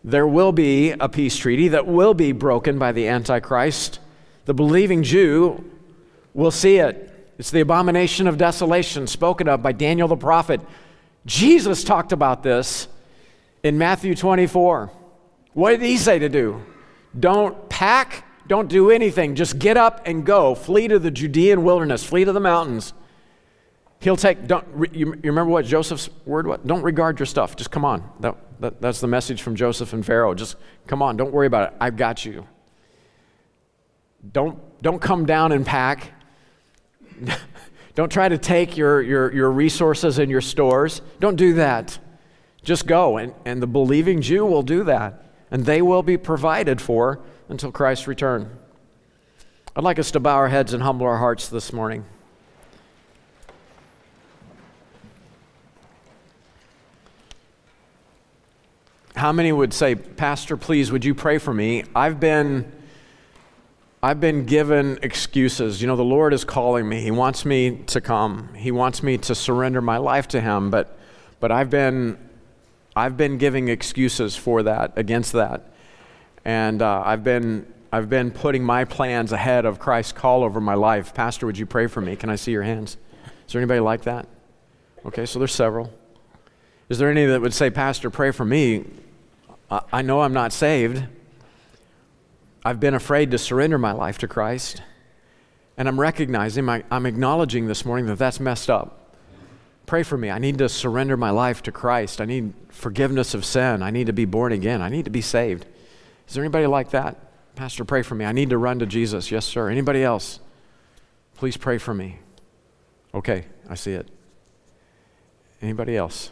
There 0.03 0.27
will 0.27 0.51
be 0.51 0.91
a 0.91 1.07
peace 1.07 1.37
treaty 1.37 1.69
that 1.69 1.87
will 1.87 2.13
be 2.13 2.33
broken 2.33 2.77
by 2.77 2.91
the 2.91 3.07
Antichrist. 3.07 3.99
The 4.45 4.53
believing 4.53 5.03
Jew 5.03 5.63
will 6.33 6.51
see 6.51 6.77
it. 6.77 7.09
It's 7.37 7.51
the 7.51 7.61
abomination 7.61 8.27
of 8.27 8.37
desolation 8.37 9.07
spoken 9.07 9.47
of 9.47 9.63
by 9.63 9.71
Daniel 9.71 10.07
the 10.07 10.17
prophet. 10.17 10.61
Jesus 11.25 11.83
talked 11.83 12.11
about 12.11 12.43
this 12.43 12.87
in 13.63 13.77
Matthew 13.77 14.13
24. 14.13 14.91
What 15.53 15.71
did 15.71 15.81
he 15.81 15.97
say 15.97 16.19
to 16.19 16.29
do? 16.29 16.61
Don't 17.17 17.69
pack, 17.69 18.25
don't 18.47 18.67
do 18.67 18.91
anything. 18.91 19.35
Just 19.35 19.57
get 19.57 19.77
up 19.77 20.01
and 20.05 20.25
go. 20.25 20.53
Flee 20.53 20.87
to 20.89 20.99
the 20.99 21.11
Judean 21.11 21.63
wilderness, 21.63 22.03
flee 22.03 22.25
to 22.25 22.33
the 22.33 22.39
mountains. 22.39 22.93
He'll 24.03 24.17
take, 24.17 24.47
don't, 24.47 24.67
you, 24.93 25.11
remember 25.11 25.45
what 25.45 25.63
Joseph's 25.63 26.09
word 26.25 26.45
was? 26.45 26.59
Don't 26.65 26.83
regard 26.83 27.19
your 27.19 27.25
stuff. 27.25 27.55
Just 27.55 27.71
come 27.71 27.85
on. 27.85 28.03
That, 28.19 28.35
that, 28.59 28.81
that's 28.81 28.99
the 28.99 29.07
message 29.07 29.41
from 29.41 29.55
Joseph 29.55 29.93
and 29.93 30.05
Pharaoh. 30.05 30.33
Just 30.33 30.57
come 30.87 31.01
on. 31.01 31.15
Don't 31.15 31.31
worry 31.31 31.47
about 31.47 31.71
it. 31.71 31.77
I've 31.79 31.95
got 31.95 32.25
you. 32.25 32.45
Don't, 34.33 34.59
don't 34.81 35.01
come 35.01 35.25
down 35.25 35.53
and 35.53 35.65
pack. 35.65 36.11
don't 37.95 38.11
try 38.11 38.27
to 38.27 38.37
take 38.37 38.75
your, 38.75 39.01
your, 39.01 39.33
your 39.33 39.49
resources 39.49 40.19
and 40.19 40.29
your 40.29 40.41
stores. 40.41 41.01
Don't 41.21 41.37
do 41.37 41.53
that. 41.53 41.97
Just 42.61 42.85
go. 42.85 43.15
And, 43.15 43.33
and 43.45 43.61
the 43.61 43.67
believing 43.67 44.19
Jew 44.19 44.45
will 44.45 44.63
do 44.63 44.83
that. 44.83 45.31
And 45.49 45.65
they 45.65 45.81
will 45.81 46.03
be 46.03 46.17
provided 46.17 46.81
for 46.81 47.21
until 47.47 47.71
Christ's 47.71 48.07
return. 48.07 48.49
I'd 49.77 49.85
like 49.85 49.97
us 49.97 50.11
to 50.11 50.19
bow 50.19 50.35
our 50.35 50.49
heads 50.49 50.73
and 50.73 50.83
humble 50.83 51.07
our 51.07 51.19
hearts 51.19 51.47
this 51.47 51.71
morning. 51.71 52.03
How 59.23 59.31
many 59.31 59.53
would 59.53 59.73
say, 59.73 59.95
Pastor, 59.95 60.57
please, 60.57 60.91
would 60.91 61.05
you 61.05 61.15
pray 61.15 61.37
for 61.37 61.53
me? 61.53 61.85
I've 61.95 62.19
been. 62.19 62.69
I've 64.01 64.19
been 64.19 64.45
given 64.45 64.99
excuses. 65.01 65.81
You 65.81 65.87
know, 65.87 65.95
the 65.95 66.03
Lord 66.03 66.33
is 66.33 66.43
calling 66.43 66.89
me. 66.89 66.99
He 66.99 67.09
wants 67.09 67.45
me 67.45 67.83
to 67.85 68.01
come. 68.01 68.53
He 68.53 68.69
wants 68.69 69.01
me 69.01 69.17
to 69.19 69.33
surrender 69.33 69.79
my 69.79 69.95
life 69.95 70.27
to 70.27 70.41
Him, 70.41 70.69
but, 70.69 70.99
but 71.39 71.53
I've, 71.53 71.69
been, 71.69 72.17
I've 72.97 73.15
been 73.15 73.37
giving 73.37 73.69
excuses 73.69 74.35
for 74.35 74.61
that, 74.63 74.91
against 74.97 75.31
that. 75.31 75.71
And 76.43 76.81
uh, 76.81 77.03
I've, 77.05 77.23
been, 77.23 77.65
I've 77.93 78.09
been 78.09 78.29
putting 78.29 78.61
my 78.61 78.83
plans 78.83 79.31
ahead 79.31 79.63
of 79.63 79.79
Christ's 79.79 80.11
call 80.11 80.43
over 80.43 80.59
my 80.59 80.73
life. 80.73 81.13
Pastor, 81.13 81.45
would 81.45 81.57
you 81.57 81.65
pray 81.65 81.87
for 81.87 82.01
me? 82.01 82.17
Can 82.17 82.29
I 82.29 82.35
see 82.35 82.51
your 82.51 82.63
hands? 82.63 82.97
Is 83.47 83.53
there 83.53 83.61
anybody 83.61 83.79
like 83.79 84.01
that? 84.01 84.27
Okay, 85.05 85.25
so 85.25 85.39
there's 85.39 85.55
several. 85.55 85.93
Is 86.89 86.97
there 86.97 87.09
any 87.09 87.25
that 87.25 87.39
would 87.39 87.53
say, 87.53 87.69
Pastor, 87.69 88.09
pray 88.09 88.31
for 88.31 88.43
me? 88.43 88.83
I 89.91 90.01
know 90.01 90.21
I'm 90.21 90.33
not 90.33 90.51
saved. 90.53 91.03
I've 92.65 92.79
been 92.79 92.93
afraid 92.93 93.31
to 93.31 93.37
surrender 93.37 93.77
my 93.77 93.91
life 93.91 94.17
to 94.19 94.27
Christ. 94.27 94.81
And 95.77 95.87
I'm 95.87 95.99
recognizing, 95.99 96.69
I'm 96.69 97.05
acknowledging 97.05 97.67
this 97.67 97.83
morning 97.85 98.05
that 98.07 98.17
that's 98.17 98.39
messed 98.39 98.69
up. 98.69 99.15
Pray 99.85 100.03
for 100.03 100.17
me. 100.17 100.29
I 100.29 100.37
need 100.37 100.59
to 100.59 100.69
surrender 100.69 101.17
my 101.17 101.29
life 101.29 101.61
to 101.63 101.71
Christ. 101.71 102.21
I 102.21 102.25
need 102.25 102.53
forgiveness 102.69 103.33
of 103.33 103.43
sin. 103.43 103.83
I 103.83 103.89
need 103.89 104.07
to 104.07 104.13
be 104.13 104.25
born 104.25 104.51
again. 104.51 104.81
I 104.81 104.89
need 104.89 105.05
to 105.05 105.11
be 105.11 105.21
saved. 105.21 105.65
Is 106.27 106.35
there 106.35 106.43
anybody 106.43 106.67
like 106.67 106.91
that? 106.91 107.17
Pastor, 107.55 107.83
pray 107.83 108.01
for 108.01 108.15
me. 108.15 108.23
I 108.25 108.31
need 108.31 108.49
to 108.51 108.57
run 108.57 108.79
to 108.79 108.85
Jesus. 108.85 109.29
Yes, 109.29 109.45
sir. 109.45 109.69
Anybody 109.69 110.03
else? 110.03 110.39
Please 111.35 111.57
pray 111.57 111.77
for 111.77 111.93
me. 111.93 112.19
Okay, 113.13 113.45
I 113.69 113.75
see 113.75 113.91
it. 113.93 114.07
Anybody 115.61 115.97
else? 115.97 116.31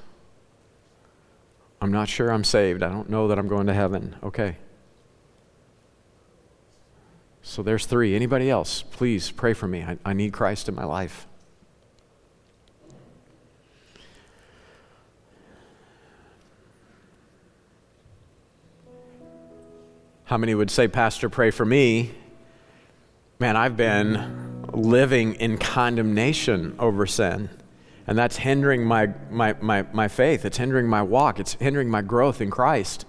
I'm 1.82 1.92
not 1.92 2.08
sure 2.08 2.32
I'm 2.32 2.44
saved. 2.44 2.84
I 2.84 2.90
don't 2.90 3.10
know 3.10 3.28
that 3.28 3.40
I'm 3.40 3.48
going 3.48 3.66
to 3.66 3.74
heaven. 3.74 4.16
Okay. 4.22 4.58
So 7.42 7.64
there's 7.64 7.88
three. 7.88 8.16
Anybody 8.16 8.52
else? 8.52 8.84
Please 8.84 9.32
pray 9.32 9.54
for 9.54 9.68
me. 9.68 9.82
I, 9.82 9.98
I 10.06 10.14
need 10.14 10.32
Christ 10.32 10.70
in 10.70 10.76
my 10.76 10.86
life. 10.86 11.26
How 20.26 20.38
many 20.38 20.54
would 20.54 20.72
say, 20.72 20.88
Pastor, 20.88 21.30
pray 21.30 21.50
for 21.52 21.66
me? 21.66 22.12
Man, 23.40 23.58
I've 23.58 23.76
been 23.76 24.62
living 24.72 25.34
in 25.34 25.58
condemnation 25.58 26.76
over 26.80 27.08
sin. 27.08 27.50
And 28.08 28.18
that's 28.18 28.38
hindering 28.38 28.84
my, 28.84 29.10
my, 29.30 29.54
my, 29.62 29.84
my 29.94 30.08
faith. 30.08 30.44
It's 30.46 30.58
hindering 30.58 30.88
my 30.88 31.02
walk. 31.02 31.40
It's 31.40 31.54
hindering 31.54 31.90
my 31.90 32.02
growth 32.02 32.42
in 32.42 32.50
Christ. 32.50 33.06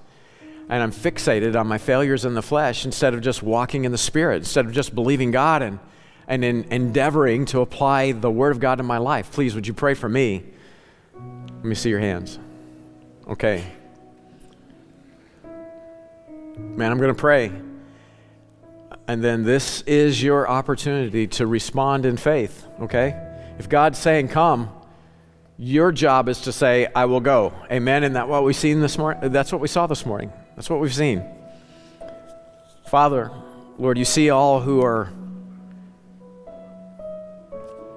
And 0.69 0.83
I'm 0.83 0.93
fixated 0.93 1.59
on 1.59 1.67
my 1.67 1.79
failures 1.79 2.25
in 2.25 2.35
the 2.35 2.43
flesh 2.43 2.85
instead 2.85 3.15
of 3.15 3.21
just 3.21 3.43
walking 3.43 3.85
in 3.85 3.93
the 3.93 3.99
Spirit, 3.99 4.39
instead 4.39 4.67
of 4.67 4.73
just 4.73 4.95
believing 4.95 5.31
God 5.31 5.63
and, 5.63 5.79
and 6.29 6.45
in, 6.45 6.65
endeavoring 6.65 7.47
to 7.47 7.61
apply 7.61 8.13
the 8.13 8.31
Word 8.31 8.53
of 8.53 8.61
God 8.61 8.81
in 8.81 8.87
my 8.87 8.99
life. 8.99 9.33
Please, 9.33 9.55
would 9.55 9.67
you 9.67 9.75
pray 9.75 9.95
for 9.95 10.09
me? 10.09 10.45
Let 11.15 11.65
me 11.65 11.75
see 11.75 11.91
your 11.91 12.01
hands. 12.01 12.39
Okay. 13.29 13.65
Man, 16.57 16.91
I'm 16.91 16.99
going 16.99 17.15
to 17.15 17.21
pray. 17.21 17.53
And 19.09 19.23
then 19.23 19.43
this 19.43 19.83
is 19.83 20.23
your 20.23 20.49
opportunity 20.49 21.27
to 21.29 21.47
respond 21.47 22.07
in 22.07 22.17
faith, 22.17 22.67
okay? 22.81 23.15
If 23.59 23.69
God's 23.69 23.99
saying, 23.99 24.29
come, 24.29 24.71
your 25.59 25.93
job 25.93 26.29
is 26.29 26.43
to 26.43 26.53
say, 26.53 26.89
I 26.95 27.05
will 27.05 27.21
go. 27.21 27.53
Amen. 27.71 28.05
And 28.05 28.17
that 28.17 28.29
what 28.29 28.45
we 28.45 28.53
seen 28.53 28.81
this 28.81 28.99
morning? 28.99 29.31
That's 29.31 29.53
what 29.53 29.61
we 29.61 29.69
saw 29.69 29.87
this 29.87 30.07
morning. 30.07 30.33
That's 30.57 30.69
what 30.69 30.81
we've 30.81 30.95
seen. 30.95 31.25
Father, 32.89 33.31
Lord, 33.79 33.97
you 33.97 34.05
see 34.05 34.31
all 34.31 34.61
who 34.61 34.83
are 34.83 35.13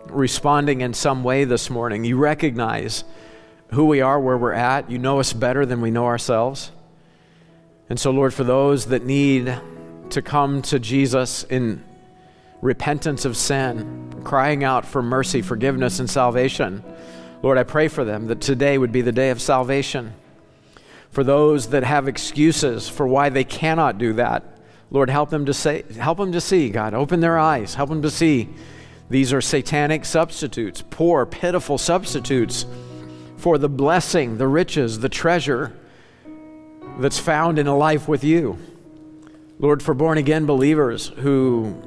responding 0.10 0.82
in 0.82 0.94
some 0.94 1.24
way 1.24 1.44
this 1.44 1.70
morning. 1.70 2.06
You 2.06 2.18
recognize 2.18 3.04
who 3.72 3.86
we 3.86 4.02
are, 4.02 4.20
where 4.20 4.38
we're 4.38 4.54
at. 4.54 4.90
You 4.90 4.98
know 4.98 5.20
us 5.20 5.34
better 5.34 5.66
than 5.66 5.82
we 5.82 5.92
know 5.92 6.06
ourselves. 6.06 6.72
And 7.90 8.00
so, 8.00 8.12
Lord, 8.12 8.34
for 8.34 8.44
those 8.44 8.88
that 8.88 9.06
need 9.06 9.54
to 10.12 10.22
come 10.22 10.62
to 10.64 10.80
Jesus 10.80 11.44
in 11.44 11.84
repentance 12.62 13.26
of 13.26 13.36
sin, 13.36 14.22
crying 14.24 14.64
out 14.64 14.86
for 14.86 15.02
mercy, 15.04 15.42
forgiveness, 15.42 16.00
and 16.00 16.10
salvation, 16.10 16.84
Lord, 17.46 17.60
I 17.60 17.64
pray 17.64 17.90
for 17.90 18.04
them 18.04 18.26
that 18.26 18.42
today 18.42 18.76
would 18.76 18.92
be 18.92 19.02
the 19.02 19.12
day 19.12 19.30
of 19.30 19.40
salvation. 19.40 20.16
For 21.12 21.24
those 21.24 21.68
that 21.68 21.84
have 21.84 22.08
excuses 22.08 22.90
for 22.90 23.06
why 23.06 23.30
they 23.30 23.44
cannot 23.44 24.00
do 24.00 24.14
that, 24.14 24.58
Lord, 24.90 25.12
help 25.12 25.30
them 25.30 25.46
to 25.46 25.54
say, 25.54 25.84
help 25.96 26.18
them 26.18 26.32
to 26.32 26.42
see, 26.42 26.72
God, 26.72 26.96
open 26.96 27.20
their 27.20 27.38
eyes, 27.38 27.76
help 27.76 27.90
them 27.90 28.02
to 28.02 28.10
see 28.10 28.50
these 29.12 29.32
are 29.32 29.42
satanic 29.42 30.06
substitutes, 30.06 30.84
poor, 30.90 31.24
pitiful 31.28 31.78
substitutes 31.78 32.66
for 33.38 33.60
the 33.60 33.70
blessing, 33.70 34.40
the 34.40 34.48
riches, 34.48 35.02
the 35.02 35.08
treasure 35.08 35.78
that's 36.98 37.20
found 37.20 37.60
in 37.60 37.68
a 37.68 37.78
life 37.78 38.08
with 38.08 38.24
you. 38.24 38.58
Lord, 39.60 39.84
for 39.84 39.94
born 39.94 40.18
again 40.18 40.48
believers 40.48 41.10
who, 41.10 41.80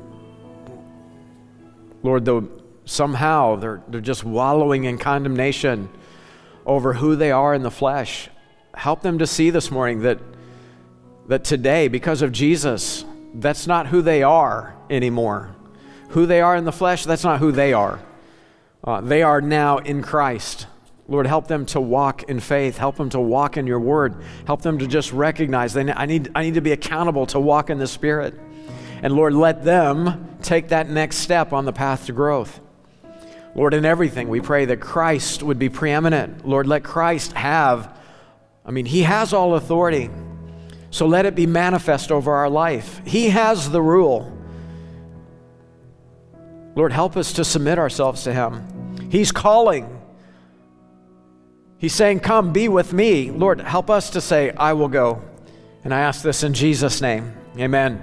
Lord, 2.04 2.24
the 2.24 2.48
somehow 2.88 3.56
they're, 3.56 3.82
they're 3.88 4.00
just 4.00 4.24
wallowing 4.24 4.84
in 4.84 4.98
condemnation 4.98 5.88
over 6.64 6.94
who 6.94 7.16
they 7.16 7.30
are 7.30 7.54
in 7.54 7.62
the 7.62 7.70
flesh. 7.70 8.28
Help 8.74 9.02
them 9.02 9.18
to 9.18 9.26
see 9.26 9.50
this 9.50 9.70
morning 9.70 10.02
that, 10.02 10.18
that 11.28 11.44
today, 11.44 11.88
because 11.88 12.22
of 12.22 12.32
Jesus, 12.32 13.04
that's 13.34 13.66
not 13.66 13.88
who 13.88 14.02
they 14.02 14.22
are 14.22 14.74
anymore. 14.88 15.54
Who 16.10 16.26
they 16.26 16.40
are 16.40 16.56
in 16.56 16.64
the 16.64 16.72
flesh, 16.72 17.04
that's 17.04 17.24
not 17.24 17.40
who 17.40 17.52
they 17.52 17.72
are. 17.72 18.00
Uh, 18.82 19.00
they 19.00 19.22
are 19.22 19.40
now 19.40 19.78
in 19.78 20.02
Christ. 20.02 20.66
Lord, 21.08 21.26
help 21.26 21.48
them 21.48 21.66
to 21.66 21.80
walk 21.80 22.24
in 22.24 22.38
faith. 22.38 22.76
Help 22.78 22.96
them 22.96 23.10
to 23.10 23.20
walk 23.20 23.56
in 23.56 23.66
your 23.66 23.80
word. 23.80 24.22
Help 24.46 24.62
them 24.62 24.78
to 24.78 24.86
just 24.86 25.12
recognize 25.12 25.72
they, 25.72 25.90
I, 25.90 26.06
need, 26.06 26.30
I 26.34 26.42
need 26.42 26.54
to 26.54 26.60
be 26.60 26.72
accountable 26.72 27.26
to 27.26 27.40
walk 27.40 27.70
in 27.70 27.78
the 27.78 27.86
Spirit. 27.86 28.38
And 29.02 29.14
Lord, 29.14 29.34
let 29.34 29.64
them 29.64 30.36
take 30.42 30.68
that 30.68 30.88
next 30.88 31.16
step 31.16 31.52
on 31.52 31.64
the 31.64 31.72
path 31.72 32.06
to 32.06 32.12
growth. 32.12 32.60
Lord, 33.54 33.74
in 33.74 33.84
everything, 33.84 34.28
we 34.28 34.40
pray 34.40 34.66
that 34.66 34.80
Christ 34.80 35.42
would 35.42 35.58
be 35.58 35.68
preeminent. 35.68 36.46
Lord, 36.46 36.66
let 36.66 36.84
Christ 36.84 37.32
have, 37.32 37.98
I 38.64 38.70
mean, 38.70 38.86
He 38.86 39.02
has 39.02 39.32
all 39.32 39.54
authority. 39.54 40.10
So 40.90 41.06
let 41.06 41.26
it 41.26 41.34
be 41.34 41.46
manifest 41.46 42.10
over 42.10 42.32
our 42.32 42.48
life. 42.48 43.00
He 43.04 43.28
has 43.30 43.70
the 43.70 43.82
rule. 43.82 44.32
Lord, 46.74 46.92
help 46.92 47.16
us 47.16 47.32
to 47.34 47.44
submit 47.44 47.78
ourselves 47.78 48.22
to 48.24 48.32
Him. 48.32 49.10
He's 49.10 49.32
calling. 49.32 50.00
He's 51.78 51.94
saying, 51.94 52.20
Come, 52.20 52.52
be 52.52 52.68
with 52.68 52.92
me. 52.92 53.30
Lord, 53.30 53.60
help 53.60 53.90
us 53.90 54.10
to 54.10 54.20
say, 54.20 54.52
I 54.52 54.72
will 54.74 54.88
go. 54.88 55.22
And 55.84 55.94
I 55.94 56.00
ask 56.00 56.22
this 56.22 56.42
in 56.42 56.54
Jesus' 56.54 57.00
name. 57.00 57.34
Amen. 57.58 57.96